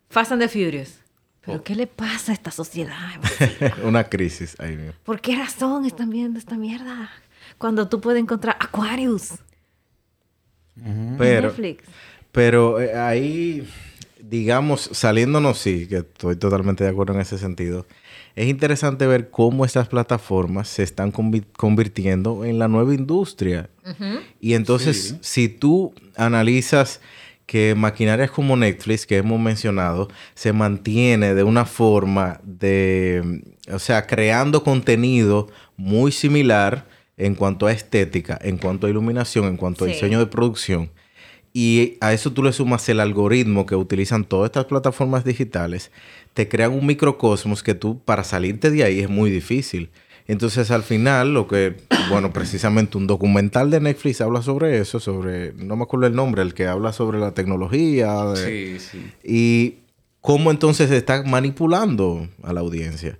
Fast 0.09 0.31
and 0.31 0.41
the 0.41 0.47
Furious. 0.47 0.99
¿Pero 1.41 1.63
qué 1.63 1.75
le 1.75 1.87
pasa 1.87 2.31
a 2.31 2.35
esta 2.35 2.51
sociedad? 2.51 2.95
Una 3.83 4.03
crisis 4.05 4.55
ahí 4.59 4.75
mismo. 4.75 4.93
¿Por 5.03 5.21
qué 5.21 5.35
razón 5.35 5.85
están 5.85 6.09
viendo 6.09 6.39
esta 6.39 6.55
mierda? 6.55 7.09
Cuando 7.57 7.87
tú 7.87 8.01
puedes 8.01 8.21
encontrar 8.21 8.57
Aquarius 8.59 9.33
Pero, 11.17 11.47
Netflix. 11.47 11.83
pero 12.31 12.79
eh, 12.81 12.93
ahí, 12.97 13.67
digamos, 14.21 14.89
saliéndonos, 14.93 15.57
sí, 15.57 15.87
que 15.87 15.97
estoy 15.97 16.35
totalmente 16.35 16.83
de 16.83 16.89
acuerdo 16.89 17.13
en 17.13 17.21
ese 17.21 17.37
sentido. 17.37 17.85
Es 18.35 18.47
interesante 18.47 19.07
ver 19.07 19.29
cómo 19.31 19.65
estas 19.65 19.87
plataformas 19.87 20.67
se 20.67 20.83
están 20.83 21.11
convi- 21.11 21.45
convirtiendo 21.57 22.45
en 22.45 22.59
la 22.59 22.67
nueva 22.67 22.93
industria. 22.93 23.69
Y 24.39 24.53
entonces, 24.53 24.97
Sí. 25.09 25.17
si 25.21 25.49
tú 25.49 25.93
analizas 26.15 27.01
que 27.47 27.73
maquinarias 27.75 28.29
como 28.29 28.55
Netflix, 28.57 29.05
que 29.07 29.17
hemos 29.17 29.39
mencionado, 29.39 30.09
se 30.35 30.51
mantiene 30.53 31.33
de 31.33 31.43
una 31.43 31.65
forma 31.65 32.39
de, 32.43 33.41
o 33.71 33.79
sea, 33.79 34.05
creando 34.05 34.63
contenido 34.63 35.47
muy 35.77 36.11
similar 36.11 36.85
en 37.17 37.35
cuanto 37.35 37.65
a 37.67 37.71
estética, 37.71 38.37
en 38.41 38.57
cuanto 38.57 38.87
a 38.87 38.89
iluminación, 38.89 39.45
en 39.45 39.57
cuanto 39.57 39.83
a 39.83 39.87
Sí. 39.87 39.93
diseño 39.93 40.19
de 40.19 40.27
producción. 40.27 40.91
Y 41.53 41.97
a 42.01 42.13
eso 42.13 42.31
tú 42.31 42.43
le 42.43 42.53
sumas 42.53 42.87
el 42.89 42.99
algoritmo 42.99 43.65
que 43.65 43.75
utilizan 43.75 44.23
todas 44.25 44.47
estas 44.49 44.65
plataformas 44.65 45.25
digitales, 45.25 45.91
te 46.35 46.47
crean 46.47 46.73
un 46.73 46.85
microcosmos 46.85 47.63
que 47.63 47.73
tú, 47.73 47.99
para 47.99 48.23
salirte 48.23 48.69
de 48.69 48.83
ahí, 48.83 48.99
es 48.99 49.09
muy 49.09 49.31
difícil. 49.31 49.89
Entonces, 50.27 50.69
al 50.71 50.83
final, 50.83 51.33
lo 51.33 51.47
que, 51.47 51.77
bueno, 52.11 52.31
precisamente 52.33 52.97
un 52.97 53.07
documental 53.07 53.71
de 53.71 53.79
Netflix 53.79 54.21
habla 54.21 54.41
sobre 54.43 54.77
eso, 54.77 54.99
sobre, 54.99 55.53
no 55.53 55.75
me 55.77 55.83
acuerdo 55.83 56.05
el 56.05 56.13
nombre, 56.15 56.41
el 56.43 56.53
que 56.53 56.67
habla 56.67 56.93
sobre 56.93 57.17
la 57.17 57.33
tecnología. 57.33 58.13
de- 58.25 58.77
Sí, 58.79 58.85
sí. 58.91 59.11
y 59.23 59.75
cómo 60.21 60.51
entonces 60.51 60.89
se 60.89 60.97
está 60.97 61.23
manipulando 61.23 62.27
a 62.43 62.53
la 62.53 62.59
audiencia. 62.59 63.17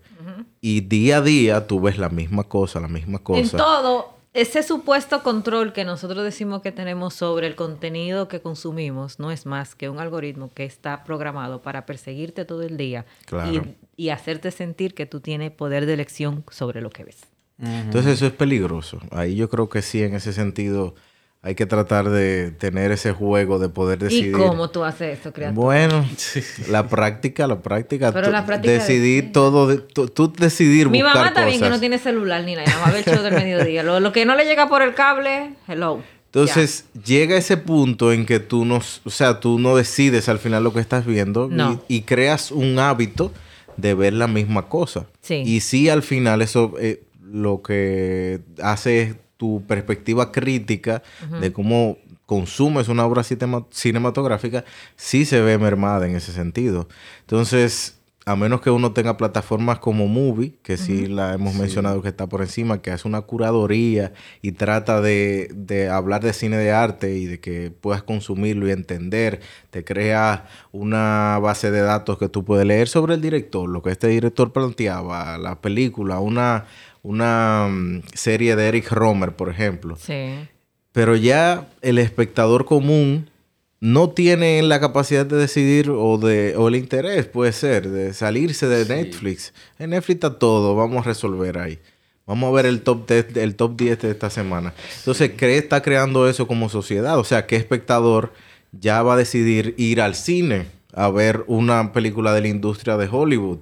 Y 0.61 0.81
día 0.81 1.17
a 1.17 1.21
día 1.21 1.67
tú 1.67 1.79
ves 1.79 1.97
la 1.97 2.09
misma 2.09 2.43
cosa, 2.43 2.79
la 2.79 2.87
misma 2.87 3.19
cosa. 3.19 3.39
En 3.39 3.49
todo 3.49 4.13
ese 4.33 4.61
supuesto 4.63 5.23
control 5.23 5.73
que 5.73 5.83
nosotros 5.85 6.23
decimos 6.23 6.61
que 6.61 6.71
tenemos 6.71 7.13
sobre 7.15 7.47
el 7.47 7.55
contenido 7.55 8.27
que 8.27 8.39
consumimos 8.41 9.19
no 9.19 9.31
es 9.31 9.45
más 9.45 9.73
que 9.75 9.89
un 9.89 9.99
algoritmo 9.99 10.51
que 10.53 10.63
está 10.65 11.03
programado 11.03 11.61
para 11.61 11.85
perseguirte 11.85 12.45
todo 12.45 12.61
el 12.63 12.77
día 12.77 13.05
Claro. 13.25 13.51
y, 13.51 14.05
y 14.05 14.09
hacerte 14.09 14.51
sentir 14.51 14.93
que 14.93 15.05
tú 15.05 15.21
tienes 15.21 15.51
poder 15.51 15.85
de 15.85 15.93
elección 15.93 16.43
sobre 16.51 16.81
lo 16.81 16.89
que 16.91 17.03
ves. 17.05 17.17
Entonces 17.59 18.13
eso 18.13 18.27
es 18.27 18.33
peligroso. 18.33 18.99
Ahí 19.09 19.35
yo 19.35 19.49
creo 19.49 19.67
que 19.69 19.81
sí, 19.81 20.03
en 20.03 20.13
ese 20.13 20.31
sentido, 20.33 20.93
hay 21.41 21.55
que 21.55 21.65
tratar 21.65 22.09
de 22.09 22.51
tener 22.51 22.91
ese 22.91 23.11
juego 23.13 23.59
de 23.59 23.69
poder 23.69 23.99
decidir. 23.99 24.29
¿Y 24.29 24.31
cómo 24.31 24.69
tú 24.69 24.83
haces 24.83 25.19
eso, 25.19 25.31
criatura? 25.31 25.55
Bueno, 25.61 26.05
la 26.69 26.87
práctica, 26.87 27.47
la 27.47 27.61
práctica. 27.61 28.11
Pero 28.11 28.31
la 28.31 28.45
práctica 28.45 28.71
de 28.73 28.79
Decidir 28.79 29.25
qué? 29.25 29.29
todo, 29.31 29.67
de- 29.67 29.77
tú, 29.77 30.33
decidir 30.37 30.89
Mi 30.89 31.01
buscar 31.01 31.15
mamá 31.17 31.27
está 31.29 31.45
bien 31.45 31.61
que 31.61 31.69
no 31.69 31.79
tiene 31.79 31.99
celular 31.99 32.43
ni 32.43 32.55
nada, 32.55 32.67
nada 32.67 32.81
más 32.85 32.93
ve 32.93 32.99
el 32.99 33.05
show 33.05 33.23
del 33.23 33.33
mediodía. 33.35 33.83
Lo, 33.83 33.99
lo 33.99 34.11
que 34.11 34.25
no 34.25 34.35
le 34.35 34.45
llega 34.45 34.67
por 34.67 34.81
el 34.81 34.93
cable, 34.93 35.51
hello. 35.67 36.01
Entonces 36.25 36.85
llega 37.05 37.37
ese 37.37 37.55
punto 37.57 38.11
en 38.11 38.25
que 38.25 38.39
tú 38.39 38.65
no, 38.65 38.81
o 39.05 39.09
sea, 39.09 39.39
tú 39.39 39.59
no 39.59 39.75
decides 39.77 40.27
al 40.29 40.39
final 40.39 40.63
lo 40.63 40.73
que 40.73 40.81
estás 40.81 41.05
viendo 41.05 41.47
No. 41.49 41.81
y, 41.87 41.97
y 41.97 42.01
creas 42.01 42.51
un 42.51 42.77
hábito 42.79 43.31
de 43.77 43.93
ver 43.93 44.13
la 44.13 44.27
misma 44.27 44.67
cosa. 44.67 45.05
Sí. 45.21 45.35
Y 45.45 45.61
sí, 45.61 45.87
al 45.89 46.03
final 46.03 46.41
eso 46.41 46.73
eh, 46.79 47.03
lo 47.23 47.61
que 47.61 48.41
hace 48.61 49.01
es 49.01 49.15
tu 49.37 49.63
perspectiva 49.67 50.31
crítica 50.31 51.03
de 51.39 51.53
cómo 51.53 51.97
consumes 52.25 52.89
una 52.89 53.05
obra 53.05 53.23
cinematográfica, 53.23 54.65
sí 54.95 55.25
se 55.25 55.41
ve 55.41 55.57
mermada 55.57 56.05
en 56.07 56.15
ese 56.15 56.33
sentido. 56.33 56.89
Entonces, 57.21 57.97
a 58.27 58.35
menos 58.35 58.59
que 58.59 58.69
uno 58.69 58.91
tenga 58.91 59.15
plataformas 59.15 59.79
como 59.79 60.07
Movie, 60.07 60.55
que 60.61 60.75
sí 60.75 61.07
la 61.07 61.33
hemos 61.33 61.55
mencionado 61.55 62.01
que 62.01 62.09
está 62.09 62.27
por 62.27 62.41
encima, 62.41 62.81
que 62.81 62.91
hace 62.91 63.07
una 63.07 63.21
curaduría 63.21 64.11
y 64.41 64.51
trata 64.51 64.99
de, 64.99 65.49
de 65.55 65.87
hablar 65.87 66.21
de 66.21 66.33
cine 66.33 66.57
de 66.57 66.73
arte 66.73 67.15
y 67.15 67.25
de 67.25 67.39
que 67.39 67.71
puedas 67.71 68.03
consumirlo 68.03 68.67
y 68.67 68.71
entender, 68.71 69.39
te 69.69 69.85
crea 69.85 70.45
una 70.73 71.39
base 71.41 71.71
de 71.71 71.79
datos 71.79 72.17
que 72.17 72.27
tú 72.27 72.43
puedes 72.43 72.65
leer 72.65 72.89
sobre 72.89 73.13
el 73.13 73.21
director, 73.21 73.69
lo 73.69 73.81
que 73.81 73.91
este 73.91 74.09
director 74.09 74.51
planteaba, 74.51 75.37
la 75.37 75.61
película, 75.61 76.19
una, 76.19 76.65
una 77.07 77.67
mm, 77.69 78.01
serie 78.13 78.57
de 78.57 78.67
Eric 78.67 78.91
Romer, 78.91 79.31
por 79.31 79.49
ejemplo. 79.49 79.95
Sí. 79.95 80.45
Pero 80.91 81.15
ya 81.15 81.69
el 81.81 81.99
espectador 81.99 82.65
común 82.65 83.29
no 83.79 84.09
tiene 84.09 84.61
la 84.61 84.81
capacidad 84.81 85.25
de 85.25 85.37
decidir 85.37 85.89
o 85.89 86.17
de 86.17 86.55
o 86.57 86.67
el 86.67 86.75
interés, 86.75 87.25
puede 87.25 87.53
ser, 87.53 87.87
de 87.89 88.13
salirse 88.13 88.67
de 88.67 88.85
Netflix. 88.85 89.53
En 89.79 89.91
Netflix 89.91 90.15
está 90.15 90.37
todo, 90.37 90.75
vamos 90.75 91.05
a 91.05 91.09
resolver 91.09 91.57
ahí. 91.59 91.79
Vamos 92.25 92.49
a 92.49 92.51
ver 92.51 92.65
el 92.65 92.81
top, 92.81 93.07
10, 93.07 93.37
el 93.37 93.55
top 93.55 93.77
10 93.77 94.01
de 94.01 94.11
esta 94.11 94.29
semana. 94.29 94.73
Entonces, 94.97 95.31
¿qué 95.31 95.57
está 95.57 95.81
creando 95.81 96.27
eso 96.27 96.45
como 96.45 96.67
sociedad? 96.67 97.17
O 97.17 97.23
sea, 97.23 97.45
¿qué 97.45 97.55
espectador 97.55 98.33
ya 98.73 99.01
va 99.01 99.13
a 99.13 99.17
decidir 99.17 99.75
ir 99.77 100.01
al 100.01 100.13
cine 100.13 100.65
a 100.93 101.09
ver 101.09 101.45
una 101.47 101.93
película 101.93 102.33
de 102.33 102.41
la 102.41 102.49
industria 102.49 102.97
de 102.97 103.07
Hollywood 103.09 103.59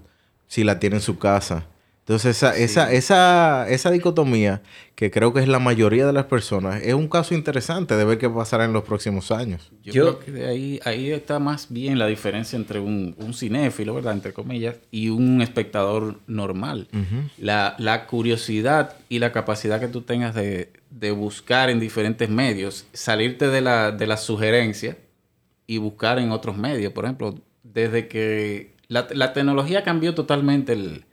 si 0.47 0.63
la 0.63 0.79
tiene 0.79 0.95
en 0.95 1.03
su 1.03 1.19
casa? 1.19 1.67
Entonces, 2.07 2.37
esa, 2.37 2.55
esa, 2.55 2.91
esa, 2.93 3.67
esa 3.67 3.89
dicotomía, 3.89 4.61
que 4.93 5.09
creo 5.09 5.33
que 5.33 5.39
es 5.39 5.47
la 5.47 5.57
mayoría 5.57 6.05
de 6.05 6.13
las 6.13 6.25
personas, 6.25 6.83
es 6.83 6.93
un 6.93 7.07
caso 7.07 7.33
interesante 7.33 7.95
de 7.95 8.05
ver 8.05 8.19
qué 8.19 8.29
pasará 8.29 8.65
en 8.65 8.73
los 8.73 8.83
próximos 8.83 9.31
años. 9.31 9.71
Yo, 9.81 9.91
Yo- 9.91 10.03
creo 10.03 10.19
que 10.19 10.31
de 10.31 10.45
ahí, 10.47 10.79
ahí 10.85 11.09
está 11.11 11.39
más 11.39 11.65
bien 11.71 11.97
la 11.97 12.05
diferencia 12.05 12.57
entre 12.57 12.79
un, 12.79 13.15
un 13.17 13.33
cinéfilo, 13.33 13.95
¿verdad? 13.95 14.13
Entre 14.13 14.33
comillas, 14.33 14.75
y 14.91 15.09
un 15.09 15.41
espectador 15.41 16.19
normal. 16.27 16.87
la, 17.39 17.75
la 17.79 18.05
curiosidad 18.05 18.93
y 19.09 19.17
la 19.17 19.31
capacidad 19.31 19.79
que 19.79 19.87
tú 19.87 20.01
tengas 20.01 20.35
de, 20.35 20.69
de 20.91 21.09
buscar 21.09 21.71
en 21.71 21.79
diferentes 21.79 22.29
medios, 22.29 22.85
salirte 22.93 23.47
de 23.47 23.61
la, 23.61 23.91
de 23.91 24.05
la 24.05 24.17
sugerencia 24.17 24.95
y 25.65 25.79
buscar 25.79 26.19
en 26.19 26.29
otros 26.29 26.55
medios. 26.55 26.93
Por 26.93 27.05
ejemplo, 27.05 27.33
desde 27.63 28.07
que 28.07 28.75
la, 28.89 29.07
la 29.11 29.33
tecnología 29.33 29.83
cambió 29.83 30.13
totalmente 30.13 30.73
el- 30.73 31.05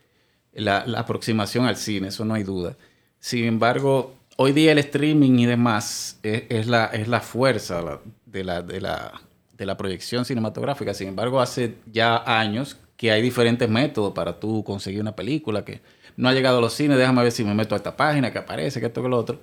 la, 0.55 0.85
la 0.87 1.01
aproximación 1.01 1.67
al 1.67 1.77
cine, 1.77 2.09
eso 2.09 2.25
no 2.25 2.35
hay 2.35 2.43
duda. 2.43 2.77
Sin 3.21 3.45
embargo, 3.45 4.15
hoy 4.37 4.53
día 4.53 4.73
el 4.73 4.79
streaming 4.79 5.39
y 5.39 5.47
demás 5.47 6.19
es, 6.23 6.45
es 6.49 6.67
la, 6.67 6.87
es 6.87 7.09
la 7.09 7.21
fuerza 7.21 8.01
de, 8.27 8.45
la, 8.45 8.63
de, 8.63 8.81
la, 8.81 9.21
de 9.57 9.67
la 9.67 9.77
proyección 9.77 10.25
cinematográfica. 10.25 10.95
Sin 10.95 11.09
embargo, 11.09 11.41
hace 11.41 11.75
ya 11.91 12.23
años 12.27 12.77
que 12.97 13.11
hay 13.11 13.23
diferentes 13.23 13.69
métodos 13.69 14.13
para 14.13 14.39
tú 14.39 14.63
conseguir 14.65 15.01
una 15.01 15.17
película 15.17 15.65
que 15.65 15.81
no 16.17 16.29
ha 16.29 16.33
llegado 16.35 16.59
a 16.59 16.61
los 16.61 16.75
cines, 16.75 16.99
déjame 16.99 17.23
ver 17.23 17.33
si 17.33 17.45
me 17.45 17.55
meto 17.55 17.75
a 17.75 17.79
esta 17.79 17.97
página 17.97 18.31
que 18.33 18.39
aparece, 18.39 18.81
que 18.81 18.87
esto, 18.87 19.03
que 19.03 19.09
lo 19.09 19.19
otro. 19.19 19.41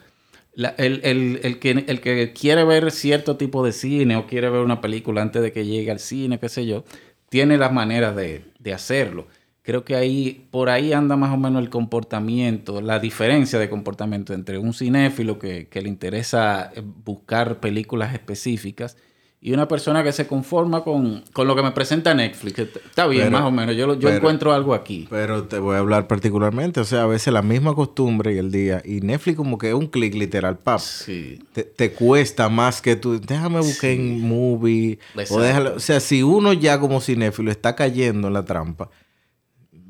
El, 0.56 1.02
el- 1.04 1.40
el 1.44 1.60
que, 1.60 1.72
el 1.72 2.02
que 2.02 2.34
quiere 2.34 2.64
ver 2.64 2.92
cierto 2.92 3.38
tipo 3.38 3.64
de 3.64 3.72
cine 3.72 4.18
o 4.18 4.28
quiere 4.28 4.50
ver 4.50 4.62
una 4.62 4.82
película 4.82 5.22
antes 5.22 5.42
de 5.42 5.52
que 5.52 5.66
llegue 5.66 5.90
al 5.92 6.00
cine, 6.00 6.40
qué 6.40 6.50
sé 6.50 6.66
yo, 6.66 6.84
tiene 7.30 7.58
las 7.58 7.72
maneras 7.72 8.16
de, 8.16 8.44
de 8.60 8.74
hacerlo. 8.74 9.28
Creo 9.70 9.86
que 9.86 9.96
ahí, 9.96 10.48
por 10.50 10.68
ahí 10.72 10.94
anda 10.94 11.16
más 11.16 11.32
o 11.32 11.38
menos 11.38 11.62
el 11.62 11.70
comportamiento, 11.70 12.82
la 12.82 12.98
diferencia 12.98 13.60
de 13.60 13.70
comportamiento 13.70 14.34
entre 14.34 14.58
un 14.58 14.74
cinéfilo 14.74 15.38
que, 15.38 15.68
que 15.68 15.84
le 15.84 15.90
interesa 15.90 16.72
eh, 16.76 16.82
buscar 17.06 17.60
películas 17.60 18.12
específicas 18.16 18.98
y 19.40 19.54
una 19.54 19.68
persona 19.68 20.04
que 20.04 20.12
se 20.12 20.26
conforma 20.26 20.84
con, 20.84 21.24
con 21.34 21.48
lo 21.48 21.56
que 21.56 21.62
me 21.62 21.70
presenta 21.70 22.16
Netflix. 22.16 22.58
Está 22.58 23.06
bien, 23.06 23.26
Pero- 23.26 23.38
más 23.38 23.44
o 23.48 23.52
menos. 23.52 23.76
Yo, 23.76 23.94
yo 23.94 24.00
pero- 24.00 24.16
encuentro 24.18 24.54
algo 24.54 24.74
aquí. 24.74 25.06
Pero 25.08 25.44
te 25.44 25.60
voy 25.60 25.76
a 25.76 25.80
hablar 25.80 26.08
particularmente, 26.08 26.80
o 26.80 26.84
sea, 26.84 27.04
a 27.04 27.06
veces 27.06 27.32
la 27.32 27.44
misma 27.44 27.76
costumbre 27.76 28.34
y 28.34 28.40
el 28.40 28.52
día, 28.52 28.82
y 28.84 29.02
Netflix 29.02 29.38
como 29.38 29.60
que 29.60 29.68
es 29.70 29.76
un 29.76 29.86
clic 29.86 30.16
literal, 30.16 30.58
pap. 30.58 30.80
Sí. 30.80 31.38
Te, 31.54 31.64
te 31.64 31.92
cuesta 31.92 32.50
más 32.50 32.82
que 32.82 32.96
tú, 32.96 33.22
déjame 33.22 33.60
buscar 33.60 33.92
en 33.92 34.28
movie, 34.28 34.98
o 35.30 35.40
déjalo, 35.40 35.76
o 35.76 35.80
sea, 35.80 36.00
si 36.00 36.24
uno 36.24 36.54
ya 36.54 36.80
como 36.80 37.00
cinéfilo 37.02 37.52
está 37.52 37.76
cayendo 37.76 38.30
en 38.30 38.34
la 38.34 38.44
trampa, 38.46 38.90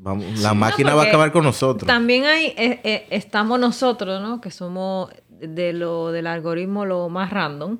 vamos, 0.02 0.40
la 0.40 0.54
máquina 0.54 0.94
va 0.94 1.02
a 1.04 1.06
acabar 1.06 1.30
con 1.32 1.44
nosotros. 1.44 1.86
También 1.86 2.24
hay, 2.24 2.46
eh, 2.56 2.80
eh, 2.84 3.06
estamos 3.10 3.58
nosotros, 3.60 4.20
¿no? 4.20 4.40
Que 4.40 4.50
somos 4.50 5.10
de 5.28 5.72
lo 5.72 6.10
del 6.12 6.26
algoritmo 6.26 6.84
lo 6.84 7.08
más 7.08 7.30
random. 7.30 7.78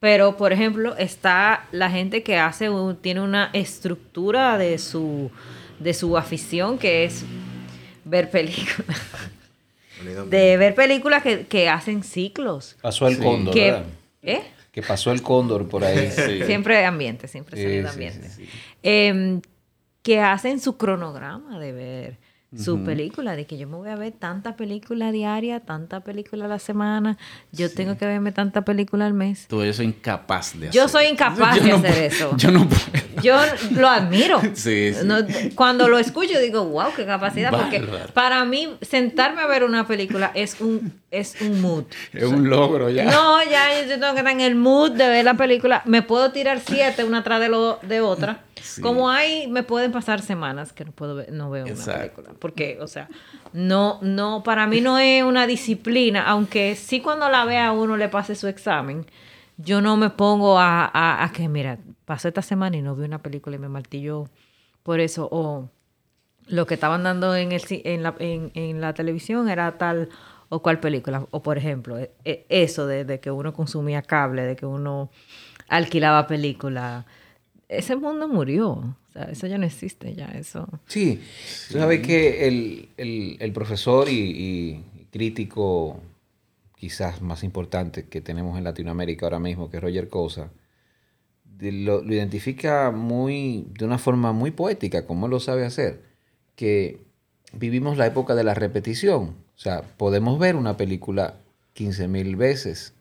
Pero, 0.00 0.36
por 0.36 0.52
ejemplo, 0.52 0.96
está 0.96 1.66
la 1.72 1.90
gente 1.90 2.22
que 2.22 2.36
hace 2.38 2.70
un- 2.70 2.96
tiene 2.96 3.20
una 3.20 3.50
estructura 3.52 4.56
de 4.56 4.78
su, 4.78 5.30
de 5.80 5.92
su 5.94 6.16
afición 6.16 6.78
que 6.78 7.04
es 7.04 7.24
ver 8.04 8.30
películas. 8.30 8.96
de 10.30 10.56
ver 10.56 10.74
películas 10.76 11.22
que, 11.22 11.46
que 11.46 11.68
hacen 11.68 12.04
ciclos. 12.04 12.76
Pasó 12.80 13.08
el 13.08 13.18
cóndor, 13.18 13.52
Que, 13.54 13.70
¿verdad? 13.72 13.86
¿eh? 14.22 14.42
Que 14.70 14.82
pasó 14.82 15.10
el 15.10 15.22
cóndor 15.22 15.68
por 15.68 15.82
ahí. 15.84 16.10
Siempre 16.46 16.84
ambiente, 16.84 17.26
siempre 17.26 17.56
Sí, 17.56 17.82
sí, 17.82 17.86
ambiente. 17.88 18.28
sí, 18.28 18.44
sí. 18.44 18.48
Em, 18.84 19.40
que 20.08 20.20
hacen 20.20 20.58
su 20.58 20.78
cronograma 20.78 21.58
de 21.58 21.72
ver 21.72 22.18
su 22.56 22.82
película, 22.82 23.36
de 23.36 23.44
que 23.44 23.58
yo 23.58 23.68
me 23.68 23.76
voy 23.76 23.90
a 23.90 23.94
ver 23.94 24.10
tanta 24.10 24.56
película 24.56 25.12
diaria, 25.12 25.60
tanta 25.60 26.00
película 26.00 26.46
a 26.46 26.48
la 26.48 26.58
semana, 26.58 27.18
yo 27.52 27.70
tengo 27.70 27.98
que 27.98 28.06
verme 28.06 28.32
tanta 28.32 28.62
película 28.62 29.04
al 29.04 29.12
mes. 29.12 29.46
Tú, 29.48 29.62
yo 29.62 29.74
soy 29.74 29.84
incapaz 29.84 30.58
de 30.58 30.68
hacerlo. 30.68 30.72
Yo 30.72 30.88
soy 30.88 31.06
incapaz 31.08 31.56
Yo 31.56 31.62
de 31.62 31.68
no 31.68 31.76
hacer 31.76 32.04
eso. 32.04 32.34
Yo 32.38 32.50
no 32.50 32.66
puedo. 32.66 33.22
Yo 33.22 33.36
lo 33.72 33.86
admiro. 33.88 34.40
Sí, 34.54 34.94
sí. 34.94 35.04
No, 35.04 35.18
cuando 35.54 35.88
lo 35.88 35.98
escucho 35.98 36.38
digo, 36.40 36.64
wow, 36.64 36.94
qué 36.96 37.04
capacidad, 37.04 37.50
porque 37.50 37.86
para 38.14 38.46
mí 38.46 38.76
sentarme 38.80 39.42
a 39.42 39.46
ver 39.46 39.62
una 39.62 39.86
película 39.86 40.30
es 40.34 40.58
un, 40.62 40.94
es 41.10 41.36
un 41.42 41.60
mood. 41.60 41.84
Es 42.14 42.24
un 42.24 42.48
logro 42.48 42.88
ya. 42.88 43.04
No, 43.04 43.42
ya 43.44 43.82
yo 43.86 44.00
tengo 44.00 44.14
que 44.14 44.20
estar 44.20 44.32
en 44.32 44.40
el 44.40 44.54
mood 44.54 44.92
de 44.92 45.06
ver 45.06 45.26
la 45.26 45.34
película. 45.34 45.82
Me 45.84 46.00
puedo 46.00 46.32
tirar 46.32 46.60
siete 46.66 47.04
una 47.04 47.22
tras 47.22 47.40
de, 47.40 47.50
lo, 47.50 47.78
de 47.82 48.00
otra. 48.00 48.40
Sí. 48.62 48.82
Como 48.82 49.10
hay, 49.10 49.46
me 49.48 49.62
pueden 49.62 49.92
pasar 49.92 50.20
semanas 50.20 50.72
que 50.72 50.84
no 50.84 50.92
puedo 50.92 51.14
ver- 51.16 51.32
no 51.32 51.50
veo 51.50 51.64
una 51.66 51.74
película. 51.98 52.30
Porque, 52.38 52.78
o 52.80 52.86
sea, 52.86 53.08
no, 53.52 53.98
no, 54.02 54.42
para 54.42 54.66
mí 54.66 54.80
no 54.80 54.98
es 54.98 55.22
una 55.22 55.46
disciplina, 55.46 56.24
aunque 56.26 56.74
sí 56.76 57.00
cuando 57.00 57.28
la 57.28 57.44
vea 57.44 57.68
a 57.68 57.72
uno 57.72 57.96
le 57.96 58.08
pase 58.08 58.34
su 58.34 58.46
examen, 58.48 59.06
yo 59.56 59.80
no 59.80 59.96
me 59.96 60.10
pongo 60.10 60.58
a, 60.58 60.84
a, 60.92 61.24
a 61.24 61.32
que, 61.32 61.48
mira, 61.48 61.78
pasó 62.04 62.28
esta 62.28 62.42
semana 62.42 62.76
y 62.76 62.82
no 62.82 62.94
vi 62.94 63.04
una 63.04 63.18
película 63.22 63.56
y 63.56 63.58
me 63.58 63.68
martillo 63.68 64.28
por 64.82 65.00
eso. 65.00 65.28
O 65.32 65.68
lo 66.46 66.66
que 66.66 66.74
estaban 66.74 67.02
dando 67.02 67.34
en, 67.34 67.52
el, 67.52 67.62
en, 67.68 68.02
la, 68.02 68.14
en, 68.20 68.50
en 68.54 68.80
la 68.80 68.94
televisión 68.94 69.48
era 69.48 69.76
tal 69.76 70.08
o 70.48 70.62
cual 70.62 70.80
película. 70.80 71.26
O 71.32 71.42
por 71.42 71.58
ejemplo, 71.58 71.98
e- 71.98 72.12
e- 72.24 72.46
eso 72.48 72.86
de, 72.86 73.04
de 73.04 73.20
que 73.20 73.30
uno 73.30 73.52
consumía 73.52 74.00
cable, 74.02 74.42
de 74.42 74.56
que 74.56 74.64
uno 74.64 75.10
alquilaba 75.68 76.26
película. 76.26 77.04
Ese 77.68 77.96
mundo 77.96 78.28
murió. 78.28 78.70
O 78.70 78.96
sea, 79.12 79.24
eso 79.24 79.46
ya 79.46 79.58
no 79.58 79.66
existe, 79.66 80.14
ya 80.14 80.26
eso. 80.26 80.66
Sí, 80.86 81.20
tú 81.70 81.78
sabes 81.78 82.00
que 82.00 82.46
el, 82.48 82.88
el- 82.96 83.36
el 83.40 83.52
profesor 83.52 84.08
y, 84.08 84.14
y 84.14 84.84
crítico 85.10 86.00
quizás 86.76 87.20
más 87.22 87.42
importante 87.44 88.04
que 88.06 88.20
tenemos 88.20 88.56
en 88.56 88.64
Latinoamérica 88.64 89.26
ahora 89.26 89.38
mismo, 89.40 89.68
que 89.70 89.78
es 89.78 89.82
Roger 89.82 90.08
Cosa, 90.08 90.50
lo, 91.60 92.02
lo 92.02 92.14
identifica 92.14 92.90
muy, 92.92 93.66
de 93.78 93.84
una 93.84 93.98
forma 93.98 94.32
muy 94.32 94.50
poética, 94.52 95.06
como 95.06 95.26
él 95.26 95.30
lo 95.32 95.40
sabe 95.40 95.66
hacer, 95.66 96.02
que 96.54 97.00
vivimos 97.52 97.96
la 97.96 98.06
época 98.06 98.34
de 98.34 98.44
la 98.44 98.54
repetición. 98.54 99.34
O 99.56 99.58
sea, 99.60 99.82
podemos 99.96 100.38
ver 100.38 100.54
una 100.54 100.76
película 100.76 101.34
15 101.72 102.06
mil 102.06 102.36
veces. 102.36 102.94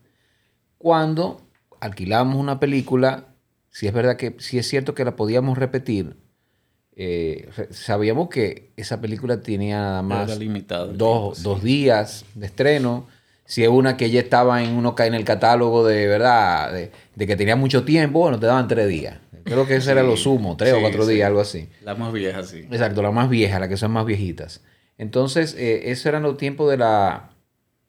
Cuando 0.79 1.41
alquilamos 1.79 2.37
una 2.37 2.59
película, 2.59 3.25
si 3.77 3.85
es 3.85 3.93
verdad 3.93 4.17
que, 4.17 4.35
si 4.39 4.57
es 4.57 4.67
cierto 4.67 4.95
que 4.95 5.05
la 5.05 5.15
podíamos 5.15 5.55
repetir, 5.55 6.17
eh, 6.95 7.47
sabíamos 7.69 8.27
que 8.27 8.71
esa 8.75 8.99
película 9.01 9.43
tenía 9.43 9.77
nada 9.77 10.01
más 10.01 10.39
limitado 10.39 10.87
dos, 10.87 10.95
tiempo, 10.97 11.35
sí. 11.35 11.43
dos 11.43 11.61
días 11.61 12.25
de 12.33 12.47
estreno. 12.47 13.05
Si 13.45 13.61
es 13.61 13.69
una 13.69 13.95
que 13.95 14.09
ya 14.09 14.19
estaba 14.19 14.63
en 14.63 14.71
uno 14.71 14.95
en 14.97 15.13
el 15.13 15.23
catálogo 15.23 15.85
de 15.85 16.07
verdad, 16.07 16.73
de, 16.73 16.91
de 17.13 17.27
que 17.27 17.35
tenía 17.35 17.55
mucho 17.55 17.83
tiempo, 17.83 18.21
bueno, 18.21 18.39
te 18.39 18.47
daban 18.47 18.67
tres 18.67 18.87
días. 18.87 19.19
Creo 19.43 19.67
que 19.67 19.75
ese 19.75 19.91
era 19.91 20.01
lo 20.01 20.17
sumo, 20.17 20.57
tres 20.57 20.73
o 20.73 20.81
cuatro 20.81 21.05
días, 21.05 21.27
algo 21.27 21.41
así. 21.41 21.69
La 21.83 21.93
más 21.93 22.11
vieja, 22.11 22.41
sí. 22.41 22.65
Exacto, 22.71 23.03
la 23.03 23.11
más 23.11 23.29
vieja, 23.29 23.59
la 23.59 23.69
que 23.69 23.77
son 23.77 23.91
más 23.91 24.07
viejitas. 24.07 24.63
Entonces, 24.97 25.53
eh, 25.55 25.91
esos 25.91 26.07
eran 26.07 26.23
los 26.23 26.37
tiempos 26.37 26.71
de 26.71 26.77
la, 26.77 27.29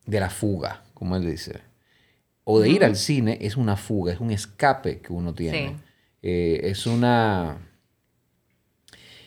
de 0.05 0.21
la 0.21 0.29
fuga, 0.29 0.83
como 0.93 1.17
él 1.17 1.25
dice. 1.25 1.67
O 2.51 2.61
de 2.61 2.71
ir 2.71 2.83
al 2.85 2.97
cine 2.97 3.37
es 3.43 3.57
una 3.59 3.77
fuga, 3.77 4.13
es 4.13 4.21
un 4.21 4.31
escape 4.31 5.01
que 5.01 5.13
uno 5.13 5.35
tiene. 5.35 5.69
Sí. 5.69 5.75
Eh, 6.23 6.61
es 6.65 6.87
una... 6.87 7.59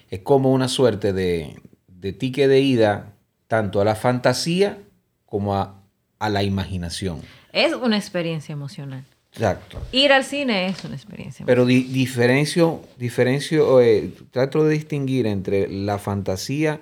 Es 0.09 0.19
como 0.21 0.51
una 0.51 0.67
suerte 0.67 1.13
de, 1.13 1.55
de 1.87 2.13
ticket 2.13 2.49
de 2.49 2.59
ida 2.61 3.13
tanto 3.47 3.79
a 3.79 3.85
la 3.85 3.95
fantasía 3.95 4.77
como 5.25 5.55
a, 5.55 5.81
a 6.19 6.29
la 6.29 6.41
imaginación. 6.43 7.21
Es 7.53 7.73
una 7.73 7.97
experiencia 7.97 8.53
emocional. 8.53 9.03
Exacto. 9.33 9.79
Ir 9.91 10.11
al 10.11 10.25
cine 10.25 10.65
es 10.67 10.83
una 10.83 10.95
experiencia 10.95 11.45
Pero 11.45 11.65
di- 11.65 11.83
diferencio, 11.83 12.81
diferencio 12.97 13.79
eh, 13.81 14.11
trato 14.31 14.63
de 14.65 14.73
distinguir 14.73 15.25
entre 15.27 15.69
la 15.69 15.99
fantasía 15.99 16.81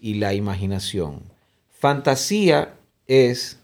y 0.00 0.14
la 0.14 0.32
imaginación. 0.32 1.20
Fantasía 1.78 2.74
es 3.06 3.58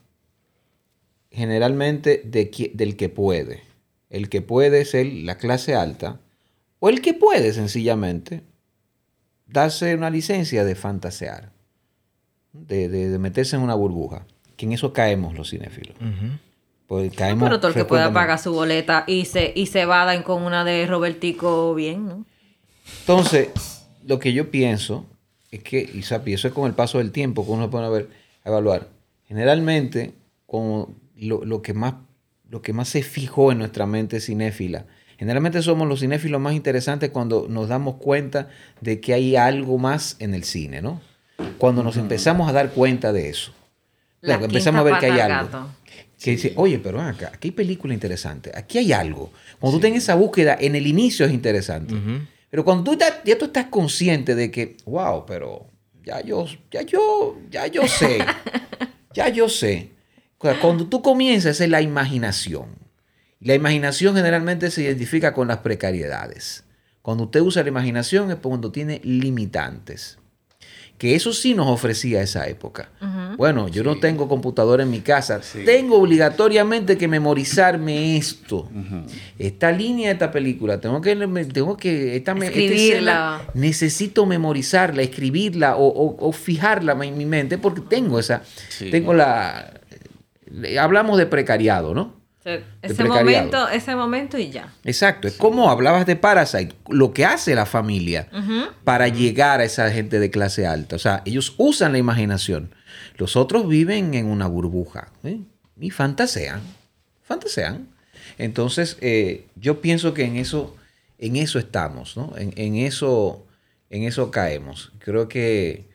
generalmente 1.31 2.23
de 2.25 2.51
qui- 2.51 2.73
del 2.73 2.97
que 2.97 3.09
puede. 3.09 3.63
El 4.09 4.29
que 4.29 4.43
puede 4.43 4.81
es 4.81 4.95
el, 4.95 5.25
la 5.27 5.37
clase 5.39 5.75
alta 5.75 6.21
o 6.81 6.89
el 6.89 7.01
que 7.01 7.15
puede 7.15 7.53
sencillamente 7.53 8.43
darse 9.47 9.95
una 9.95 10.11
licencia 10.11 10.65
de 10.65 10.75
fantasear, 10.75 11.53
de, 12.53 12.89
de- 12.89 13.09
de 13.11 13.19
meterse 13.19 13.57
en 13.57 13.63
una 13.63 13.75
burbuja. 13.75 14.27
Que 14.57 14.67
en 14.67 14.73
eso 14.73 14.93
caemos 14.93 15.35
los 15.35 15.51
cinéfilos. 15.51 15.97
Pues 16.87 17.13
caemos 17.15 17.49
Pero 17.49 17.59
todo 17.61 17.69
el 17.69 17.75
que 17.75 17.85
pueda 17.85 18.13
pagar 18.13 18.39
su 18.39 18.53
boleta 18.53 19.05
y 19.07 19.25
se, 19.25 19.53
y 19.55 19.67
se 19.67 19.85
vadan 19.87 20.23
con 20.23 20.43
una 20.43 20.65
de 20.65 20.87
Robertico 20.87 21.75
bien, 21.75 22.07
¿no? 22.09 22.27
Entonces, 23.01 23.49
lo 24.05 24.19
que 24.19 24.33
yo 24.33 24.51
pienso 24.51 25.07
es 25.53 25.63
que, 25.63 25.89
y 25.95 26.01
eso 26.01 26.49
es 26.49 26.53
con 26.53 26.67
el 26.67 26.75
paso 26.75 26.99
del 26.99 27.13
tiempo 27.13 27.45
que 27.47 27.53
uno 27.53 27.65
se 27.67 27.71
pone 27.71 27.87
a 27.87 27.91
ver, 27.91 28.09
a 28.45 28.49
evaluar. 28.49 28.89
Generalmente, 29.29 30.13
como 30.47 30.93
lo, 31.21 31.45
lo 31.45 31.63
que 31.63 31.75
más, 31.75 31.95
lo 32.49 32.63
que 32.63 32.73
más 32.73 32.89
se 32.89 33.03
fijó 33.03 33.53
en 33.53 33.59
nuestra 33.59 33.87
mente 33.87 34.21
cinéfila, 34.21 34.87
generalmente 35.19 35.63
somos 35.63 35.87
los 35.87 36.01
cinéfilos 36.01 36.41
más 36.41 36.55
interesantes 36.55 37.11
cuando 37.11 37.47
nos 37.49 37.69
damos 37.69 37.97
cuenta 37.97 38.49
de 38.81 39.01
que 39.01 39.15
hay 39.15 39.37
algo 39.37 39.79
más 39.79 40.17
en 40.19 40.35
el 40.35 40.45
cine, 40.45 40.81
¿no? 40.83 41.01
Cuando 41.59 41.83
nos 41.83 41.97
empezamos 41.97 42.49
a 42.49 42.53
dar 42.53 42.71
cuenta 42.71 43.13
de 43.13 43.29
eso. 43.29 43.53
La 44.21 44.35
Claro, 44.35 44.45
empezamos 44.47 44.81
a 44.81 44.85
ver 44.85 44.99
que 44.99 45.07
hay 45.07 45.21
algo. 45.21 45.51
gato. 45.51 45.71
Que 46.23 46.33
dice, 46.33 46.53
oye, 46.57 46.79
pero 46.79 47.01
acá, 47.01 47.31
aquí 47.35 47.49
hay 47.49 47.53
película 47.53 47.95
interesante, 47.95 48.51
aquí 48.55 48.77
hay 48.77 48.93
algo. 48.93 49.33
Cuando 49.59 49.79
tú 49.79 49.83
tengas 49.83 50.03
esa 50.03 50.15
búsqueda, 50.17 50.57
en 50.61 50.75
el 50.75 50.87
inicio 50.87 51.25
es 51.25 51.33
interesante. 51.33 51.95
Pero 52.51 52.65
cuando 52.65 52.85
tú 52.85 52.99
ya, 52.99 53.23
ya 53.25 53.39
tú 53.39 53.47
estás 53.47 53.67
consciente 53.67 54.35
de 54.35 54.51
que, 54.51 54.77
wow, 54.85 55.25
pero 55.25 55.67
ya 56.05 56.21
yo, 56.21 56.47
ya 56.71 56.83
yo, 56.83 57.39
ya 57.51 57.67
yo 57.69 57.87
sé, 57.87 58.19
ya 59.15 59.29
yo 59.29 59.49
sé. 59.49 59.91
O 60.43 60.47
sea, 60.47 60.59
Cuando 60.61 60.87
tú 60.87 61.03
comienzas 61.03 61.61
es 61.61 61.69
la 61.69 61.83
imaginación. 61.83 62.67
La 63.41 63.55
imaginación 63.55 64.15
generalmente 64.17 64.71
se 64.71 64.83
identifica 64.83 65.33
con 65.35 65.49
las 65.49 65.59
precariedades. 65.59 66.65
Cuando 67.03 67.25
usted 67.25 67.41
usa 67.41 67.63
la 67.63 67.69
imaginación 67.71 68.31
es 68.31 68.37
cuando 68.37 68.71
tiene 68.73 69.01
limitantes. 69.05 70.19
Que 70.99 71.15
eso 71.15 71.33
sí 71.33 71.55
nos 71.55 71.67
ofrecía 71.69 72.21
esa 72.21 72.47
época. 72.49 72.91
Bueno, 73.39 73.69
yo 73.69 73.83
no 73.83 73.99
tengo 74.01 74.29
computadora 74.29 74.83
en 74.83 74.91
mi 74.91 75.01
casa. 75.01 75.41
Tengo 75.65 75.97
obligatoriamente 75.99 76.99
que 76.99 77.09
memorizarme 77.09 78.19
esto. 78.19 78.69
Esta 79.39 79.73
línea 79.73 80.09
de 80.09 80.13
esta 80.13 80.31
película, 80.31 80.79
tengo 80.79 81.01
que, 81.01 81.17
tengo 81.17 81.77
que 81.79 82.17
esta, 82.17 82.33
esta 82.33 82.45
Escribirla. 82.45 83.37
escena, 83.39 83.51
necesito 83.55 84.27
memorizarla, 84.27 85.01
escribirla 85.01 85.77
o, 85.77 85.87
o- 85.87 86.29
o 86.29 86.33
fijarla 86.33 86.93
en 87.03 87.17
mi 87.17 87.25
mente 87.25 87.57
porque 87.57 87.81
tengo 87.81 88.19
esa, 88.19 88.43
Sí. 88.69 88.91
tengo 88.91 89.15
la, 89.15 89.80
hablamos 90.79 91.19
de 91.19 91.27
precariado, 91.27 91.95
¿no? 91.95 92.21
O 92.41 92.43
sea, 92.43 92.63
ese 92.81 93.05
momento, 93.05 93.69
ese 93.69 93.95
momento 93.95 94.39
y 94.39 94.51
ya. 94.51 94.73
Exacto, 94.85 95.29
es 95.29 95.35
como 95.35 95.71
hablabas 95.71 96.07
de 96.07 96.17
Parasite, 96.17 96.75
lo 96.89 97.13
que 97.13 97.27
hace 97.27 97.55
la 97.55 97.67
familia 97.67 98.29
para 98.83 99.09
llegar 99.09 99.61
a 99.61 99.65
esa 99.65 99.91
gente 99.91 100.19
de 100.19 100.31
clase 100.31 100.67
alta. 100.67 100.97
O 100.97 100.99
sea, 100.99 101.23
ellos 101.27 101.55
usan 101.59 101.93
la 101.93 101.99
imaginación. 101.99 102.75
Los 103.19 103.37
otros 103.37 103.69
viven 103.69 104.15
en 104.15 104.25
una 104.25 104.47
burbuja 104.47 105.13
¿eh? 105.23 105.41
y 105.79 105.91
fantasean, 105.91 106.63
fantasean. 107.23 107.89
Entonces, 108.39 108.97
eh, 109.03 109.47
yo 109.57 109.83
pienso 109.83 110.15
que 110.15 110.25
en 110.25 110.37
eso, 110.37 110.75
en 111.19 111.37
eso 111.37 111.59
estamos, 111.59 112.17
¿no? 112.17 112.33
En, 112.39 112.55
en 112.57 112.77
eso, 112.77 113.45
en 113.91 114.05
eso 114.05 114.31
caemos. 114.31 114.93
Creo 114.99 115.29
que 115.29 115.90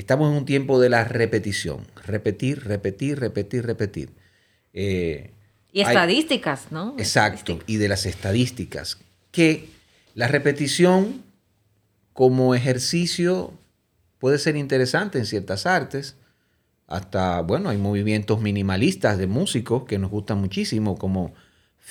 estamos 0.00 0.30
en 0.30 0.38
un 0.38 0.44
tiempo 0.44 0.80
de 0.80 0.88
la 0.88 1.04
repetición. 1.04 1.86
Repetir, 2.04 2.64
repetir, 2.64 3.18
repetir, 3.18 3.64
repetir. 3.66 4.10
Eh, 4.72 5.30
Y 5.72 5.80
hay- 5.80 5.86
estadísticas, 5.88 6.66
¿no? 6.70 6.94
Exacto, 6.98 7.58
y 7.66 7.76
de 7.76 7.88
las 7.88 8.06
estadísticas, 8.06 8.98
que 9.30 9.68
la 10.14 10.28
repetición 10.28 11.22
como 12.12 12.54
ejercicio 12.54 13.52
puede 14.18 14.38
ser 14.38 14.56
interesante 14.56 15.18
en 15.18 15.26
ciertas 15.26 15.66
artes. 15.66 16.16
Hasta, 16.86 17.40
bueno, 17.42 17.68
hay 17.70 17.78
movimientos 17.78 18.40
minimalistas 18.40 19.18
de 19.18 19.26
músicos 19.26 19.84
que 19.84 19.98
nos 19.98 20.10
gustan 20.10 20.38
muchísimo, 20.40 20.96
como 20.96 21.34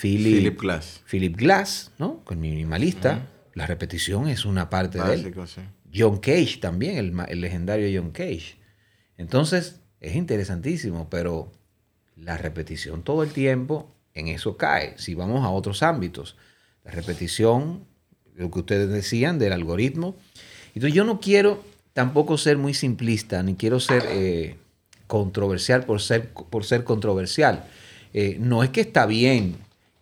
Philip, 0.02 0.38
Philip 0.38 0.62
Glass. 0.62 1.02
Philip 1.10 1.36
Glass, 1.38 1.92
¿no? 2.00 2.22
Con 2.24 2.40
minimalista. 2.40 3.28
La 3.54 3.66
repetición 3.68 4.28
es 4.28 4.46
una 4.46 4.70
parte 4.70 5.02
de 5.02 5.14
él. 5.14 5.34
Sí. 5.48 5.62
John 5.96 6.18
Cage 6.18 6.58
también, 6.60 6.98
el, 6.98 7.14
el 7.28 7.42
legendario 7.42 8.02
John 8.02 8.12
Cage. 8.12 8.56
Entonces, 9.18 9.80
es 10.00 10.16
interesantísimo, 10.16 11.10
pero 11.10 11.52
la 12.16 12.38
repetición 12.38 13.04
todo 13.04 13.24
el 13.24 13.32
tiempo 13.32 13.92
en 14.14 14.28
eso 14.28 14.58
cae. 14.58 14.94
Si 14.98 15.14
vamos 15.14 15.44
a 15.44 15.50
otros 15.50 15.84
ámbitos, 15.84 16.36
la 16.84 16.92
repetición, 16.92 17.86
lo 18.36 18.52
que 18.52 18.60
ustedes 18.60 18.90
decían 18.90 19.40
del 19.40 19.54
algoritmo. 19.54 20.16
Entonces, 20.74 20.94
yo 20.94 21.04
no 21.04 21.20
quiero 21.20 21.64
tampoco 21.94 22.38
ser 22.38 22.58
muy 22.58 22.74
simplista, 22.74 23.42
ni 23.44 23.56
quiero 23.56 23.80
ser 23.80 24.04
eh, 24.10 24.58
controversial 25.08 25.86
por 25.86 26.02
ser, 26.02 26.30
por 26.30 26.66
ser 26.66 26.84
controversial. 26.84 27.66
Eh, 28.14 28.38
no 28.40 28.64
es 28.64 28.70
que 28.70 28.82
está 28.82 29.06
bien 29.06 29.56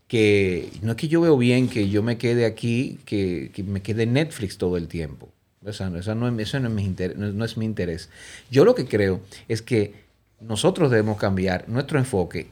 que, 0.07 0.69
no 0.81 0.91
es 0.91 0.97
que 0.97 1.07
yo 1.07 1.21
veo 1.21 1.37
bien 1.37 1.67
que 1.67 1.89
yo 1.89 2.03
me 2.03 2.17
quede 2.17 2.45
aquí, 2.45 2.99
que, 3.05 3.51
que 3.53 3.63
me 3.63 3.81
quede 3.81 4.05
Netflix 4.05 4.57
todo 4.57 4.77
el 4.77 4.87
tiempo. 4.87 5.29
Esa, 5.65 5.89
no- 5.89 5.97
eso 5.97 6.13
no 6.15 6.27
es 6.27 6.73
mi 6.73 6.83
interés, 6.83 7.17
no, 7.17 7.31
no 7.31 7.45
es 7.45 7.57
mi 7.57 7.65
interés. 7.65 8.09
Yo 8.51 8.65
lo 8.65 8.75
que 8.75 8.85
creo 8.85 9.21
es 9.47 9.61
que 9.61 9.93
nosotros 10.41 10.91
debemos 10.91 11.17
cambiar 11.17 11.69
nuestro 11.69 11.99
enfoque 11.99 12.49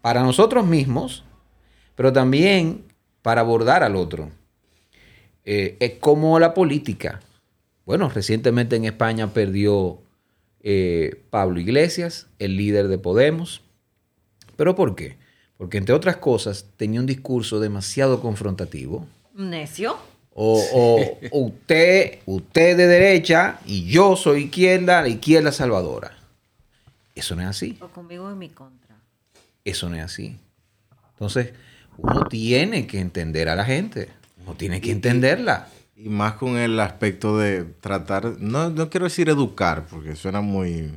para 0.00 0.22
nosotros 0.22 0.66
mismos, 0.66 1.24
pero 1.94 2.12
también 2.12 2.84
para 3.22 3.40
abordar 3.42 3.82
al 3.82 3.96
otro. 3.96 4.30
Eh, 5.44 5.76
es 5.80 5.92
como 6.00 6.38
la 6.38 6.54
política. 6.54 7.20
Bueno, 7.84 8.08
recientemente 8.08 8.76
en 8.76 8.84
España 8.84 9.32
perdió 9.32 9.98
eh, 10.62 11.22
Pablo 11.30 11.58
Iglesias, 11.60 12.26
el 12.38 12.56
líder 12.56 12.88
de 12.88 12.98
Podemos. 12.98 13.62
¿Pero 14.56 14.74
por 14.74 14.94
qué? 14.94 15.16
Porque 15.56 15.78
entre 15.78 15.94
otras 15.94 16.16
cosas 16.18 16.66
tenía 16.76 17.00
un 17.00 17.06
discurso 17.06 17.60
demasiado 17.60 18.20
confrontativo. 18.20 19.06
Necio. 19.34 19.96
O, 20.40 21.18
usted, 21.32 22.20
usted 22.26 22.76
de 22.76 22.86
derecha 22.86 23.58
y 23.66 23.86
yo 23.86 24.14
soy 24.14 24.44
izquierda, 24.44 25.02
la 25.02 25.08
izquierda 25.08 25.50
salvadora. 25.50 26.16
Eso 27.16 27.34
no 27.34 27.42
es 27.42 27.48
así. 27.48 27.76
O 27.80 27.88
conmigo 27.88 28.30
en 28.30 28.38
mi 28.38 28.48
contra. 28.48 28.94
Eso 29.64 29.88
no 29.88 29.96
es 29.96 30.02
así. 30.02 30.38
Entonces, 31.14 31.54
uno 31.96 32.26
tiene 32.28 32.86
que 32.86 33.00
entender 33.00 33.48
a 33.48 33.56
la 33.56 33.64
gente. 33.64 34.10
Uno 34.44 34.54
tiene 34.54 34.80
que 34.80 34.92
entenderla. 34.92 35.66
Y 35.96 36.08
más 36.08 36.34
con 36.34 36.56
el 36.56 36.78
aspecto 36.78 37.36
de 37.36 37.64
tratar, 37.64 38.38
no, 38.38 38.70
no 38.70 38.90
quiero 38.90 39.06
decir 39.06 39.28
educar, 39.28 39.86
porque 39.90 40.14
suena 40.14 40.40
muy 40.40 40.92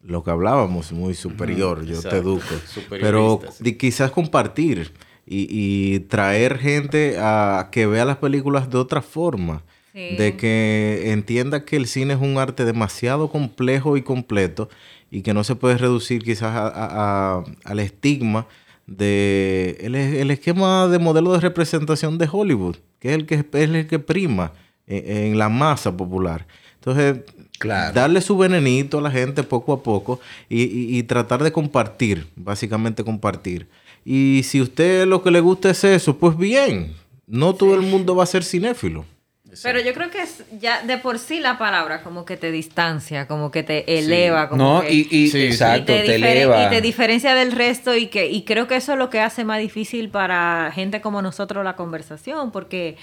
lo 0.00 0.22
que 0.22 0.30
hablábamos, 0.30 0.92
muy 0.92 1.14
superior, 1.14 1.84
yo 1.84 2.00
te 2.00 2.18
educo. 2.18 2.46
Pero 2.88 3.40
sí. 3.50 3.76
quizás 3.76 4.12
compartir 4.12 4.92
y, 5.30 5.46
y 5.94 6.00
traer 6.00 6.58
gente 6.58 7.16
a 7.18 7.68
que 7.72 7.86
vea 7.86 8.04
las 8.04 8.16
películas 8.18 8.68
de 8.68 8.76
otra 8.78 9.00
forma. 9.00 9.62
Sí. 9.92 10.14
de 10.16 10.36
que 10.36 11.10
entienda 11.10 11.64
que 11.64 11.74
el 11.76 11.88
cine 11.88 12.14
es 12.14 12.20
un 12.20 12.38
arte 12.38 12.64
demasiado 12.64 13.28
complejo 13.28 13.96
y 13.96 14.02
completo 14.02 14.68
y 15.10 15.22
que 15.22 15.34
no 15.34 15.42
se 15.42 15.56
puede 15.56 15.78
reducir 15.78 16.22
quizás 16.22 16.54
a- 16.54 16.68
a- 16.68 17.38
a- 17.38 17.44
al 17.64 17.80
estigma 17.80 18.46
de 18.86 19.76
el, 19.80 19.94
el 19.96 20.30
esquema 20.30 20.86
de 20.86 20.98
modelo 21.00 21.32
de 21.32 21.40
representación 21.40 22.18
de 22.18 22.28
Hollywood, 22.30 22.76
que 23.00 23.08
es 23.10 23.14
el 23.14 23.26
que, 23.26 23.34
es 23.34 23.44
el 23.52 23.86
que 23.88 23.98
prima 23.98 24.52
en, 24.86 25.32
en 25.32 25.38
la 25.38 25.48
masa 25.48 25.96
popular. 25.96 26.46
Entonces, 26.76 27.18
Claro. 27.58 27.92
darle 27.92 28.20
su 28.22 28.38
venenito 28.38 28.98
a 28.98 29.02
la 29.02 29.10
gente 29.10 29.42
poco 29.42 29.72
a 29.74 29.82
poco 29.82 30.18
y, 30.48 30.62
y- 30.62 30.98
y 30.98 31.02
tratar 31.02 31.42
de 31.42 31.52
compartir, 31.52 32.26
básicamente 32.36 33.04
compartir. 33.04 33.66
Y 34.04 34.42
si 34.44 34.60
usted 34.60 35.06
lo 35.06 35.22
que 35.22 35.30
le 35.30 35.40
gusta 35.40 35.70
es 35.70 35.84
eso, 35.84 36.16
pues 36.16 36.36
bien, 36.36 36.94
no 37.26 37.54
todo 37.54 37.74
el 37.74 37.82
mundo 37.82 38.14
va 38.16 38.24
a 38.24 38.26
ser 38.26 38.44
cinéfilo. 38.44 39.04
Pero 39.64 39.80
yo 39.80 39.92
creo 39.94 40.10
que 40.10 40.22
es 40.22 40.44
ya 40.60 40.82
de 40.84 40.96
por 40.98 41.18
sí 41.18 41.40
la 41.40 41.58
palabra 41.58 42.04
como 42.04 42.24
que 42.24 42.36
te 42.36 42.52
distancia, 42.52 43.26
como 43.26 43.50
que 43.50 43.64
te 43.64 43.98
eleva, 43.98 44.48
como 44.48 44.74
No, 44.74 44.80
que... 44.82 44.92
y, 44.92 44.98
y- 45.10 45.26
Sí, 45.26 45.30
sí. 45.32 45.46
exacto, 45.46 45.92
y 45.92 45.96
te, 45.96 46.02
te, 46.04 46.14
eleva. 46.14 46.66
y 46.66 46.70
te 46.70 46.80
diferencia 46.80 47.34
del 47.34 47.50
resto 47.50 47.96
y 47.96 48.06
que 48.06 48.28
y 48.30 48.42
creo 48.44 48.68
que 48.68 48.76
eso 48.76 48.92
es 48.92 48.98
lo 48.98 49.10
que 49.10 49.18
hace 49.20 49.44
más 49.44 49.58
difícil 49.58 50.08
para 50.08 50.70
gente 50.72 51.00
como 51.00 51.20
nosotros 51.20 51.64
la 51.64 51.74
conversación 51.74 52.52
porque 52.52 52.96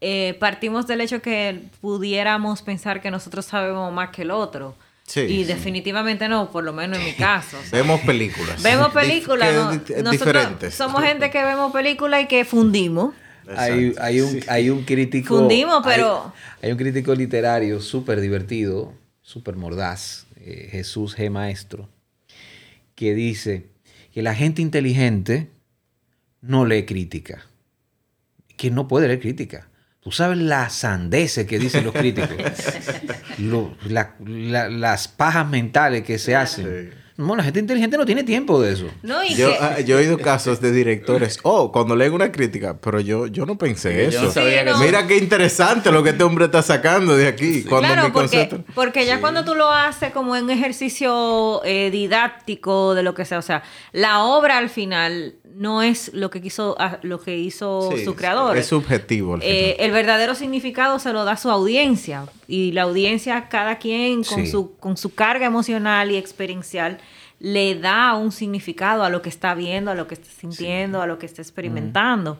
eh, 0.00 0.34
partimos 0.40 0.86
del 0.86 1.02
hecho 1.02 1.20
que 1.20 1.60
pudiéramos 1.82 2.62
pensar 2.62 3.02
que 3.02 3.10
nosotros 3.10 3.44
sabemos 3.44 3.92
más 3.92 4.08
que 4.08 4.22
el 4.22 4.30
otro 4.30 4.74
Sí, 5.10 5.20
y 5.22 5.38
sí. 5.38 5.44
definitivamente 5.44 6.28
no 6.28 6.50
por 6.52 6.62
lo 6.62 6.72
menos 6.72 6.98
en 6.98 7.04
mi 7.04 7.12
caso 7.14 7.58
o 7.58 7.64
sea, 7.64 7.80
Vemos 7.80 8.00
películas. 8.02 8.62
vemos 8.62 8.88
películas 8.92 9.52
¿no? 9.54 9.72
nosotros 9.72 10.10
diferentes. 10.12 10.74
somos 10.74 11.02
gente 11.02 11.30
que 11.30 11.42
vemos 11.44 11.72
películas 11.72 12.22
y 12.22 12.26
que 12.26 12.44
fundimos 12.44 13.12
Hay, 13.56 13.92
hay 14.00 14.20
un, 14.20 14.40
hay 14.46 14.70
un 14.70 14.84
crítico. 14.84 15.36
Fundimos, 15.38 15.82
pero- 15.84 16.32
Hay, 16.62 16.66
hay 16.68 16.72
un 16.72 16.78
crítico 16.78 17.12
literario 17.14 17.80
súper 17.80 18.20
divertido, 18.20 18.94
súper 19.22 19.56
mordaz, 19.56 20.26
eh, 20.36 20.68
Jesús 20.70 21.16
G. 21.18 21.28
Maestro, 21.30 21.88
que 22.94 23.12
dice 23.14 23.66
que 24.14 24.22
la 24.22 24.34
gente 24.36 24.62
inteligente 24.62 25.48
no 26.40 26.64
lee 26.64 26.84
crítica. 26.86 27.44
Que 28.56 28.70
no 28.70 28.86
puede 28.86 29.08
leer 29.08 29.18
crítica. 29.20 29.68
Tú 30.02 30.10
sabes 30.12 30.38
las 30.38 30.72
sandeces 30.72 31.46
que 31.46 31.58
dicen 31.58 31.84
los 31.84 31.92
críticos. 31.94 32.30
Lo- 33.38 33.76
la- 33.86 34.14
la- 34.24 34.68
las 34.70 35.08
pajas 35.08 35.46
mentales 35.46 36.04
que 36.04 36.18
se 36.18 36.34
hacen. 36.34 36.94
No, 37.20 37.36
la 37.36 37.44
gente 37.44 37.60
inteligente 37.60 37.96
no 37.96 38.06
tiene 38.06 38.24
tiempo 38.24 38.60
de 38.60 38.72
eso. 38.72 38.86
no 39.02 39.22
y 39.22 39.34
Yo, 39.34 39.50
que- 39.50 39.58
ah, 39.60 39.80
yo 39.80 39.96
he 39.98 40.02
oído 40.02 40.18
casos 40.18 40.60
de 40.60 40.72
directores, 40.72 41.38
oh, 41.44 41.70
cuando 41.70 41.94
leen 41.96 42.12
una 42.12 42.32
crítica, 42.32 42.78
pero 42.80 43.00
yo, 43.00 43.26
yo 43.26 43.46
no 43.46 43.56
pensé 43.58 44.04
Yo 44.04 44.08
eso. 44.08 44.22
no 44.24 44.30
sabía 44.30 44.60
Sí, 44.60 44.64
que 44.64 44.70
no. 44.72 44.78
Mira 44.78 45.06
qué 45.06 45.16
interesante 45.18 45.92
lo 45.92 46.02
que 46.02 46.10
este 46.10 46.24
hombre 46.24 46.46
está 46.46 46.62
sacando 46.62 47.16
de 47.16 47.28
aquí. 47.28 47.62
Cuando 47.64 47.88
claro, 47.88 48.02
me 48.04 48.10
porque, 48.10 48.62
porque 48.74 49.06
ya 49.06 49.20
cuando 49.20 49.44
tú 49.44 49.54
lo 49.54 49.70
haces 49.70 50.12
como 50.12 50.34
en 50.36 50.48
ejercicio 50.50 51.62
eh, 51.64 51.90
didáctico 51.90 52.94
de 52.94 53.02
lo 53.02 53.14
que 53.14 53.24
sea, 53.24 53.38
o 53.38 53.42
sea, 53.42 53.62
la 53.92 54.24
obra 54.24 54.58
al 54.58 54.68
final 54.68 55.34
no 55.54 55.82
es 55.82 56.12
lo 56.14 56.30
que 56.30 56.40
quiso, 56.40 56.76
ah, 56.78 56.98
lo 57.02 57.20
que 57.20 57.36
hizo 57.36 57.90
Sí, 57.96 58.04
su 58.04 58.14
creador. 58.14 58.56
Es 58.56 58.66
subjetivo. 58.66 59.34
al 59.34 59.40
Eh, 59.42 59.76
el 59.80 59.90
verdadero 59.90 60.34
significado 60.34 60.98
se 60.98 61.12
lo 61.12 61.24
da 61.24 61.36
su 61.36 61.50
audiencia 61.50 62.24
y 62.46 62.72
la 62.72 62.82
audiencia 62.82 63.48
cada 63.48 63.78
quien 63.78 64.22
con 64.24 64.44
Sí. 64.44 64.46
su 64.46 64.76
con 64.78 64.96
su 64.96 65.14
carga 65.14 65.46
emocional 65.46 66.10
y 66.10 66.16
experiencial 66.16 66.98
le 67.40 67.74
da 67.74 68.14
un 68.14 68.30
significado 68.32 69.02
a 69.02 69.08
lo 69.10 69.22
que 69.22 69.28
está 69.30 69.54
viendo, 69.54 69.90
a 69.90 69.94
lo 69.94 70.06
que 70.06 70.14
está 70.14 70.28
sintiendo, 70.30 71.00
a 71.02 71.06
lo 71.06 71.18
que 71.18 71.26
está 71.26 71.42
experimentando. 71.42 72.38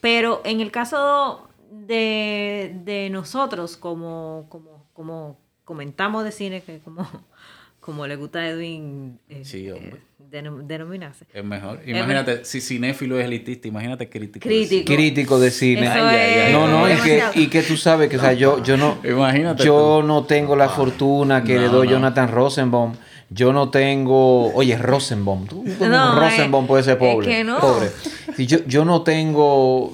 Pero 0.00 0.40
en 0.44 0.60
el 0.60 0.70
caso 0.70 1.46
de, 1.70 2.72
de 2.84 3.10
nosotros, 3.10 3.76
como, 3.76 4.46
como, 4.48 4.86
como 4.94 5.38
comentamos 5.64 6.24
de 6.24 6.32
cine, 6.32 6.62
que 6.62 6.78
como, 6.78 7.06
como 7.80 8.06
le 8.06 8.16
gusta 8.16 8.38
a 8.40 8.48
Edwin 8.48 9.18
eh, 9.28 9.44
Sí, 9.44 9.68
eh, 9.68 9.96
denom- 10.30 10.62
denominarse. 10.66 11.26
Es 11.32 11.44
mejor. 11.44 11.80
Imagínate, 11.86 12.44
si 12.44 12.60
cinéfilo 12.60 13.18
es 13.18 13.26
elitista, 13.26 13.68
imagínate 13.68 14.08
crítico. 14.08 14.48
Crítico. 14.48 14.94
Crítico 14.94 15.40
de 15.40 15.50
cine. 15.50 15.82
Eso 15.86 15.92
Ay, 15.92 16.16
ay, 16.16 16.30
es 16.38 16.46
ay. 16.46 16.52
No, 16.52 16.68
no, 16.68 16.90
y 16.90 16.96
que, 16.96 17.22
y 17.34 17.46
que 17.48 17.62
tú 17.62 17.76
sabes 17.76 18.08
que, 18.08 18.16
o 18.16 18.20
sea, 18.20 18.32
yo, 18.32 18.62
yo 18.62 18.76
no, 18.76 18.98
Imagínate 19.04 19.64
yo 19.64 20.02
no 20.02 20.24
tengo 20.24 20.56
la 20.56 20.68
fortuna 20.68 21.44
que 21.44 21.56
No, 21.56 21.60
le 21.62 21.68
doy 21.68 21.86
no. 21.88 21.92
Jonathan 21.94 22.30
Rosenbaum. 22.30 22.94
Yo 23.30 23.52
no 23.52 23.68
tengo, 23.70 24.54
oye, 24.54 24.78
Rosenbaum. 24.78 25.46
Tú, 25.46 25.62
tú 25.78 25.84
No, 25.86 26.18
Rosenbaum 26.18 26.64
eh, 26.64 26.68
puede 26.68 26.82
ser 26.82 26.94
es 26.94 26.98
pobre. 26.98 27.26
que 27.26 27.44
no. 27.44 27.58
Pobre. 27.58 27.90
Si 28.34 28.46
yo, 28.46 28.58
yo 28.66 28.86
no 28.86 29.02
tengo, 29.02 29.92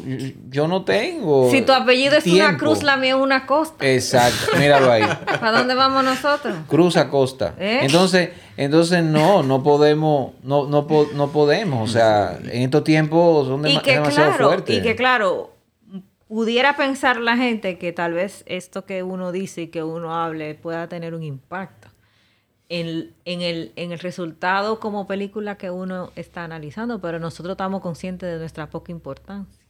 yo 0.51 0.68
no 0.68 0.85
tengo. 0.85 1.51
Si 1.51 1.62
tu 1.62 1.73
apellido 1.73 2.16
es 2.16 2.27
una 2.27 2.57
cruz, 2.57 2.85
la 2.85 2.97
mía 2.97 3.16
es 3.16 3.20
una 3.20 3.44
costa. 3.47 3.85
Exacto, 3.85 4.57
míralo 4.57 4.92
ahí. 4.92 5.03
¿Para 5.27 5.51
dónde 5.59 5.75
vamos 5.75 6.05
nosotros? 6.05 6.55
Cruz 6.68 6.97
a 6.97 7.09
costa. 7.11 7.55
¿Eh? 7.59 7.81
Entonces, 7.83 8.31
entonces 8.57 9.03
no, 9.03 9.42
no 9.42 9.64
podemos, 9.64 10.33
no, 10.44 10.66
no, 10.68 10.87
no 11.14 11.29
podemos. 11.31 11.90
O 11.90 11.92
sea, 11.92 12.38
en 12.40 12.62
estos 12.62 12.85
tiempos 12.85 13.49
son 13.49 13.66
Y 13.66 13.75
dema- 13.79 13.83
que 13.83 13.92
demasiado 13.94 14.29
claro, 14.31 14.47
fuertes. 14.47 14.79
y 14.79 14.83
que 14.83 14.94
claro, 14.94 15.51
pudiera 16.29 16.77
pensar 16.77 17.18
la 17.18 17.37
gente 17.37 17.79
que 17.79 17.92
tal 17.92 18.12
vez 18.12 18.44
esto 18.47 18.85
que 18.85 19.03
uno 19.03 19.33
dice 19.33 19.62
y 19.62 19.66
que 19.68 19.83
uno 19.83 20.14
hable 20.14 20.55
pueda 20.55 20.88
tener 20.88 21.14
un 21.14 21.23
impacto 21.25 21.84
en, 22.68 23.12
en 23.24 23.42
el, 23.42 23.72
en 23.77 23.92
el 23.92 23.98
resultado 23.98 24.81
como 24.81 25.07
película 25.07 25.57
que 25.57 25.70
uno 25.70 26.11
está 26.16 26.44
analizando, 26.44 27.00
pero 27.00 27.18
nosotros 27.18 27.53
estamos 27.55 27.81
conscientes 27.83 28.31
de 28.33 28.38
nuestra 28.38 28.70
poca 28.70 28.90
importancia. 28.92 29.62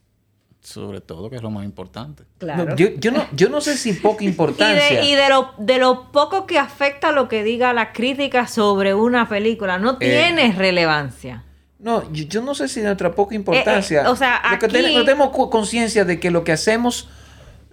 Sobre 0.61 1.03
todo, 1.03 1.29
que 1.29 1.37
es 1.37 1.43
lo 1.43 1.51
más 1.51 1.65
importante. 1.67 2.23
No, 2.41 2.75
yo, 2.77 2.89
yo 2.97 3.11
no, 3.11 3.27
yo 3.33 3.51
no 3.51 3.61
sé 3.61 3.77
si 3.77 3.93
poca 3.93 4.25
Y 4.25 4.29
importancia. 4.29 5.01
de, 5.01 5.05
y 5.05 5.15
de 5.15 5.29
lo, 5.29 5.51
de 5.59 5.77
lo 5.79 6.11
poco 6.11 6.47
que 6.47 6.59
afecta 6.59 7.13
lo 7.13 7.29
que 7.29 7.43
diga 7.45 7.75
la 7.75 7.93
crítica 7.93 8.47
sobre 8.47 8.95
una 8.95 9.29
película, 9.29 9.79
no 9.79 9.93
Eh, 9.93 9.97
tiene 10.01 10.53
relevancia. 10.53 11.45
No, 11.79 12.11
yo, 12.13 12.25
yo 12.25 12.41
no 12.43 12.55
sé 12.55 12.69
si 12.69 12.81
nuestra 12.81 13.15
poca 13.15 13.35
importancia. 13.35 14.01
Eh, 14.01 14.05
eh, 14.07 14.09
o 14.09 14.17
sea, 14.17 14.41
Lo 14.53 14.59
que 14.59 14.67
aquí- 14.79 14.95
no 14.97 15.05
tenemos 15.05 15.29
co- 15.31 15.51
conciencia 15.51 16.07
de 16.07 16.19
que 16.19 16.31
lo 16.31 16.45
que 16.45 16.53
hacemos 16.53 17.11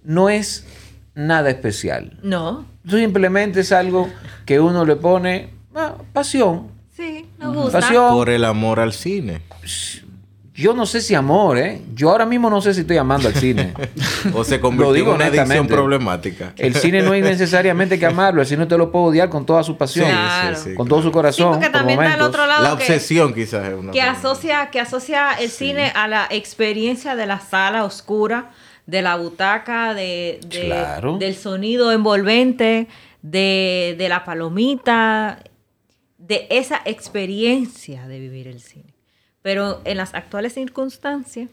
no 0.03 0.29
es 0.29 0.67
nada 1.27 1.49
especial. 1.49 2.17
No, 2.23 2.65
Simplemente 2.89 3.59
es 3.61 3.71
algo 3.71 4.09
que 4.45 4.59
uno 4.59 4.85
le 4.85 4.95
pone 4.95 5.49
ah, 5.75 5.93
pasión. 6.13 6.67
sí, 6.95 7.27
nos 7.39 7.55
gusta. 7.55 7.79
Pasión. 7.79 8.11
Por 8.11 8.29
el 8.29 8.43
amor 8.45 8.79
al 8.79 8.93
cine. 8.93 9.41
Yo 10.53 10.73
no 10.73 10.85
sé 10.85 10.99
si 11.01 11.15
amor, 11.15 11.57
¿eh? 11.57 11.81
Yo 11.95 12.11
ahora 12.11 12.25
mismo 12.25 12.49
no 12.49 12.59
sé 12.61 12.73
si 12.73 12.81
estoy 12.81 12.97
amando 12.97 13.27
al 13.29 13.33
cine. 13.35 13.73
O 14.35 14.43
se 14.43 14.57
Lo 14.57 14.61
convirtió 14.61 14.93
digo 14.93 15.09
en 15.11 15.15
una 15.15 15.25
adicción 15.27 15.65
problemática. 15.65 16.53
El 16.57 16.75
cine 16.75 17.01
no 17.01 17.13
es 17.15 17.23
necesariamente 17.23 17.97
que 17.97 18.05
amarlo, 18.05 18.41
el 18.41 18.47
cine 18.47 18.67
te 18.67 18.77
lo 18.77 18.91
puede 18.91 19.05
odiar 19.05 19.29
con 19.29 19.45
toda 19.45 19.63
su 19.63 19.75
pasión, 19.77 20.05
Sí, 20.07 20.11
Claro. 20.11 20.55
sí, 20.55 20.61
sí, 20.71 20.75
con 20.75 20.85
claro. 20.85 20.89
todo 20.89 21.01
su 21.01 21.07
Sí, 21.07 21.13
corazón. 21.13 21.59
por 21.59 21.71
también 21.71 21.99
está 21.99 22.17
momentos. 22.17 22.27
otro 22.27 22.45
lado 22.45 22.63
La 22.63 22.69
que- 22.69 22.75
obsesión 22.83 23.33
quizás 23.33 23.67
es 23.69 23.73
una 23.79 23.91
que 23.91 24.01
asocia, 24.01 24.69
que 24.69 24.79
asocia 24.79 25.33
el 25.39 25.49
cine 25.49 25.91
a 25.95 26.07
la 26.07 26.27
experiencia 26.29 27.15
de 27.15 27.25
la 27.25 27.39
sala 27.39 27.83
oscura, 27.85 28.51
de 28.91 29.01
la 29.01 29.15
butaca, 29.15 29.93
de, 29.93 30.39
de- 30.47 30.65
Claro. 30.65 31.17
del 31.17 31.33
sonido 31.35 31.91
envolvente, 31.93 32.87
de, 33.21 33.95
de 33.97 34.09
la 34.09 34.25
palomita, 34.25 35.41
de 36.17 36.45
esa 36.49 36.81
experiencia 36.85 38.05
de 38.07 38.19
vivir 38.19 38.47
el 38.47 38.59
cine. 38.59 38.93
Pero 39.41 39.81
en 39.85 39.95
las 39.97 40.13
actuales 40.13 40.53
circunstancias, 40.53 41.49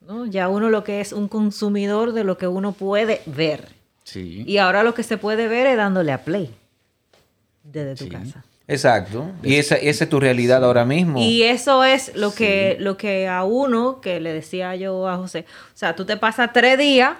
¿no? 0.00 0.26
ya 0.26 0.48
uno 0.48 0.68
lo 0.68 0.82
que 0.82 1.00
es 1.00 1.12
un 1.12 1.28
consumidor 1.28 2.12
de 2.12 2.24
lo 2.24 2.36
que 2.36 2.48
uno 2.48 2.72
puede 2.72 3.20
ver. 3.26 3.68
Sí. 4.02 4.42
Y 4.46 4.58
ahora 4.58 4.82
lo 4.82 4.92
que 4.92 5.04
se 5.04 5.16
puede 5.16 5.46
ver 5.46 5.68
es 5.68 5.76
dándole 5.76 6.10
a 6.10 6.24
play 6.24 6.50
desde 7.62 7.94
tu 7.94 8.04
Sí. 8.04 8.10
casa. 8.10 8.44
Exacto. 8.70 9.32
Y 9.42 9.56
esa, 9.56 9.74
esa 9.74 10.04
es 10.04 10.10
tu 10.10 10.20
realidad 10.20 10.64
ahora 10.64 10.84
mismo. 10.84 11.20
Y 11.20 11.42
eso 11.42 11.82
es 11.82 12.14
lo 12.14 12.32
que, 12.32 12.76
lo 12.78 12.96
que 12.96 13.26
a 13.26 13.42
uno, 13.42 14.00
que 14.00 14.20
le 14.20 14.32
decía 14.32 14.76
yo 14.76 15.08
a 15.08 15.16
José, 15.16 15.44
o 15.74 15.76
sea, 15.76 15.96
tú 15.96 16.04
te 16.04 16.16
pasas 16.16 16.52
tres 16.52 16.78
días 16.78 17.14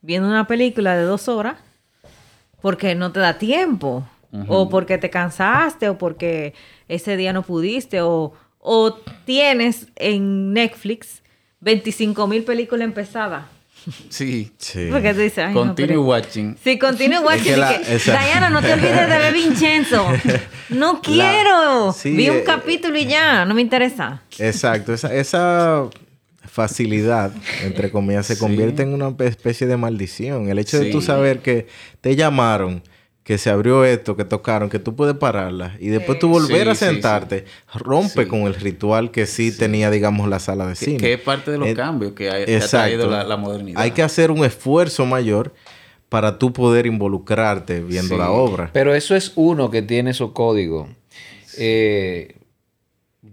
viendo 0.00 0.28
una 0.28 0.48
película 0.48 0.96
de 0.96 1.04
dos 1.04 1.28
horas 1.28 1.54
porque 2.60 2.96
no 2.96 3.12
te 3.12 3.20
da 3.20 3.38
tiempo, 3.38 4.04
o 4.48 4.68
porque 4.68 4.98
te 4.98 5.08
cansaste, 5.08 5.88
o 5.88 5.96
porque 5.96 6.52
ese 6.88 7.16
día 7.16 7.32
no 7.32 7.42
pudiste, 7.42 8.02
o, 8.02 8.32
o 8.58 8.94
tienes 9.24 9.86
en 9.94 10.52
Netflix 10.52 11.22
25 11.60 12.26
mil 12.26 12.42
películas 12.42 12.84
empezadas. 12.84 13.44
Sí. 14.08 14.52
Sí. 14.58 14.88
Porque 14.90 15.14
tú 15.14 15.20
dices, 15.20 15.38
ay, 15.38 15.54
no, 15.54 15.60
Continue 15.60 15.88
pero- 15.88 16.02
watching. 16.02 16.56
Sí, 16.62 16.78
continúa 16.78 17.20
watching. 17.20 17.44
que 17.44 17.56
la- 17.56 17.74
y 17.74 17.82
que, 17.84 17.94
esa- 17.96 18.18
Diana, 18.18 18.50
no 18.50 18.60
te 18.60 18.72
olvides 18.72 19.08
de 19.08 19.18
ver 19.18 19.32
Vincenzo. 19.32 20.06
No 20.70 21.00
quiero. 21.00 21.94
sí, 21.94 22.10
Vi 22.10 22.28
un 22.28 22.36
eh, 22.38 22.42
capítulo 22.44 22.98
y 22.98 23.06
ya, 23.06 23.46
no 23.46 23.54
me 23.54 23.62
interesa. 23.62 24.20
Exacto, 24.38 24.92
esa, 24.92 25.14
esa 25.14 25.84
facilidad, 26.46 27.32
entre 27.62 27.90
comillas, 27.90 28.26
se 28.26 28.34
Sí. 28.34 28.40
convierte 28.40 28.82
en 28.82 28.92
una 28.92 29.14
especie 29.24 29.66
de 29.66 29.76
maldición. 29.76 30.48
El 30.48 30.58
hecho 30.58 30.78
de 30.78 30.90
tú 30.90 31.00
saber 31.00 31.40
que 31.40 31.68
te 32.00 32.16
llamaron, 32.16 32.82
que 33.28 33.36
se 33.36 33.50
abrió 33.50 33.84
esto, 33.84 34.16
que 34.16 34.24
tocaron, 34.24 34.70
que 34.70 34.78
tú 34.78 34.96
puedes 34.96 35.14
pararla 35.14 35.76
y 35.80 35.88
después 35.88 36.18
tú 36.18 36.30
volver 36.30 36.62
Sí, 36.62 36.68
a 36.70 36.74
sí, 36.74 36.84
sentarte, 36.86 37.44
rompe 37.74 38.22
Sí. 38.22 38.26
con 38.26 38.40
el 38.46 38.54
ritual 38.54 39.10
que 39.10 39.26
sí, 39.26 39.54
tenía, 39.54 39.90
digamos, 39.90 40.30
la 40.30 40.38
sala 40.38 40.66
de 40.66 40.74
cine. 40.74 40.96
que 40.96 41.12
es 41.12 41.20
parte 41.20 41.50
de 41.50 41.58
los 41.58 41.68
Eh, 41.68 41.74
cambios 41.74 42.12
que 42.12 42.30
ha, 42.30 42.42
que 42.46 42.56
ha 42.56 42.66
traído 42.66 43.06
la, 43.10 43.24
la 43.24 43.36
modernidad. 43.36 43.82
Hay 43.82 43.90
que 43.90 44.02
hacer 44.02 44.30
un 44.30 44.46
esfuerzo 44.46 45.04
mayor 45.04 45.52
para 46.08 46.38
tú 46.38 46.54
poder 46.54 46.86
involucrarte 46.86 47.82
viendo 47.82 48.14
Sí. 48.14 48.18
la 48.18 48.30
obra. 48.30 48.70
Pero 48.72 48.94
eso 48.94 49.14
es 49.14 49.32
uno 49.36 49.70
que 49.70 49.82
tiene 49.82 50.12
esos 50.12 50.30
códigos. 50.30 50.88
Eh, 51.58 52.34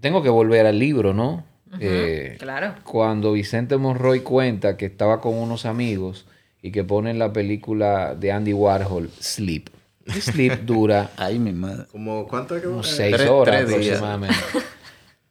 tengo 0.01 0.21
que 0.21 0.29
volver 0.29 0.65
al 0.65 0.77
libro, 0.77 1.13
¿no? 1.13 1.45
Eh, 1.79 2.35
Claro. 2.37 2.75
Cuando 2.83 3.31
Vicente 3.31 3.77
Monroy 3.77 4.19
cuenta 4.19 4.75
que 4.75 4.87
estaba 4.87 5.21
con 5.21 5.35
unos 5.35 5.65
amigos 5.65 6.25
y 6.61 6.71
que 6.71 6.83
ponen 6.83 7.17
la 7.17 7.31
película 7.31 8.13
de 8.13 8.33
Andy 8.33 8.51
Warhol, 8.51 9.09
Sleep. 9.21 9.69
Sleep 10.05 10.61
dura 10.65 11.11
Ay, 11.17 11.39
mi 11.39 11.51
madre. 11.51 11.85
Como, 11.91 12.27
¿Cuánto 12.27 12.55
es 12.55 12.61
que 12.61 12.67
unos 12.67 12.87
seis 12.87 13.15
tres- 13.15 13.29
horas 13.29 13.55
tres 13.65 13.67
días. 13.69 13.97
aproximadamente. 14.01 14.35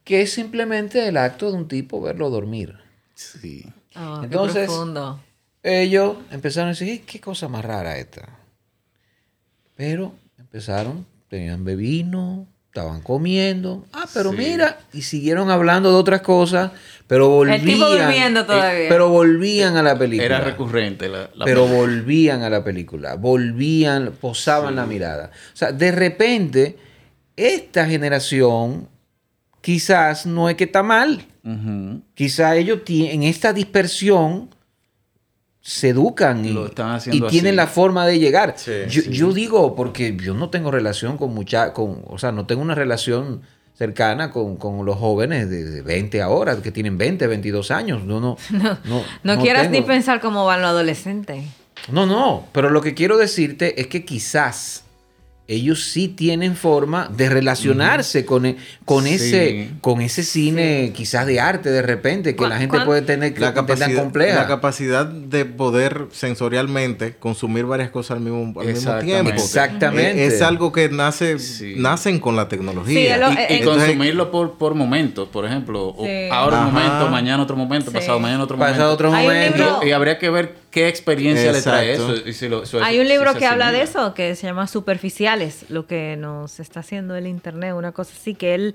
que 0.05 0.23
es 0.23 0.33
simplemente 0.33 1.07
el 1.09 1.17
acto 1.17 1.51
de 1.51 1.57
un 1.59 1.69
tipo 1.69 2.01
verlo 2.03 2.29
dormir. 2.31 2.75
Sí. 3.15 3.65
Oh, 3.97 4.21
Entonces-. 4.23 4.69
Ellos 5.63 6.17
empezaron 6.31 6.69
a 6.69 6.71
decir, 6.73 6.89
"Ey, 6.89 6.99
qué 7.01 7.21
cosa 7.21 7.49
más 7.49 7.65
rara 7.65 7.97
esta. 7.99 8.29
Pero 9.77 10.15
empezaron, 10.39 11.07
tenían 11.29 11.65
bebino, 11.65 12.47
estaban 12.67 13.01
comiendo. 13.01 13.87
Ah, 13.93 14.07
pero 14.13 14.31
Sí. 14.33 14.37
mira, 14.37 14.79
y 14.93 15.03
siguieron 15.03 15.51
hablando 15.51 15.91
de 15.91 15.97
otras 15.97 16.21
cosas, 16.21 16.73
pero 17.07 17.29
volvían. 17.29 17.61
El 17.61 17.67
tipo 17.67 17.87
durmiendo 17.87 18.47
todavía. 18.47 18.89
pero 18.89 19.09
volvían 19.09 19.77
a 19.77 19.83
la 19.83 19.99
película. 19.99 20.25
Era 20.25 20.41
recurrente 20.41 21.09
la, 21.09 21.31
la 21.35 21.45
pero 21.45 21.67
volvían 21.67 22.43
a 22.43 22.51
la 22.51 22.65
película, 22.65 23.17
volvían, 23.17 24.13
posaban 24.21 24.77
la 24.77 24.87
mirada. 24.87 25.31
O 25.53 25.57
sea, 25.57 25.73
de 25.73 25.93
repente, 25.93 26.79
esta 27.37 27.87
generación 27.87 28.89
quizás 29.61 30.27
no 30.27 30.49
es 30.49 30.57
que 30.57 30.65
está 30.65 30.83
mal. 30.83 31.27
Ujú. 31.45 32.03
Quizá 32.15 32.57
ellos 32.57 32.81
en 32.89 33.23
esta 33.23 33.53
dispersión 33.53 34.51
se 35.61 35.91
educan 35.91 36.45
y, 36.45 36.53
tienen 37.31 37.53
así. 37.53 37.57
la 37.57 37.67
forma 37.67 38.07
de 38.07 38.19
llegar. 38.19 38.55
Sí, 38.57 38.73
yo, 38.89 39.03
sí. 39.03 39.11
yo 39.11 39.33
digo, 39.33 39.75
porque 39.75 40.15
yo 40.23 40.35
no 40.35 40.51
tengo 40.51 40.71
relación 40.71 41.17
con 41.17 41.33
mucha, 41.33 41.73
con, 41.73 42.03
o 42.07 42.19
sea, 42.19 42.33
no 42.33 42.47
tengo 42.47 42.61
una 42.61 42.75
relación 42.75 43.43
cercana 43.77 44.31
con, 44.31 44.57
con 44.57 44.85
los 44.87 44.97
jóvenes 44.97 45.51
de, 45.51 45.65
de 45.65 45.83
20 45.83 46.23
ahora, 46.23 46.57
que 46.63 46.71
tienen 46.71 46.97
20, 46.97 47.27
22 47.27 47.71
años. 47.71 48.05
No, 48.05 48.21
no, 48.21 48.37
no, 48.51 48.79
No, 48.85 49.03
no 49.23 49.43
quieras 49.43 49.67
ni 49.69 49.79
tengo. 49.79 49.89
pensar 49.89 50.21
cómo 50.21 50.45
van 50.47 50.61
los 50.63 50.71
adolescentes. 50.71 51.45
No, 51.91 52.07
no, 52.07 52.47
pero 52.53 52.71
lo 52.71 52.81
que 52.81 52.95
quiero 52.95 53.17
decirte 53.19 53.81
es 53.81 53.89
que 53.89 54.05
quizás 54.05 54.84
ellos 55.47 55.85
sí 55.85 56.09
tienen 56.09 56.57
forma 56.57 57.11
de 57.15 57.29
relacionarse 57.29 58.25
con, 58.25 58.47
e- 58.47 58.57
con, 58.87 59.05
Sí. 59.05 59.15
ese, 59.15 59.71
con 59.83 60.01
ese 60.01 60.23
cine 60.23 60.93
quizás 60.95 61.27
de 61.27 61.39
arte 61.39 61.71
de 61.71 61.83
repente, 61.83 62.35
que 62.35 62.49
la 62.49 62.57
gente 62.59 62.81
puede 62.81 63.03
tener 63.03 63.35
que 63.35 63.41
la 63.41 63.53
que 63.53 63.57
tan 63.57 63.67
capacidad, 63.67 64.01
compleja. 64.03 64.35
la 64.37 64.47
capacidad 64.47 65.05
de 65.07 65.45
poder 65.45 66.07
sensorialmente 66.13 67.15
consumir 67.19 67.65
varias 67.67 67.91
cosas 67.91 68.17
al 68.17 68.23
mismo, 68.23 68.59
al 68.61 68.67
mismo 68.67 68.99
tiempo. 69.01 69.31
Exactamente. 69.33 70.27
Es, 70.27 70.35
es 70.35 70.43
algo 70.43 70.73
que 70.73 70.89
nace, 70.89 71.39
Sí. 71.39 71.75
nacen 71.77 72.21
con 72.21 72.37
la 72.37 72.49
tecnología. 72.49 72.99
Sí, 73.01 73.07
es 73.07 73.21
lo- 73.21 73.31
Y, 73.33 73.35
y 73.35 73.59
Entonces- 73.59 73.85
consumirlo 73.89 74.31
por, 74.31 74.57
por 74.59 74.75
momentos, 74.75 75.29
por 75.29 75.45
ejemplo. 75.45 75.89
O. 75.89 76.07
Ahora 76.33 76.61
un 76.67 76.73
momento, 76.73 77.09
mañana 77.11 77.43
otro 77.43 77.57
momento, 77.57 77.91
Sí. 77.91 77.97
pasado 77.99 78.19
mañana 78.19 78.45
otro 78.45 78.57
Pasado 78.59 78.93
momento. 78.93 78.95
otro 78.95 79.11
momento. 79.11 79.81
y 79.87 79.91
habría 79.93 80.19
que 80.19 80.31
ver 80.31 80.64
qué 80.75 80.89
experiencia 80.89 81.53
le 81.53 81.63
trae 81.63 81.93
eso. 81.93 82.15
y 82.27 82.33
si 82.35 82.49
lo- 82.49 82.67
si 82.67 82.77
Hay 82.79 82.99
un 83.01 83.09
libro 83.09 83.33
si 83.33 83.39
que 83.39 83.47
habla 83.47 83.71
de 83.73 83.83
eso, 83.83 84.13
que 84.13 84.35
se 84.35 84.47
llama 84.47 84.67
Superficiales, 84.67 85.65
lo 85.71 85.87
que 85.87 86.17
nos 86.19 86.59
está 86.61 86.81
haciendo 86.81 87.15
el 87.17 87.27
internet, 87.29 87.73
una 87.75 87.93
cosa 87.93 88.13
así, 88.15 88.35
que 88.35 88.55
él, 88.55 88.75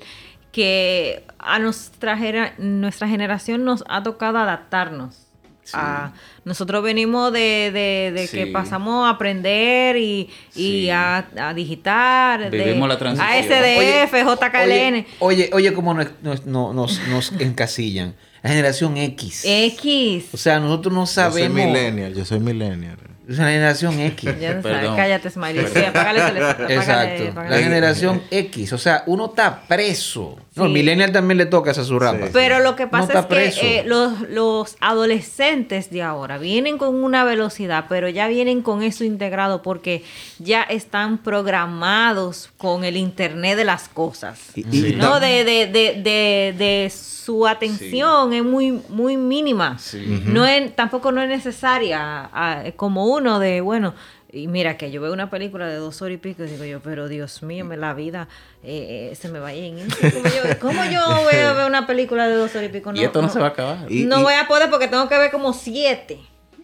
que 0.54 1.24
a 1.38 1.60
nuestra, 1.60 2.18
nuestra 2.58 3.08
generación 3.08 3.66
nos 3.66 3.84
ha 3.90 4.02
tocado 4.02 4.38
adaptarnos. 4.40 5.26
A, 5.72 6.14
nosotros 6.46 6.82
venimos 6.84 7.32
de, 7.32 7.70
de- 7.72 8.12
de 8.12 8.28
que 8.28 8.48
pasamos 8.48 9.06
a 9.06 9.12
aprender 9.12 9.98
y, 9.98 10.28
y 10.56 10.86
Sí. 10.86 10.90
a, 10.90 11.28
a 11.38 11.54
digitar. 11.54 12.50
de 12.50 12.58
Vivimos 12.58 12.90
la 12.90 12.98
transición. 12.98 13.30
ASDF, 13.32 14.14
JKLN. 14.14 15.06
Oye, 15.20 15.44
oye, 15.44 15.50
oye 15.54 15.74
cómo 15.74 15.94
nos, 15.94 16.08
nos, 16.24 16.46
nos- 16.48 16.74
nos- 16.74 17.02
nos 17.08 17.32
encasillan. 17.40 18.16
La 18.42 18.50
generación 18.50 18.96
X. 18.98 19.42
X. 19.46 20.26
O 20.34 20.38
sea, 20.38 20.60
nosotros 20.60 20.94
no 20.94 21.02
Yo 21.02 21.06
soy 21.08 21.14
sabemos. 21.16 21.56
millennial, 21.56 22.14
yo 22.16 22.26
soy 22.26 22.40
millennial. 22.40 22.98
Es 23.30 23.38
la 23.38 23.46
generación 23.46 24.00
X. 24.00 24.40
Ya 24.40 24.56
no 24.56 24.62
sabes, 24.64 24.78
Perdón. 24.80 24.96
cállate, 24.96 25.30
Smiley. 25.30 25.66
Sí, 25.72 25.80
apágale 25.86 26.20
el 26.20 26.26
teléfono, 26.26 26.50
apágale, 26.52 26.76
Exacto. 26.76 27.24
apágale. 27.32 27.56
La 27.56 27.62
generación 27.64 28.22
X. 28.32 28.74
O 28.74 28.78
sea, 28.80 29.04
uno 29.06 29.26
está 29.28 29.62
preso. 29.68 30.38
No, 30.56 30.66
el 30.66 30.72
millennial 30.72 31.12
también 31.12 31.38
le 31.38 31.46
toca 31.46 31.72
esa 31.72 31.84
su 31.84 32.00
rapa. 32.00 32.26
Sí. 32.26 32.32
Pero 32.34 32.60
lo 32.60 32.76
que 32.76 32.88
pasa 32.88 33.20
es 33.30 33.56
que 33.56 33.80
eh, 33.80 33.84
los, 33.86 34.20
los 34.30 34.76
adolescentes 34.82 35.90
de 35.92 36.02
ahora 36.02 36.38
vienen 36.38 36.78
con 36.78 36.96
una 36.96 37.24
velocidad, 37.24 37.86
pero 37.88 38.10
ya 38.10 38.28
vienen 38.28 38.62
con 38.62 38.82
eso 38.84 39.04
integrado 39.04 39.62
porque 39.62 40.04
ya 40.40 40.64
están 40.64 41.20
programados 41.20 42.50
con 42.58 42.84
el 42.84 42.98
Internet 42.98 43.58
de 43.58 43.66
las 43.66 43.90
cosas. 43.90 44.40
Y- 44.56 44.96
¿no? 44.96 45.20
De, 45.20 45.44
de, 45.44 45.68
de, 45.68 45.94
de, 46.02 46.56
de 46.58 46.90
su 46.90 47.46
atención 47.48 48.34
es 48.34 48.44
muy, 48.44 48.82
muy 48.90 49.18
mínima. 49.18 49.78
Sí. 49.78 50.24
no 50.26 50.46
es, 50.46 50.76
tampoco 50.76 51.12
no 51.12 51.22
es 51.22 51.30
necesaria 51.30 52.30
ah, 52.34 52.64
como 52.76 53.06
uno 53.06 53.19
de, 53.22 53.62
bueno, 53.62 53.94
y 54.32 54.48
mira 54.48 54.78
que 54.78 54.92
yo 54.92 55.02
veo 55.02 55.12
una 55.12 55.30
película 55.30 55.68
de 55.68 55.76
dos 55.76 56.02
horas 56.02 56.16
y 56.16 56.18
pico 56.18 56.44
y 56.44 56.48
digo 56.48 56.64
yo, 56.64 56.80
pero 56.82 57.08
Dios 57.08 57.42
mío, 57.44 57.66
me 57.66 57.78
la 57.78 57.94
vida 57.94 58.28
eh, 58.64 59.10
eh, 59.12 59.16
se 59.16 59.28
me 59.30 59.40
va 59.40 59.50
a 59.50 59.54
ir 59.56 59.66
en. 59.66 59.88
¿Cómo 59.90 60.24
yo, 60.30 60.60
cómo 60.62 60.86
yo 60.86 61.00
voy 61.24 61.36
a 61.36 61.54
ver 61.54 61.68
una 61.68 61.86
película 61.88 62.28
de 62.28 62.36
dos 62.36 62.56
horas 62.56 62.70
y 62.70 62.74
pico? 62.74 62.92
Y 62.94 63.04
esto 63.04 63.22
no, 63.22 63.30
se 63.30 63.40
va 63.40 63.48
a 63.48 63.50
acabar. 63.50 63.92
Y- 63.92 64.06
no 64.06 64.20
y- 64.20 64.24
voy 64.24 64.34
a 64.36 64.48
poder 64.48 64.70
porque 64.70 64.88
tengo 64.88 65.08
que 65.10 65.18
ver 65.18 65.32
como 65.32 65.54
siete. 65.54 66.20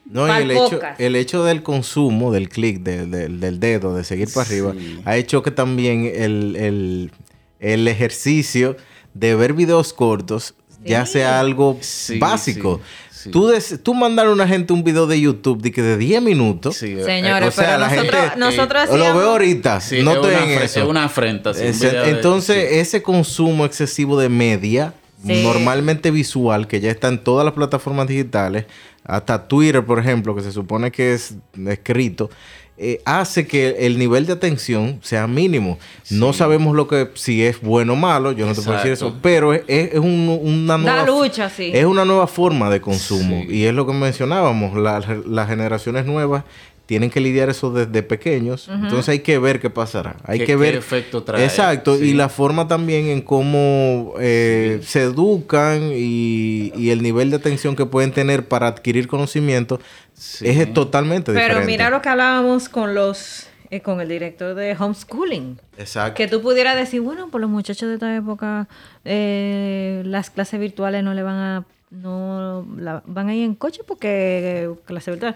No, 0.06 0.28
y 0.28 0.41
el 0.43 0.51
hecho, 0.51 0.80
el 0.99 1.16
hecho 1.16 1.43
del 1.43 1.64
consumo, 1.64 2.32
del 2.32 2.47
clic, 2.49 2.82
de- 2.84 3.08
de- 3.08 3.28
del 3.28 3.60
dedo, 3.60 3.95
de 3.95 4.03
seguir 4.03 4.32
para 4.32 4.45
arriba, 4.47 4.74
ha 5.03 5.18
hecho 5.18 5.41
que 5.41 5.49
también 5.51 6.06
el, 6.06 6.56
el- 6.56 7.12
el 7.60 7.88
ejercicio 7.88 8.78
de 9.16 9.34
ver 9.34 9.53
videos 9.53 9.93
cortos 9.93 10.53
ya 10.84 11.08
sea 11.08 11.39
algo 11.39 11.80
Sí, 11.82 12.20
básico. 12.20 12.80
Sí. 13.26 13.32
Tú, 13.32 13.47
des- 13.47 13.80
tú 13.84 13.93
mandar 13.93 14.28
a 14.28 14.32
una 14.32 14.47
gente 14.47 14.71
un 14.73 14.84
video 14.84 15.05
de 15.07 15.19
YouTube 15.19 15.61
de 15.61 15.71
que 15.71 15.82
de 15.82 15.97
10 15.97 16.21
minutos. 16.21 16.78
Sí, 16.78 16.93
eh, 16.97 17.03
Señores, 17.03 17.49
o 17.49 17.51
sea, 17.51 17.65
pero 17.65 17.78
la 17.80 17.89
nosotros, 17.89 18.21
gente- 18.21 18.38
nosotros 18.39 18.86
Lo 18.89 18.95
hacíamos- 18.95 19.17
veo 19.21 19.32
ahorita, 19.32 19.82
sí, 19.82 20.01
no 20.03 20.11
es 20.11 20.15
estoy 20.17 20.34
en 20.36 20.61
eso. 20.61 20.80
Es 20.82 20.86
una 20.88 21.03
afrenta. 21.05 21.53
sí, 21.53 21.61
un 21.61 21.67
Ese- 21.67 21.89
video 21.89 22.03
de- 22.03 22.09
entonces, 22.11 22.69
sí. 22.69 22.76
ese 22.78 23.01
consumo 23.03 23.65
excesivo 23.65 24.19
de 24.19 24.30
media, 24.30 24.93
Sí. 25.26 25.41
normalmente 25.43 26.11
visual, 26.11 26.67
que 26.67 26.80
ya 26.80 26.91
está 26.91 27.07
en 27.07 27.17
todas 27.23 27.43
las 27.45 27.53
plataformas 27.55 28.07
digitales, 28.07 28.65
hasta 29.03 29.47
Twitter, 29.47 29.84
por 29.86 29.99
ejemplo, 29.99 30.36
que 30.36 30.41
se 30.41 30.51
supone 30.51 30.91
que 30.91 31.13
es 31.13 31.36
escrito, 31.67 32.30
eh, 32.78 33.01
hace 33.05 33.47
que 33.47 33.76
el 33.86 33.97
nivel 33.97 34.26
de 34.26 34.34
atención 34.34 34.99
sea 35.01 35.28
mínimo. 35.28 35.80
No 36.09 36.34
sabemos 36.34 36.76
lo 36.76 36.88
que 36.89 37.09
si 37.13 37.41
es 37.43 37.61
bueno 37.61 37.93
o 37.93 37.95
malo, 37.95 38.34
yo 38.34 38.45
no 38.45 38.53
te 38.53 38.61
puedo 38.61 38.78
decir 38.78 38.91
eso, 38.91 39.15
pero 39.21 39.53
es, 39.53 39.61
es- 39.67 39.93
es 39.93 39.99
un- 39.99 40.39
una 40.43 40.78
nueva 40.78 41.05
lucha, 41.05 41.49
sí. 41.49 41.71
Es 41.73 41.86
una 41.86 42.03
nueva 42.03 42.28
forma 42.28 42.69
de 42.69 42.82
consumo 42.82 43.43
Sí. 43.47 43.55
y 43.55 43.63
es 43.65 43.73
lo 43.73 43.88
que 43.88 43.93
mencionábamos, 43.93 44.76
la- 44.78 45.01
las 45.26 45.47
generaciones 45.47 46.05
nuevas 46.05 46.43
tienen 46.86 47.09
que 47.09 47.19
lidiar 47.19 47.49
eso 47.49 47.71
desde 47.71 48.03
pequeños, 48.03 48.67
entonces 48.69 49.09
hay 49.09 49.19
que 49.19 49.39
ver 49.39 49.59
qué 49.59 49.69
pasará. 49.71 50.17
Hay 50.23 50.38
¿Qué- 50.39 50.45
que 50.45 50.51
qué 50.51 50.55
ver 50.55 50.75
efecto 50.75 51.23
trae? 51.23 51.43
Exacto, 51.43 51.97
Sí. 51.97 52.09
y 52.09 52.13
la 52.13 52.29
forma 52.29 52.67
también 52.67 53.07
en 53.07 53.21
cómo 53.21 54.13
eh, 54.19 54.79
se 54.83 55.01
educan 55.01 55.91
y, 55.93 56.71
y 56.75 56.91
el 56.91 57.01
nivel 57.01 57.31
de 57.31 57.38
atención 57.38 57.75
que 57.75 57.86
pueden 57.88 58.11
tener 58.11 58.47
para 58.47 58.67
adquirir 58.67 59.07
conocimiento 59.07 59.79
Sí. 60.13 60.47
es 60.47 60.73
totalmente 60.73 61.31
Pero 61.33 61.39
diferente. 61.45 61.65
mira 61.71 61.89
lo 61.89 62.01
que 62.01 62.09
hablábamos 62.09 62.69
con 62.69 62.93
los 62.93 63.47
eh, 63.71 63.81
con 63.81 63.99
el 63.99 64.07
director 64.07 64.53
de 64.53 64.75
homeschooling. 64.79 65.59
Exacto. 65.79 66.13
Que 66.15 66.27
tú 66.27 66.39
pudieras 66.39 66.75
decir, 66.75 67.01
bueno, 67.01 67.29
pues 67.31 67.41
los 67.41 67.49
muchachos 67.49 67.89
de 67.89 67.95
esta 67.95 68.15
época, 68.15 68.67
eh, 69.03 70.03
las 70.05 70.29
clases 70.29 70.59
virtuales 70.59 71.03
no 71.03 71.15
le 71.15 71.23
van 71.23 71.36
a, 71.36 71.65
no 71.89 72.65
la- 72.77 73.01
van 73.07 73.29
a 73.29 73.36
ir 73.36 73.43
en 73.43 73.55
coche 73.55 73.81
porque 73.88 74.65
eh, 74.65 74.69
clase 74.86 75.09
virtual. 75.11 75.36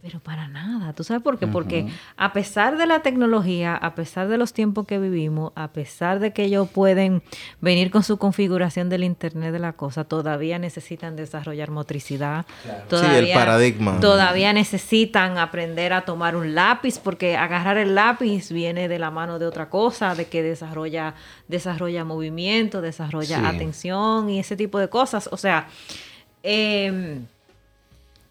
Pero 0.00 0.20
para 0.20 0.46
nada, 0.46 0.92
¿tú 0.92 1.02
sabes 1.02 1.24
por 1.24 1.40
qué? 1.40 1.48
Porque 1.48 1.88
a 2.16 2.32
pesar 2.32 2.78
de 2.78 2.86
la 2.86 3.00
tecnología, 3.00 3.74
a 3.74 3.96
pesar 3.96 4.28
de 4.28 4.38
los 4.38 4.52
tiempos 4.52 4.86
que 4.86 4.96
vivimos, 5.00 5.50
a 5.56 5.72
pesar 5.72 6.20
de 6.20 6.32
que 6.32 6.44
ellos 6.44 6.68
pueden 6.70 7.20
venir 7.60 7.90
con 7.90 8.04
su 8.04 8.16
configuración 8.16 8.88
del 8.90 9.02
Internet 9.02 9.50
de 9.52 9.58
la 9.58 9.72
cosa, 9.72 10.04
todavía 10.04 10.60
necesitan 10.60 11.16
desarrollar 11.16 11.72
motricidad. 11.72 12.46
Sí, 12.88 12.96
el 13.12 13.32
paradigma. 13.32 13.98
Todavía 13.98 14.52
necesitan 14.52 15.36
aprender 15.36 15.92
a 15.92 16.02
tomar 16.02 16.36
un 16.36 16.54
lápiz, 16.54 17.00
porque 17.00 17.36
agarrar 17.36 17.76
el 17.76 17.96
lápiz 17.96 18.52
viene 18.52 18.86
de 18.86 19.00
la 19.00 19.10
mano 19.10 19.40
de 19.40 19.46
otra 19.46 19.68
cosa, 19.68 20.14
de 20.14 20.26
que 20.26 20.44
desarrolla, 20.44 21.14
desarrolla 21.48 22.04
movimiento, 22.04 22.80
desarrolla 22.80 23.40
Sí. 23.40 23.44
atención 23.56 24.30
y 24.30 24.38
ese 24.38 24.54
tipo 24.56 24.78
de 24.78 24.88
cosas. 24.88 25.28
O 25.32 25.36
sea, 25.36 25.66
em, 26.44 27.26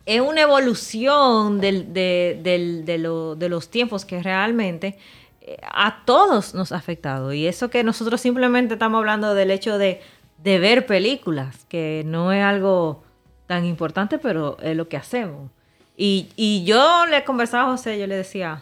es 0.07 0.21
una 0.21 0.41
evolución 0.41 1.59
del- 1.59 1.93
de, 1.93 2.39
del- 2.41 2.85
de 2.85 2.97
lo- 2.97 3.35
de 3.35 3.49
los 3.49 3.69
tiempos 3.69 4.05
que 4.05 4.23
realmente 4.23 4.97
eh, 5.41 5.57
a 5.71 6.03
todos 6.05 6.53
nos 6.55 6.71
ha 6.71 6.77
afectado. 6.77 7.31
Y 7.33 7.45
eso 7.45 7.69
que 7.69 7.83
nosotros 7.83 8.19
simplemente 8.21 8.73
estamos 8.73 8.97
hablando 8.99 9.33
del 9.35 9.51
hecho 9.51 9.77
de, 9.77 10.01
de 10.43 10.59
ver 10.59 10.85
películas, 10.85 11.65
que 11.69 12.03
no 12.05 12.31
es 12.31 12.43
algo 12.43 13.03
tan 13.47 13.65
importante, 13.65 14.17
pero 14.17 14.57
es 14.61 14.75
lo 14.75 14.87
que 14.89 14.97
hacemos. 14.97 15.51
Y, 15.95 16.29
y 16.35 16.63
yo 16.65 17.05
le 17.07 17.23
conversaba 17.23 17.63
a 17.69 17.71
José, 17.71 17.97
yo 17.99 18.07
le 18.07 18.15
decía, 18.15 18.61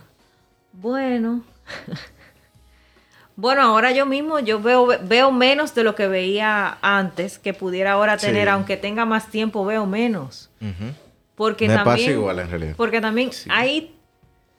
bueno, 0.73 1.41
bueno, 3.35 3.61
ahora 3.63 3.91
yo 3.91 4.05
mismo 4.05 4.39
yo 4.39 4.61
veo, 4.61 4.87
veo 5.03 5.31
menos 5.31 5.75
de 5.75 5.83
lo 5.83 5.95
que 5.95 6.07
veía 6.07 6.77
antes, 6.81 7.37
que 7.39 7.53
pudiera 7.53 7.93
ahora 7.93 8.17
tener, 8.17 8.43
Sí. 8.47 8.49
aunque 8.49 8.77
tenga 8.77 9.05
más 9.05 9.27
tiempo, 9.29 9.65
veo 9.65 9.85
menos. 9.85 10.49
Ujú. 10.61 10.93
Porque 11.35 11.67
Me 11.67 11.73
pasa 11.75 11.85
también, 11.85 12.11
igual, 12.11 12.39
en 12.39 12.49
realidad. 12.49 12.73
Porque 12.77 13.01
también 13.01 13.31
Sí. 13.33 13.49
hay 13.51 13.95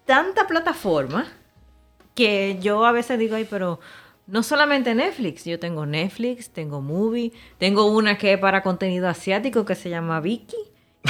tanta 0.04 0.46
plataforma 0.46 1.26
que 2.14 2.58
yo 2.60 2.84
a 2.86 2.92
veces 2.92 3.18
digo, 3.18 3.36
ay, 3.36 3.46
pero 3.48 3.80
no 4.26 4.42
solamente 4.42 4.94
Netflix, 4.94 5.44
yo 5.44 5.58
tengo 5.58 5.86
Netflix, 5.86 6.50
tengo 6.50 6.80
Movie, 6.80 7.32
tengo 7.58 7.86
una 7.86 8.18
que 8.18 8.34
es 8.34 8.38
para 8.38 8.62
contenido 8.62 9.08
asiático 9.08 9.64
que 9.64 9.74
se 9.74 9.88
llama 9.90 10.20
Vicky, 10.20 10.56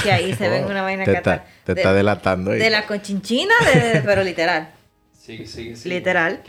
que 0.03 0.12
ahí 0.12 0.35
se 0.35 0.49
ve 0.49 0.64
una 0.64 0.83
vaina 0.83 1.05
Te 1.05 1.11
que 1.12 1.17
está- 1.17 1.45
te 1.64 1.73
está 1.73 1.93
delatando 1.93 2.51
ahí. 2.53 2.59
De 2.59 2.71
la 2.71 2.87
conchinchina, 2.87 3.55
de- 3.75 4.03
pero 4.05 4.23
literal. 4.23 4.73
Sigue, 5.12 5.47
sigue, 5.47 5.75
sigue. 5.75 5.97
Literal. 5.97 6.43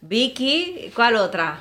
Vicky, 0.00 0.92
¿cuál 0.94 1.16
otra? 1.16 1.58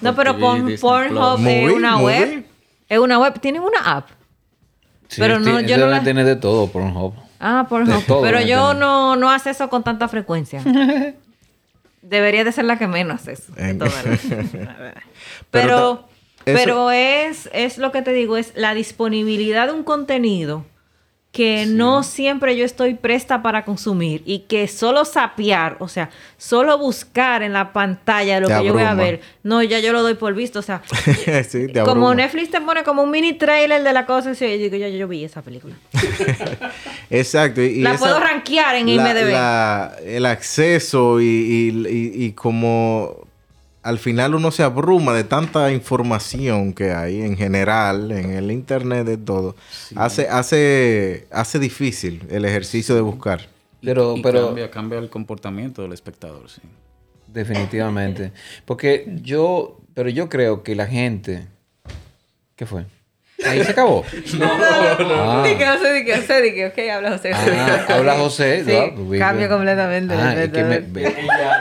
No, 0.00 0.14
pero 0.16 0.38
Pornhub 0.38 0.70
es 0.70 0.82
una 0.82 1.96
movie. 1.96 2.04
web. 2.04 2.44
Es 2.88 2.98
una 2.98 3.18
web. 3.18 3.38
Tienen 3.40 3.62
una 3.62 3.80
app. 3.96 4.08
Sí, 5.08 5.20
Pero 5.20 5.40
no, 5.40 5.60
yo 5.60 5.76
no 5.78 5.86
la- 5.86 6.02
tener 6.02 6.24
de 6.26 6.36
todo. 6.36 6.70
Ah, 7.40 7.66
Pornhub. 7.68 7.96
De 7.98 8.02
todo, 8.02 8.22
Pero 8.22 8.38
¿me 8.38 8.46
yo 8.46 8.74
no, 8.74 9.16
no 9.16 9.30
hace 9.30 9.50
eso 9.50 9.68
con 9.70 9.82
tanta 9.82 10.08
frecuencia. 10.08 10.62
Debería 12.02 12.44
de 12.44 12.52
ser 12.52 12.64
la 12.64 12.78
que 12.78 12.86
menos 12.86 13.22
hace 13.22 13.32
eso. 13.32 13.52
En- 13.56 13.78
Pero 15.50 16.04
pero 16.44 16.90
es, 16.90 17.50
es 17.52 17.76
lo 17.76 17.92
que 17.92 18.00
te 18.00 18.12
digo, 18.14 18.38
es 18.38 18.52
la 18.56 18.72
disponibilidad 18.72 19.66
de 19.66 19.72
un 19.74 19.82
contenido 19.82 20.64
que 21.30 21.66
no 21.66 22.02
siempre 22.02 22.56
yo 22.56 22.64
estoy 22.64 22.94
presta 22.94 23.42
para 23.42 23.64
consumir 23.64 24.22
y 24.24 24.40
que 24.40 24.66
solo 24.66 25.04
sapear, 25.04 25.76
o 25.78 25.86
sea, 25.86 26.08
solo 26.38 26.78
buscar 26.78 27.42
en 27.42 27.52
la 27.52 27.72
pantalla 27.74 28.40
lo 28.40 28.48
Te 28.48 28.54
que 28.58 28.64
yo 28.64 28.72
voy 28.72 28.82
a 28.82 28.94
ver. 28.94 29.20
No, 29.42 29.62
ya 29.62 29.78
yo 29.78 29.92
lo 29.92 30.02
doy 30.02 30.14
por 30.14 30.34
visto, 30.34 30.58
o 30.60 30.62
sea, 30.62 30.82
sí, 31.48 31.68
te 31.68 31.82
como. 31.84 32.14
Netflix 32.14 32.50
te 32.50 32.60
pone 32.62 32.82
como 32.82 33.02
un 33.02 33.10
mini 33.10 33.34
trailer 33.34 33.84
de 33.84 33.92
la 33.92 34.06
cosa, 34.06 34.32
y 34.32 34.34
yo 34.36 34.46
digo, 34.46 34.76
ya 34.76 34.88
yo 34.88 35.06
vi 35.06 35.22
esa 35.22 35.42
película. 35.42 35.74
Exacto. 37.10 37.62
Y, 37.62 37.66
y 37.66 37.80
La 37.82 37.90
esa- 37.90 37.98
puedo 38.00 38.18
rankear 38.20 38.76
en 38.76 38.86
la- 38.86 38.92
IMDb. 38.92 39.30
la- 39.32 39.96
el 40.04 40.26
acceso 40.26 41.20
y- 41.20 41.24
y 41.86 42.32
como 42.32 43.27
al 43.82 43.98
final 43.98 44.34
uno 44.34 44.50
se 44.50 44.62
abruma 44.62 45.14
de 45.14 45.24
tanta 45.24 45.70
información 45.72 46.72
que 46.72 46.92
hay 46.92 47.22
en 47.22 47.36
general, 47.36 48.10
en 48.12 48.30
el 48.32 48.50
internet, 48.50 49.06
de 49.06 49.16
todo, 49.16 49.54
hace, 49.96 50.28
hace, 50.28 51.26
hace 51.30 51.58
difícil 51.58 52.26
el 52.30 52.44
ejercicio 52.44 52.94
de 52.94 53.00
buscar. 53.00 53.48
Y- 53.80 53.86
Pero- 53.86 54.16
y 54.16 54.22
pero- 54.22 54.46
cambia, 54.46 54.70
cambia 54.70 54.98
el 54.98 55.08
comportamiento 55.08 55.82
del 55.82 55.92
espectador, 55.92 56.50
sí. 56.50 56.60
Definitivamente. 57.28 58.32
Porque 58.64 59.06
yo, 59.22 59.80
pero 59.94 60.08
yo 60.08 60.28
creo 60.28 60.62
que 60.62 60.74
la 60.74 60.86
gente. 60.86 61.46
¿Qué 62.56 62.66
fue? 62.66 62.86
Ahí 63.46 63.62
se 63.64 63.70
acabó. 63.70 64.04
Ah. 64.42 65.44
Di 65.46 65.54
que 65.56 65.66
José, 65.66 65.92
di 65.92 66.04
que 66.04 66.16
José, 66.16 66.42
di 66.42 66.54
que, 66.54 66.66
ok, 66.66 66.78
habla 66.92 67.12
José. 67.12 67.30
Ah, 67.32 67.86
habla 67.88 68.14
José. 68.16 68.64
Sí, 68.64 68.72
ah, 69.22 69.32
bien. 69.32 69.48
completamente. 69.48 70.14
Ah, 70.14 70.34
es 70.42 70.50
que 70.50 70.64
me- 70.64 70.80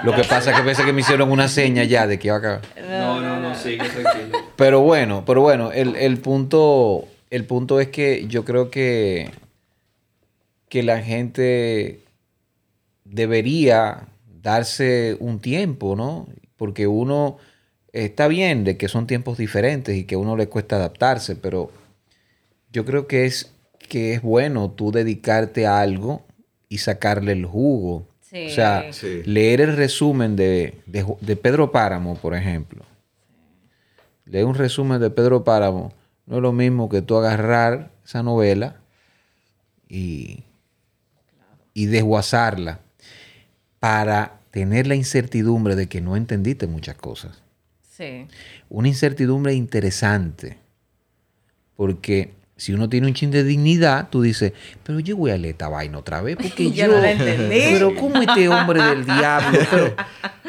lo 0.03 0.15
que 0.15 0.23
pasa 0.23 0.49
es 0.51 0.57
que 0.57 0.63
parece 0.63 0.84
que 0.86 0.93
me 0.93 1.01
hicieron 1.01 1.32
una 1.32 1.47
seña 1.47 1.84
ya 1.84 2.07
de 2.07 2.17
que 2.17 2.28
iba 2.28 2.36
a 2.38 2.39
acabar. 2.39 2.61
No, 2.89 3.21
no, 3.21 3.39
no, 3.39 3.55
sigue 3.55 3.78
tranquilo. 3.88 4.38
Pero 4.55 4.82
bueno, 4.82 5.23
pero 5.25 5.41
bueno, 5.41 5.71
el, 5.71 5.95
el 5.95 6.17
punto, 6.17 7.05
el 7.30 7.45
punto 7.45 7.80
es 7.80 7.89
que 7.89 8.25
yo 8.28 8.43
creo 8.43 8.71
que, 8.71 9.30
que 10.69 10.82
la 10.82 11.01
gente 11.01 11.99
debería 13.05 14.07
darse 14.41 15.15
un 15.19 15.39
tiempo, 15.39 15.95
¿no? 15.95 16.28
Porque 16.55 16.88
uno 16.88 17.38
está 17.93 18.27
bien 18.27 18.63
de 18.63 18.77
que 18.77 18.88
son 18.88 19.07
tiempos 19.07 19.38
diferentes 19.38 19.95
y 19.95 20.03
que 20.03 20.15
a 20.15 20.19
uno 20.19 20.35
le 20.35 20.47
cuesta 20.47 20.75
adaptarse, 20.77 21.35
pero 21.35 21.71
yo 22.71 22.85
creo 22.85 23.07
que 23.07 23.25
es 23.25 23.53
que 23.79 24.13
es 24.13 24.21
bueno 24.21 24.69
tú 24.71 24.91
dedicarte 24.91 25.65
a 25.65 25.79
algo 25.79 26.25
y 26.69 26.79
sacarle 26.79 27.31
el 27.31 27.45
jugo. 27.45 28.07
Sí. 28.21 28.47
O 28.47 28.49
sea, 28.49 28.91
Sí. 28.91 29.21
leer 29.23 29.61
el 29.61 29.77
resumen 29.77 30.35
de, 30.35 30.81
de 30.85 31.05
de 31.21 31.35
Pedro 31.38 31.71
Páramo, 31.71 32.15
por 32.17 32.35
ejemplo. 32.35 32.83
Leer 34.25 34.43
un 34.45 34.55
resumen 34.55 34.99
de 34.99 35.09
Pedro 35.09 35.45
Páramo 35.45 35.93
no 36.25 36.35
es 36.35 36.41
lo 36.41 36.51
mismo 36.51 36.89
que 36.89 37.01
tú 37.01 37.15
agarrar 37.15 37.91
esa 38.05 38.21
novela 38.23 38.75
y, 39.88 40.43
y 41.73 41.85
desguazarla 41.85 42.79
para 43.79 44.41
tener 44.51 44.88
la 44.88 44.95
incertidumbre 44.95 45.75
de 45.77 45.88
que 45.88 46.01
no 46.01 46.17
entendiste 46.17 46.67
muchas 46.67 46.97
cosas. 46.97 47.41
Sí. 47.97 48.27
Una 48.69 48.87
incertidumbre 48.87 49.53
interesante. 49.53 50.57
Porque 51.75 52.33
si 52.55 52.73
uno 52.73 52.89
tiene 52.89 53.07
un 53.07 53.13
chin 53.13 53.29
de 53.31 53.43
dignidad, 53.43 54.09
tú 54.09 54.21
dices, 54.23 54.51
pero 54.83 54.99
yo 54.99 55.15
voy 55.15 55.29
a 55.31 55.37
leer 55.37 55.53
esta 55.53 55.67
vaina 55.69 55.97
otra 55.99 56.21
vez 56.21 56.35
porque 56.37 56.65
Yo 56.71 56.85
yo... 56.85 56.87
no 56.87 56.99
la 57.01 57.11
entendí. 57.11 57.59
Pero 57.71 57.95
¿cómo 57.95 58.19
este 58.21 58.47
hombre 58.49 58.81
del 58.81 59.05
diablo? 59.05 59.59
Pero, 59.69 59.95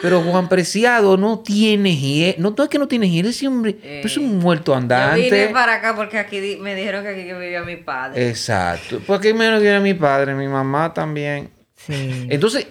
pero 0.01 0.22
Juan 0.22 0.49
Preciado 0.49 1.16
no 1.16 1.40
tiene 1.40 1.94
hiel. 1.96 2.36
No, 2.38 2.55
no 2.57 2.64
es 2.64 2.70
que 2.70 2.78
no 2.78 2.86
tiene 2.88 3.11
hiel, 3.11 3.26
ese 3.26 3.46
hombre 3.49 3.76
Eh, 3.82 4.03
es 4.05 4.16
un 4.16 4.38
muerto 4.38 4.72
Yo 4.72 4.78
andante. 4.78 5.22
vine 5.22 5.49
para 5.49 5.74
acá 5.74 5.94
porque 5.96 6.18
aquí 6.18 6.40
di- 6.40 6.57
me 6.57 6.74
dijeron 6.74 7.03
que 7.03 7.11
aquí 7.11 7.24
vivía 7.32 7.62
mi 7.62 7.76
padre. 7.76 8.28
Exacto. 8.28 9.01
Porque 9.07 9.34
menos 9.34 9.61
que 9.61 9.68
era 9.68 9.80
mi 9.80 9.94
padre, 9.94 10.34
mi 10.34 10.49
mamá 10.49 10.94
también. 10.94 11.51
sí. 11.76 12.26
Entonces, 12.30 12.66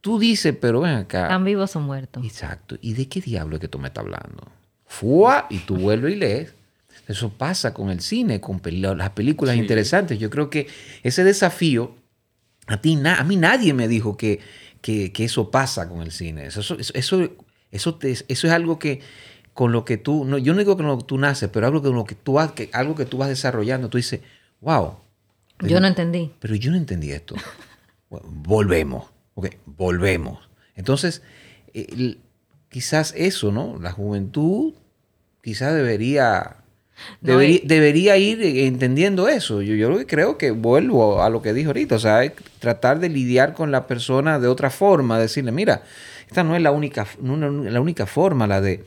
tú 0.00 0.18
dices, 0.18 0.54
pero 0.60 0.80
ven 0.80 0.94
acá. 0.94 1.22
¿Están 1.24 1.44
vivos 1.44 1.74
o 1.76 1.80
muertos? 1.80 2.24
Exacto. 2.24 2.76
¿Y 2.80 2.94
de 2.94 3.08
qué 3.08 3.20
diablo 3.20 3.56
es 3.56 3.60
que 3.60 3.68
tú 3.68 3.78
me 3.78 3.88
estás 3.88 4.04
hablando? 4.04 4.48
Fua, 4.86 5.46
y 5.50 5.58
tú 5.58 5.76
vuelves 5.76 6.14
y 6.14 6.16
lees. 6.16 6.54
Eso 7.06 7.30
pasa 7.30 7.72
con 7.74 7.90
el 7.90 8.00
cine, 8.00 8.40
con 8.40 8.60
pel- 8.60 8.94
las 8.96 9.10
películas 9.10 9.56
interesantes. 9.56 10.18
Yo 10.18 10.28
creo 10.30 10.50
que 10.50 10.66
ese 11.02 11.24
desafío, 11.24 11.94
a 12.66 12.80
ti, 12.80 12.98
a 13.04 13.24
mí 13.24 13.36
nadie 13.36 13.72
me 13.72 13.88
dijo 13.88 14.16
que, 14.16 14.40
que, 14.82 15.12
que 15.12 15.24
eso 15.24 15.50
pasa 15.50 15.88
con 15.88 16.02
el 16.02 16.10
cine. 16.12 16.46
Eso, 16.46 16.60
eso, 16.60 16.76
eso, 16.94 17.28
eso, 17.70 17.94
te- 17.94 18.10
eso 18.12 18.24
es 18.46 18.52
algo 18.52 18.78
que 18.78 19.00
con 19.54 19.72
lo 19.72 19.84
que 19.84 19.96
tú, 19.96 20.24
no, 20.24 20.38
yo 20.38 20.52
no 20.52 20.58
digo 20.60 20.76
que 20.76 20.82
con 20.82 20.86
lo 20.86 20.98
que 20.98 21.04
tú 21.04 21.18
naces, 21.18 21.48
pero 21.52 21.66
algo, 21.66 21.80
que, 21.82 21.88
con 21.88 21.96
lo 21.96 22.04
que 22.04 22.14
tú 22.14 22.34
vas, 22.34 22.52
que, 22.52 22.68
algo 22.72 22.94
que 22.94 23.04
tú 23.06 23.16
vas 23.18 23.28
desarrollando. 23.28 23.88
Tú 23.88 23.96
dices, 23.96 24.20
wow, 24.60 24.96
Yo 25.60 25.80
no 25.80 25.86
entendí. 25.86 26.32
pero 26.40 26.54
yo 26.54 26.70
no 26.70 26.76
entendí 26.76 27.10
esto. 27.10 27.34
Volvemos. 28.10 29.04
Ok, 29.38 29.50
volvemos. 29.66 30.48
Entonces, 30.74 31.22
eh, 31.72 31.86
el- 31.92 32.18
quizás 32.70 33.14
eso, 33.16 33.52
¿no? 33.52 33.78
La 33.80 33.92
juventud 33.92 34.74
quizás 35.42 35.74
debería, 35.74 36.56
No, 37.20 37.34
debería, 37.34 37.60
y- 37.62 37.66
debería 37.66 38.16
ir 38.16 38.42
entendiendo 38.66 39.28
eso. 39.28 39.62
Yo, 39.62 39.76
yo 39.76 40.04
creo 40.08 40.36
que 40.38 40.50
vuelvo 40.50 41.22
a 41.22 41.30
lo 41.30 41.40
que 41.40 41.52
dije 41.52 41.68
ahorita. 41.68 41.94
O 41.94 41.98
sea, 42.00 42.20
tratar 42.58 42.98
de 42.98 43.08
lidiar 43.10 43.54
con 43.54 43.70
la 43.70 43.86
persona 43.86 44.40
de 44.40 44.48
otra 44.48 44.70
forma. 44.70 45.20
Decirle, 45.20 45.52
mira, 45.52 45.84
esta 46.26 46.42
no 46.42 46.56
es 46.56 46.62
la 46.62 46.72
única, 46.72 47.06
no 47.20 47.64
es 47.64 47.72
la 47.72 47.80
única 47.80 48.06
forma, 48.06 48.48
la 48.48 48.60
de... 48.60 48.84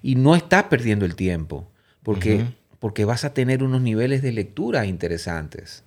Y 0.00 0.14
no 0.14 0.36
estás 0.36 0.62
perdiendo 0.64 1.06
el 1.06 1.16
tiempo. 1.16 1.68
Porque, 2.04 2.44
porque 2.78 3.04
vas 3.04 3.24
a 3.24 3.34
tener 3.34 3.64
unos 3.64 3.80
niveles 3.82 4.22
de 4.22 4.30
lectura 4.30 4.86
interesantes. 4.86 5.82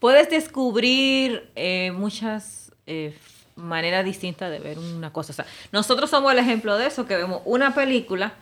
Puedes 0.00 0.28
descubrir 0.28 1.48
eh, 1.54 1.92
muchas 1.96 2.72
eh, 2.86 3.14
maneras 3.56 4.04
distintas 4.04 4.50
de 4.50 4.58
ver 4.58 4.78
una 4.78 5.12
cosa. 5.12 5.32
O 5.32 5.34
sea, 5.34 5.46
nosotros 5.72 6.10
somos 6.10 6.32
el 6.32 6.38
ejemplo 6.38 6.76
de 6.76 6.86
eso, 6.86 7.06
que 7.06 7.16
vemos 7.16 7.42
una 7.44 7.74
película 7.74 8.34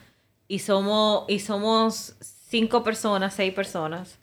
y 0.48 0.60
somos, 0.60 1.24
y 1.28 1.40
somos 1.40 2.14
cinco 2.48 2.82
personas, 2.82 3.34
seis 3.34 3.52
personas, 3.52 4.18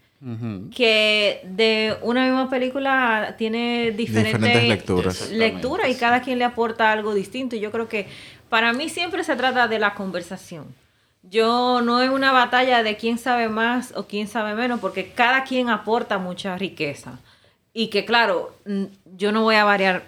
que 0.75 1.41
de 1.43 1.95
una 2.01 2.23
misma 2.25 2.49
película 2.49 3.35
tiene 3.37 3.91
diferentes, 3.91 4.33
Diferentes 4.33 4.67
lecturas. 4.67 5.29
lecturas 5.29 5.89
y 5.89 5.95
cada 5.95 6.21
quien 6.21 6.39
le 6.39 6.45
aporta 6.45 6.91
algo 6.91 7.13
distinto. 7.13 7.55
Y 7.55 7.59
yo 7.59 7.71
creo 7.71 7.87
que 7.87 8.07
para 8.49 8.73
mí 8.73 8.89
siempre 8.89 9.23
se 9.23 9.35
trata 9.35 9.67
de 9.67 9.77
la 9.77 9.93
conversación. 9.93 10.65
Yo 11.21 11.81
no 11.81 12.01
es 12.01 12.09
una 12.09 12.31
batalla 12.31 12.83
de 12.83 12.97
quién 12.97 13.17
sabe 13.17 13.47
más 13.47 13.93
o 13.95 14.07
quién 14.07 14.27
sabe 14.27 14.55
menos, 14.55 14.79
porque 14.79 15.11
cada 15.11 15.43
quien 15.43 15.69
aporta 15.69 16.17
mucha 16.17 16.57
riqueza. 16.57 17.19
Y 17.73 17.87
que 17.89 18.05
claro, 18.05 18.55
yo 19.17 19.31
no 19.31 19.43
voy 19.43 19.55
a 19.55 19.65
variar 19.65 20.05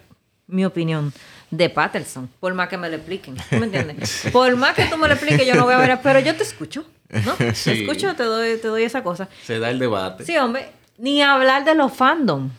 mi 0.49 0.65
opinión 0.65 1.13
de 1.51 1.69
Patterson, 1.69 2.29
por 2.39 2.53
más 2.53 2.67
que 2.69 2.77
me 2.77 2.89
lo 2.89 2.95
expliquen. 2.95 3.35
¿Tú 3.49 3.55
me 3.57 3.65
entiendes? 3.65 4.27
Por 4.31 4.55
más 4.55 4.75
que 4.75 4.85
tú 4.85 4.97
me 4.97 5.07
lo 5.07 5.13
expliques, 5.13 5.47
yo 5.47 5.55
no 5.55 5.63
voy 5.63 5.73
a 5.73 5.77
variar, 5.77 6.01
pero 6.03 6.19
yo 6.19 6.35
te 6.35 6.43
escucho, 6.43 6.85
¿no? 7.25 7.33
Te 7.33 7.49
escucho, 7.49 8.15
te 8.15 8.23
doy, 8.23 8.57
te 8.57 8.67
doy 8.67 8.83
esa 8.83 9.03
cosa. 9.03 9.27
Se 9.43 9.57
da 9.57 9.69
el 9.69 9.79
debate. 9.79 10.25
Sí, 10.25 10.37
hombre, 10.37 10.69
ni 10.97 11.21
hablar 11.21 11.65
de 11.65 11.73
los 11.75 11.91
fandom. 11.93 12.49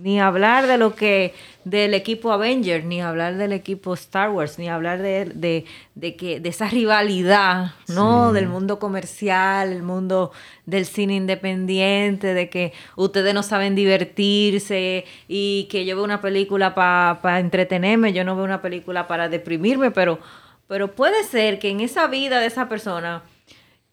Ni 0.00 0.20
hablar 0.20 0.68
de 0.68 0.78
lo 0.78 0.94
que 0.94 1.34
del 1.64 1.92
equipo 1.92 2.30
Avengers, 2.30 2.84
ni 2.84 3.02
hablar 3.02 3.36
del 3.36 3.52
equipo 3.52 3.94
Star 3.94 4.30
Wars, 4.30 4.56
ni 4.56 4.68
hablar 4.68 5.02
de, 5.02 5.24
de, 5.24 5.64
de 5.96 6.14
que, 6.14 6.38
de 6.38 6.48
esa 6.48 6.68
rivalidad, 6.68 7.72
¿no? 7.88 8.32
Del 8.32 8.46
mundo 8.46 8.78
comercial, 8.78 9.72
el 9.72 9.82
mundo 9.82 10.30
del 10.66 10.86
cine 10.86 11.16
independiente, 11.16 12.32
de 12.32 12.48
que 12.48 12.72
ustedes 12.94 13.34
no 13.34 13.42
saben 13.42 13.74
divertirse 13.74 15.04
y 15.26 15.66
que 15.68 15.84
yo 15.84 15.96
veo 15.96 16.04
una 16.04 16.20
película 16.20 16.76
para 16.76 17.40
entretenerme, 17.40 18.12
yo 18.12 18.22
no 18.22 18.36
veo 18.36 18.44
una 18.44 18.62
película 18.62 19.08
para 19.08 19.28
deprimirme, 19.28 19.90
pero, 19.90 20.20
pero 20.68 20.94
puede 20.94 21.24
ser 21.24 21.58
que 21.58 21.70
en 21.70 21.80
esa 21.80 22.06
vida 22.06 22.38
de 22.38 22.46
esa 22.46 22.68
persona 22.68 23.24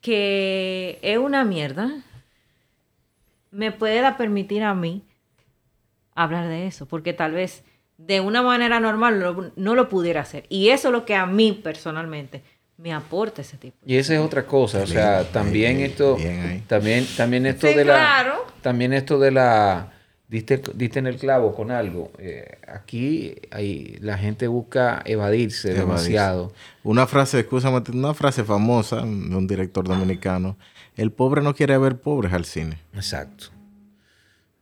que 0.01 0.99
es 1.01 1.17
una 1.17 1.43
mierda, 1.43 2.03
me 3.49 3.71
pueda 3.71 4.17
permitir 4.17 4.61
a 4.61 4.75
mí 4.75 5.01
hablar 6.15 6.47
de 6.47 6.67
eso, 6.67 6.87
porque 6.87 7.13
tal 7.13 7.33
vez 7.33 7.63
de 7.97 8.19
una 8.19 8.41
manera 8.41 8.79
normal 8.79 9.19
no, 9.19 9.51
no, 9.55 9.75
lo 9.75 9.89
pudiera 9.89 10.21
hacer. 10.21 10.45
Y 10.49 10.69
eso 10.69 10.87
es 10.87 10.91
lo 10.91 11.05
que 11.05 11.15
a 11.15 11.25
mí 11.25 11.51
personalmente 11.63 12.41
me 12.77 12.93
aporta 12.93 13.41
ese 13.41 13.57
tipo. 13.57 13.77
Y 13.85 13.97
esa 13.97 14.15
es 14.15 14.19
otra 14.19 14.45
cosa, 14.45 14.81
o 14.81 14.87
sea, 14.87 15.23
también 15.31 15.79
esto, 15.79 16.17
también, 16.67 17.05
también 17.15 17.45
esto 17.45 17.67
de 17.67 17.85
la, 17.85 18.37
también 18.61 18.91
esto 18.93 19.17
de 19.17 19.31
la, 19.31 19.93
diste, 20.27 20.61
diste 20.73 20.99
en 20.99 21.07
el 21.07 21.17
clavo 21.17 21.55
con 21.55 21.71
algo. 21.71 22.11
Eh, 22.17 22.57
aquí 22.67 23.35
hay, 23.51 23.97
la 24.01 24.17
gente 24.17 24.47
busca 24.47 25.01
evadirse, 25.05 25.73
demasiado. 25.73 26.51
Una 26.83 27.07
frase, 27.07 27.39
escúchame, 27.39 27.81
una 27.93 28.13
frase 28.13 28.43
famosa 28.43 28.97
de 28.97 29.03
un 29.03 29.47
director 29.47 29.87
dominicano. 29.87 30.57
El 30.97 31.11
pobre 31.11 31.41
no 31.41 31.55
quiere 31.55 31.77
ver 31.77 31.97
pobres 31.97 32.33
al 32.33 32.45
cine. 32.45 32.79
Exacto. 32.93 33.54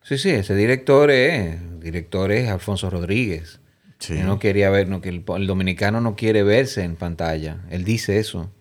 Sí, 0.04 0.18
sí, 0.18 0.30
ese 0.30 0.56
director 0.56 1.10
es, 1.12 1.80
director 1.80 2.32
es 2.32 2.50
Alfonso 2.50 2.90
Rodríguez. 2.90 3.60
Sí. 4.00 4.16
no 4.16 4.38
quería 4.38 4.70
ver, 4.70 4.90
no, 4.90 5.00
que 5.00 5.08
el, 5.08 5.24
dominicano 5.48 6.02
no 6.02 6.18
quiere 6.18 6.44
verse 6.44 6.84
en 6.84 6.98
pantalla. 6.98 7.62
Él 7.70 7.86
dice 7.86 8.20
eso. 8.20 8.52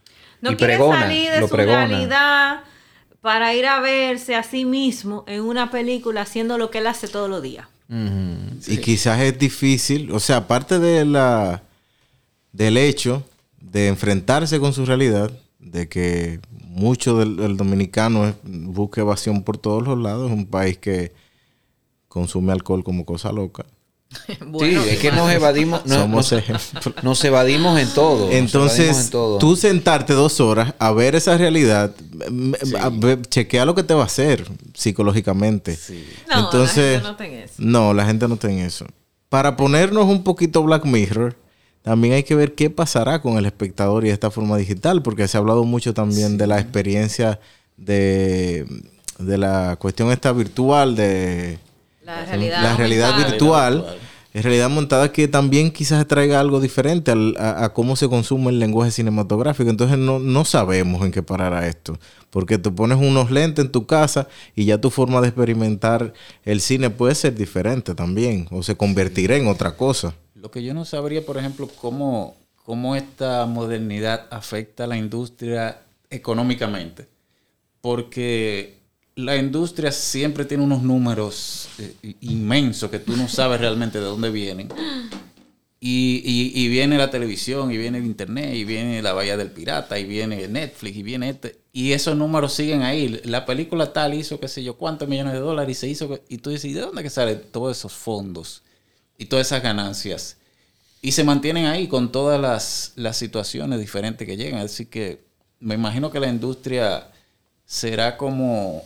No 0.41 0.57
quiere 0.57 0.79
salir 0.79 1.33
de 1.33 1.49
su 1.49 1.57
realidad 1.57 2.61
para 3.21 3.55
ir 3.55 3.67
a 3.67 3.81
verse 3.81 4.37
a 4.37 4.45
sí 4.45 4.65
mismo 4.65 5.25
en 5.27 5.41
una 5.41 5.71
película 5.73 6.23
haciendo 6.23 6.59
lo 6.59 6.71
que 6.71 6.79
él 6.79 6.87
hace 6.87 7.09
todos 7.09 7.29
los 7.29 7.43
días. 7.43 7.67
Y 8.69 8.79
quizás 8.79 9.21
es 9.21 9.39
difícil, 9.39 10.13
o 10.13 10.21
sea, 10.21 10.39
aparte 10.39 10.79
de 10.79 11.05
la 11.05 11.63
del 12.53 12.77
hecho 12.79 13.23
de 13.61 13.89
enfrentarse 13.89 14.59
con 14.61 14.73
su 14.73 14.87
realidad, 14.87 15.31
de 15.59 15.89
que 15.89 16.41
mucho 16.51 17.19
del, 17.19 17.57
dominicano 17.57 18.35
busca 18.45 19.03
evasión 19.03 19.43
por 19.43 19.59
todos 19.59 19.83
los 19.83 19.99
lados, 19.99 20.31
es 20.31 20.37
un 20.37 20.47
país 20.47 20.79
que 20.79 21.13
consume 22.13 22.53
alcohol 22.53 22.85
como 22.85 23.07
cosa 23.07 23.33
loca. 23.33 23.65
sí, 24.29 24.77
es 24.91 24.99
que 24.99 25.11
nos 25.11 25.33
evadimos, 25.33 25.87
nos, 25.87 26.35
nos, 27.03 27.25
evadimos 27.25 27.81
en 27.81 27.89
todo. 27.95 28.31
Entonces, 28.31 29.09
tú 29.11 29.57
sentarte 29.57 30.13
dos 30.13 30.39
horas 30.39 30.75
a 30.79 30.93
ver 30.93 31.15
esa 31.15 31.39
realidad, 31.39 31.95
chequea 33.31 33.65
lo 33.65 33.75
que 33.75 33.83
te 33.83 33.95
va 33.95 34.03
a 34.03 34.07
hacer 34.07 34.47
psicológicamente. 34.75 35.79
No, 36.29 36.41
Entonces, 36.45 37.03
la 37.03 37.09
gente 37.09 37.25
no 37.25 37.33
en 37.33 37.43
eso. 37.43 37.55
No, 37.57 37.95
la 37.95 38.05
gente 38.05 38.29
no 38.29 38.35
está 38.35 38.51
en 38.51 38.59
eso. 38.59 38.87
Para 39.31 39.57
ponernos 39.57 40.05
un 40.05 40.23
poquito 40.23 40.63
Black 40.63 40.85
Mirror, 40.85 41.35
también 41.81 42.13
hay 42.13 42.25
que 42.25 42.35
ver 42.35 42.55
qué 42.55 42.69
pasará 42.69 43.23
con 43.23 43.39
el 43.39 43.47
espectador 43.47 44.05
y 44.05 44.11
esta 44.11 44.31
forma 44.31 44.59
digital, 44.59 45.01
porque 45.01 45.27
se 45.29 45.39
ha 45.39 45.41
hablado 45.41 45.65
mucho 45.65 45.95
también 45.95 46.37
de 46.37 46.47
la 46.47 46.61
experiencia 46.61 47.41
de, 47.79 48.67
de 49.19 49.39
la 49.39 49.77
cuestión 49.77 50.13
esta 50.13 50.33
virtual, 50.33 50.95
de 50.95 51.59
la 52.21 52.27
realidad, 52.27 52.63
la 52.63 52.77
realidad 52.77 53.17
virtual, 53.17 53.99
en 54.35 54.43
realidad 54.43 54.71
montada 54.71 55.13
que 55.13 55.29
también 55.29 55.71
quizás 55.71 56.07
traiga 56.07 56.41
algo 56.41 56.61
diferente 56.61 57.13
a, 57.39 57.69
cómo 57.75 57.97
se 57.97 58.09
consume 58.09 58.51
el 58.51 58.59
lenguaje 58.59 58.91
cinematográfico. 58.91 59.69
Entonces 59.69 59.99
no, 59.99 60.19
no 60.19 60.45
sabemos 60.45 61.05
en 61.05 61.13
qué 61.13 61.23
parará 61.23 61.69
esto. 61.69 61.99
Porque 62.31 62.57
tú 62.57 62.75
pones 62.75 62.99
unos 62.99 63.31
lentes 63.31 63.67
en 63.67 63.71
tu 63.71 63.87
casa 63.87 64.29
y 64.57 64.65
ya 64.65 64.81
tu 64.81 64.89
forma 64.89 65.21
de 65.21 65.29
experimentar 65.29 66.15
el 66.45 66.63
cine 66.63 66.89
puede 66.89 67.15
ser 67.15 67.35
diferente 67.35 67.95
también. 67.95 68.49
O 68.51 68.63
se 68.63 68.75
convertirá 68.75 69.37
en 69.37 69.49
otra 69.49 69.77
cosa. 69.77 70.15
Lo 70.35 70.51
que 70.51 70.63
yo 70.63 70.73
no 70.73 70.87
sabría, 70.87 71.27
por 71.27 71.37
ejemplo, 71.37 71.69
cómo, 71.69 72.37
cómo 72.65 72.97
esta 72.97 73.45
modernidad 73.45 74.29
afecta 74.31 74.85
a 74.85 74.87
la 74.87 74.97
industria 74.97 75.83
económicamente. 76.09 77.07
Porque 77.83 78.82
la 79.15 79.37
industria 79.37 79.93
siempre 79.93 80.45
tiene 80.45 80.65
unos 80.65 80.83
números 80.83 81.69
eh, 81.79 82.15
inmensos 82.21 82.91
que 82.91 82.99
tú 82.99 83.17
no 83.17 83.29
sabes 83.29 83.61
realmente 83.61 83.99
de 83.99 84.05
dónde 84.05 84.31
vienen. 84.31 84.69
Y, 85.85 86.69
viene 86.69 86.97
la 86.97 87.11
televisión, 87.11 87.73
y 87.73 87.77
viene 87.77 87.99
el 87.99 88.07
internet, 88.07 88.55
y 88.55 88.65
viene 88.65 89.03
la 89.03 89.15
Bahía 89.15 89.37
del 89.37 89.51
Pirata, 89.51 89.99
y 89.99 90.05
viene 90.05 90.47
Netflix, 90.47 90.97
y 90.97 91.03
viene 91.03 91.31
este. 91.31 91.59
Y 91.73 91.91
esos 91.91 92.17
números 92.17 92.53
siguen 92.53 92.83
ahí. 92.83 93.21
La 93.25 93.45
película 93.45 93.93
tal 93.93 94.15
hizo, 94.15 94.39
qué 94.39 94.47
sé 94.47 94.63
yo, 94.63 94.77
cuántos 94.77 95.09
millones 95.09 95.33
de 95.33 95.41
dólares, 95.41 95.77
y 95.77 95.81
se 95.81 95.89
hizo. 95.89 96.21
Y 96.29 96.39
tú 96.39 96.51
dices, 96.51 96.67
¿y 96.67 96.75
de 96.75 96.83
dónde 96.83 97.03
que 97.03 97.11
salen 97.11 97.43
todos 97.51 97.77
esos 97.77 97.93
fondos 97.93 98.63
y 99.19 99.25
todas 99.25 99.49
esas 99.49 99.61
ganancias? 99.61 100.37
Y 101.01 101.11
se 101.11 101.25
mantienen 101.25 101.67
ahí 101.67 101.89
con 101.89 102.13
todas 102.13 102.41
las, 102.41 102.93
las 102.95 103.17
situaciones 103.17 103.81
diferentes 103.81 104.25
que 104.25 104.37
llegan. 104.37 104.61
Así 104.61 104.87
que 104.87 105.25
me 105.59 105.75
imagino 105.75 106.13
que 106.13 106.21
la 106.21 106.29
industria 106.29 107.09
será 107.67 108.17
como 108.17 108.85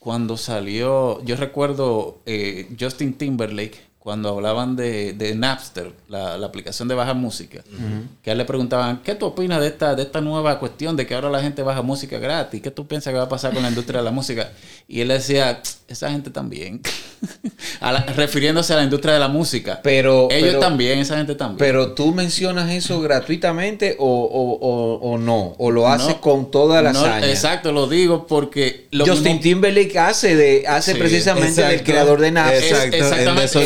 cuando 0.00 0.38
salió, 0.38 1.22
yo 1.24 1.36
recuerdo 1.36 2.22
eh, 2.24 2.74
Justin 2.80 3.12
Timberlake 3.18 3.90
cuando 3.98 4.30
hablaban 4.30 4.76
de, 4.76 5.12
de 5.12 5.34
Napster, 5.34 5.92
la, 6.08 6.36
aplicación 6.36 6.88
de 6.88 6.94
baja 6.94 7.12
música, 7.12 7.62
que 8.22 8.30
a 8.30 8.32
él 8.32 8.38
le 8.38 8.46
preguntaban, 8.46 9.02
¿qué 9.02 9.14
tú 9.14 9.26
opinas 9.26 9.60
de 9.60 9.66
esta, 9.66 9.94
de 9.94 10.04
esta 10.04 10.22
nueva 10.22 10.58
cuestión 10.58 10.96
de 10.96 11.06
que 11.06 11.14
ahora 11.14 11.28
la 11.28 11.42
gente 11.42 11.62
baja 11.62 11.82
música 11.82 12.18
gratis? 12.18 12.62
¿Qué 12.62 12.70
tú 12.70 12.86
piensas 12.86 13.12
que 13.12 13.18
va 13.18 13.26
a 13.26 13.28
pasar 13.28 13.52
con 13.52 13.62
la 13.62 13.68
industria 13.68 13.98
de 13.98 14.04
la 14.06 14.10
música? 14.10 14.52
Y 14.88 15.02
él 15.02 15.08
decía, 15.08 15.60
esa 15.86 16.10
gente 16.10 16.30
también, 16.30 16.80
refiriéndose 18.16 18.72
a 18.72 18.76
la 18.76 18.84
industria 18.84 19.14
de 19.14 19.20
la 19.20 19.28
música. 19.28 19.80
Pero 19.82 20.28
ellos 20.30 20.58
también, 20.60 20.98
esa 20.98 21.16
gente 21.16 21.34
también. 21.34 21.58
Pero 21.58 21.92
tú 21.92 22.14
mencionas 22.14 22.70
eso 22.70 23.00
gratuitamente 23.00 23.96
o, 23.98 25.18
no, 25.20 25.54
o 25.58 25.70
lo 25.70 25.88
haces 25.88 26.16
con 26.16 26.50
toda 26.50 26.82
la 26.82 26.92
no, 26.92 27.06
Exacto, 27.18 27.72
lo 27.72 27.86
digo 27.86 28.26
porque... 28.26 28.88
Justin 28.92 29.40
Timberlake 29.40 29.98
hace, 29.98 30.36
de, 30.36 30.64
hace 30.66 30.94
precisamente 30.94 31.62
del 31.62 31.82
creador 31.82 32.20
de 32.20 32.30
Napster. 32.30 32.94
exactamente 32.94 33.60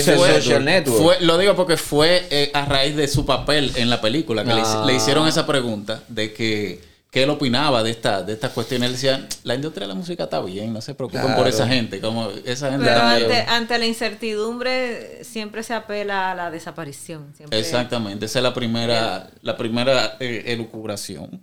lo 1.21 1.39
digo 1.39 1.55
porque 1.55 1.77
fue 1.77 2.27
eh, 2.31 2.51
a 2.55 2.65
raíz 2.65 2.97
de 2.97 3.09
su 3.09 3.25
papel 3.27 3.73
en 3.77 3.91
la 3.91 4.01
película 4.01 4.45
que 4.45 4.55
le, 4.55 4.63
ah. 4.65 4.87
hicieron 4.95 5.29
esa 5.29 5.47
pregunta 5.47 6.03
de 6.09 6.33
que, 6.33 6.81
él 7.23 7.31
opinaba 7.31 7.83
de 7.83 7.91
esta 7.91 8.23
de 8.23 8.33
estas 8.33 8.51
cuestiones. 8.51 8.89
Él 8.89 8.93
decía, 8.95 9.29
la 9.45 9.55
industria 9.55 9.87
de 9.87 9.95
la 9.95 9.99
música 9.99 10.25
está 10.25 10.41
bien, 10.43 10.73
no 10.73 10.81
se 10.81 10.95
preocupen 10.95 11.35
por 11.35 11.47
esa 11.47 11.67
gente. 11.67 12.01
Como 12.01 12.29
esa 12.45 12.71
gente 12.71 12.87
Pero 12.87 13.51
ante, 13.51 13.79
la 13.79 13.87
incertidumbre 13.87 15.25
siempre 15.25 15.63
se 15.63 15.75
apela 15.75 16.33
a 16.33 16.35
la 16.35 16.51
desaparición. 16.51 17.33
Exactamente, 17.51 18.27
esa 18.27 18.41
es 18.41 18.43
la 18.43 18.55
primera, 18.55 19.31
la 19.43 19.57
primera 19.57 20.17
eh, 20.21 20.45
elucubración. 20.47 21.41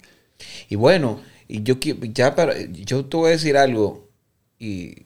Y 0.70 0.76
bueno, 0.76 1.22
y 1.48 1.64
yo 1.64 1.76
ya 2.14 2.36
para, 2.36 2.54
yo 2.60 3.06
te 3.06 3.18
voy 3.18 3.30
a 3.30 3.32
decir 3.32 3.58
algo 3.58 4.10
y 4.60 5.06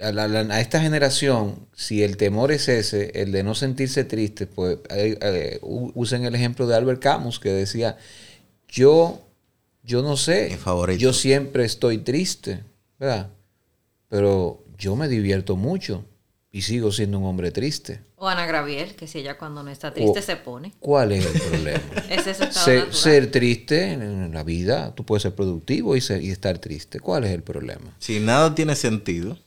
a, 0.00 0.60
esta 0.60 0.80
generación, 0.80 1.66
si 1.74 2.02
el 2.02 2.16
temor 2.16 2.52
es 2.52 2.68
ese, 2.68 3.10
el 3.20 3.32
de 3.32 3.42
no 3.42 3.54
sentirse 3.54 4.04
triste, 4.04 4.46
pues 4.46 4.78
eh, 4.90 5.58
usen 5.62 6.24
el 6.24 6.34
ejemplo 6.34 6.66
de 6.66 6.76
Albert 6.76 7.02
Camus 7.02 7.40
que 7.40 7.50
decía, 7.50 7.96
yo, 8.68 9.27
yo 9.88 10.02
no 10.02 10.18
sé, 10.18 10.58
yo 10.98 11.14
siempre 11.14 11.64
estoy 11.64 11.98
triste, 11.98 12.62
¿verdad? 12.98 13.30
Pero 14.08 14.62
yo 14.76 14.94
me 14.96 15.08
divierto 15.08 15.56
mucho 15.56 16.04
y 16.52 16.60
sigo 16.60 16.92
siendo 16.92 17.18
un 17.18 17.24
hombre 17.24 17.50
triste. 17.52 18.02
O 18.16 18.28
Ana 18.28 18.44
Graviel, 18.44 18.94
que 18.94 19.06
si 19.06 19.20
ella 19.20 19.38
cuando 19.38 19.62
no 19.62 19.70
está 19.70 19.94
triste 19.94 20.20
se 20.20 20.36
pone. 20.36 20.74
¿Cuál 20.78 21.12
es 21.12 21.24
el 21.24 21.40
problema? 21.40 21.80
ser, 22.50 22.92
ser, 22.92 23.30
triste 23.30 23.92
en 23.92 24.34
la 24.34 24.44
vida, 24.44 24.94
tú 24.94 25.06
puedes 25.06 25.22
ser 25.22 25.34
productivo 25.34 25.96
y, 25.96 26.02
ser, 26.02 26.22
y 26.22 26.30
estar 26.30 26.58
triste. 26.58 27.00
¿Cuál 27.00 27.24
es 27.24 27.30
el 27.30 27.42
problema? 27.42 27.96
Si 27.98 28.20
nada 28.20 28.54
tiene 28.54 28.76
sentido 28.76 29.38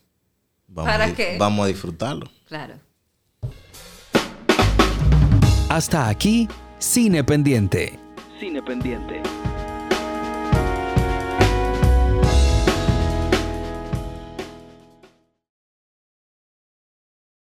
vamos, 0.68 0.92
¿Para 0.92 1.06
a, 1.06 1.14
qué? 1.14 1.36
vamos 1.38 1.66
a 1.66 1.68
disfrutarlo. 1.68 2.32
Claro. 2.48 2.74
Hasta 5.70 6.10
aquí, 6.10 6.48
Cine 6.80 7.24
Pendiente. 7.24 8.00
Cine 8.40 8.64
Pendiente. 8.64 9.22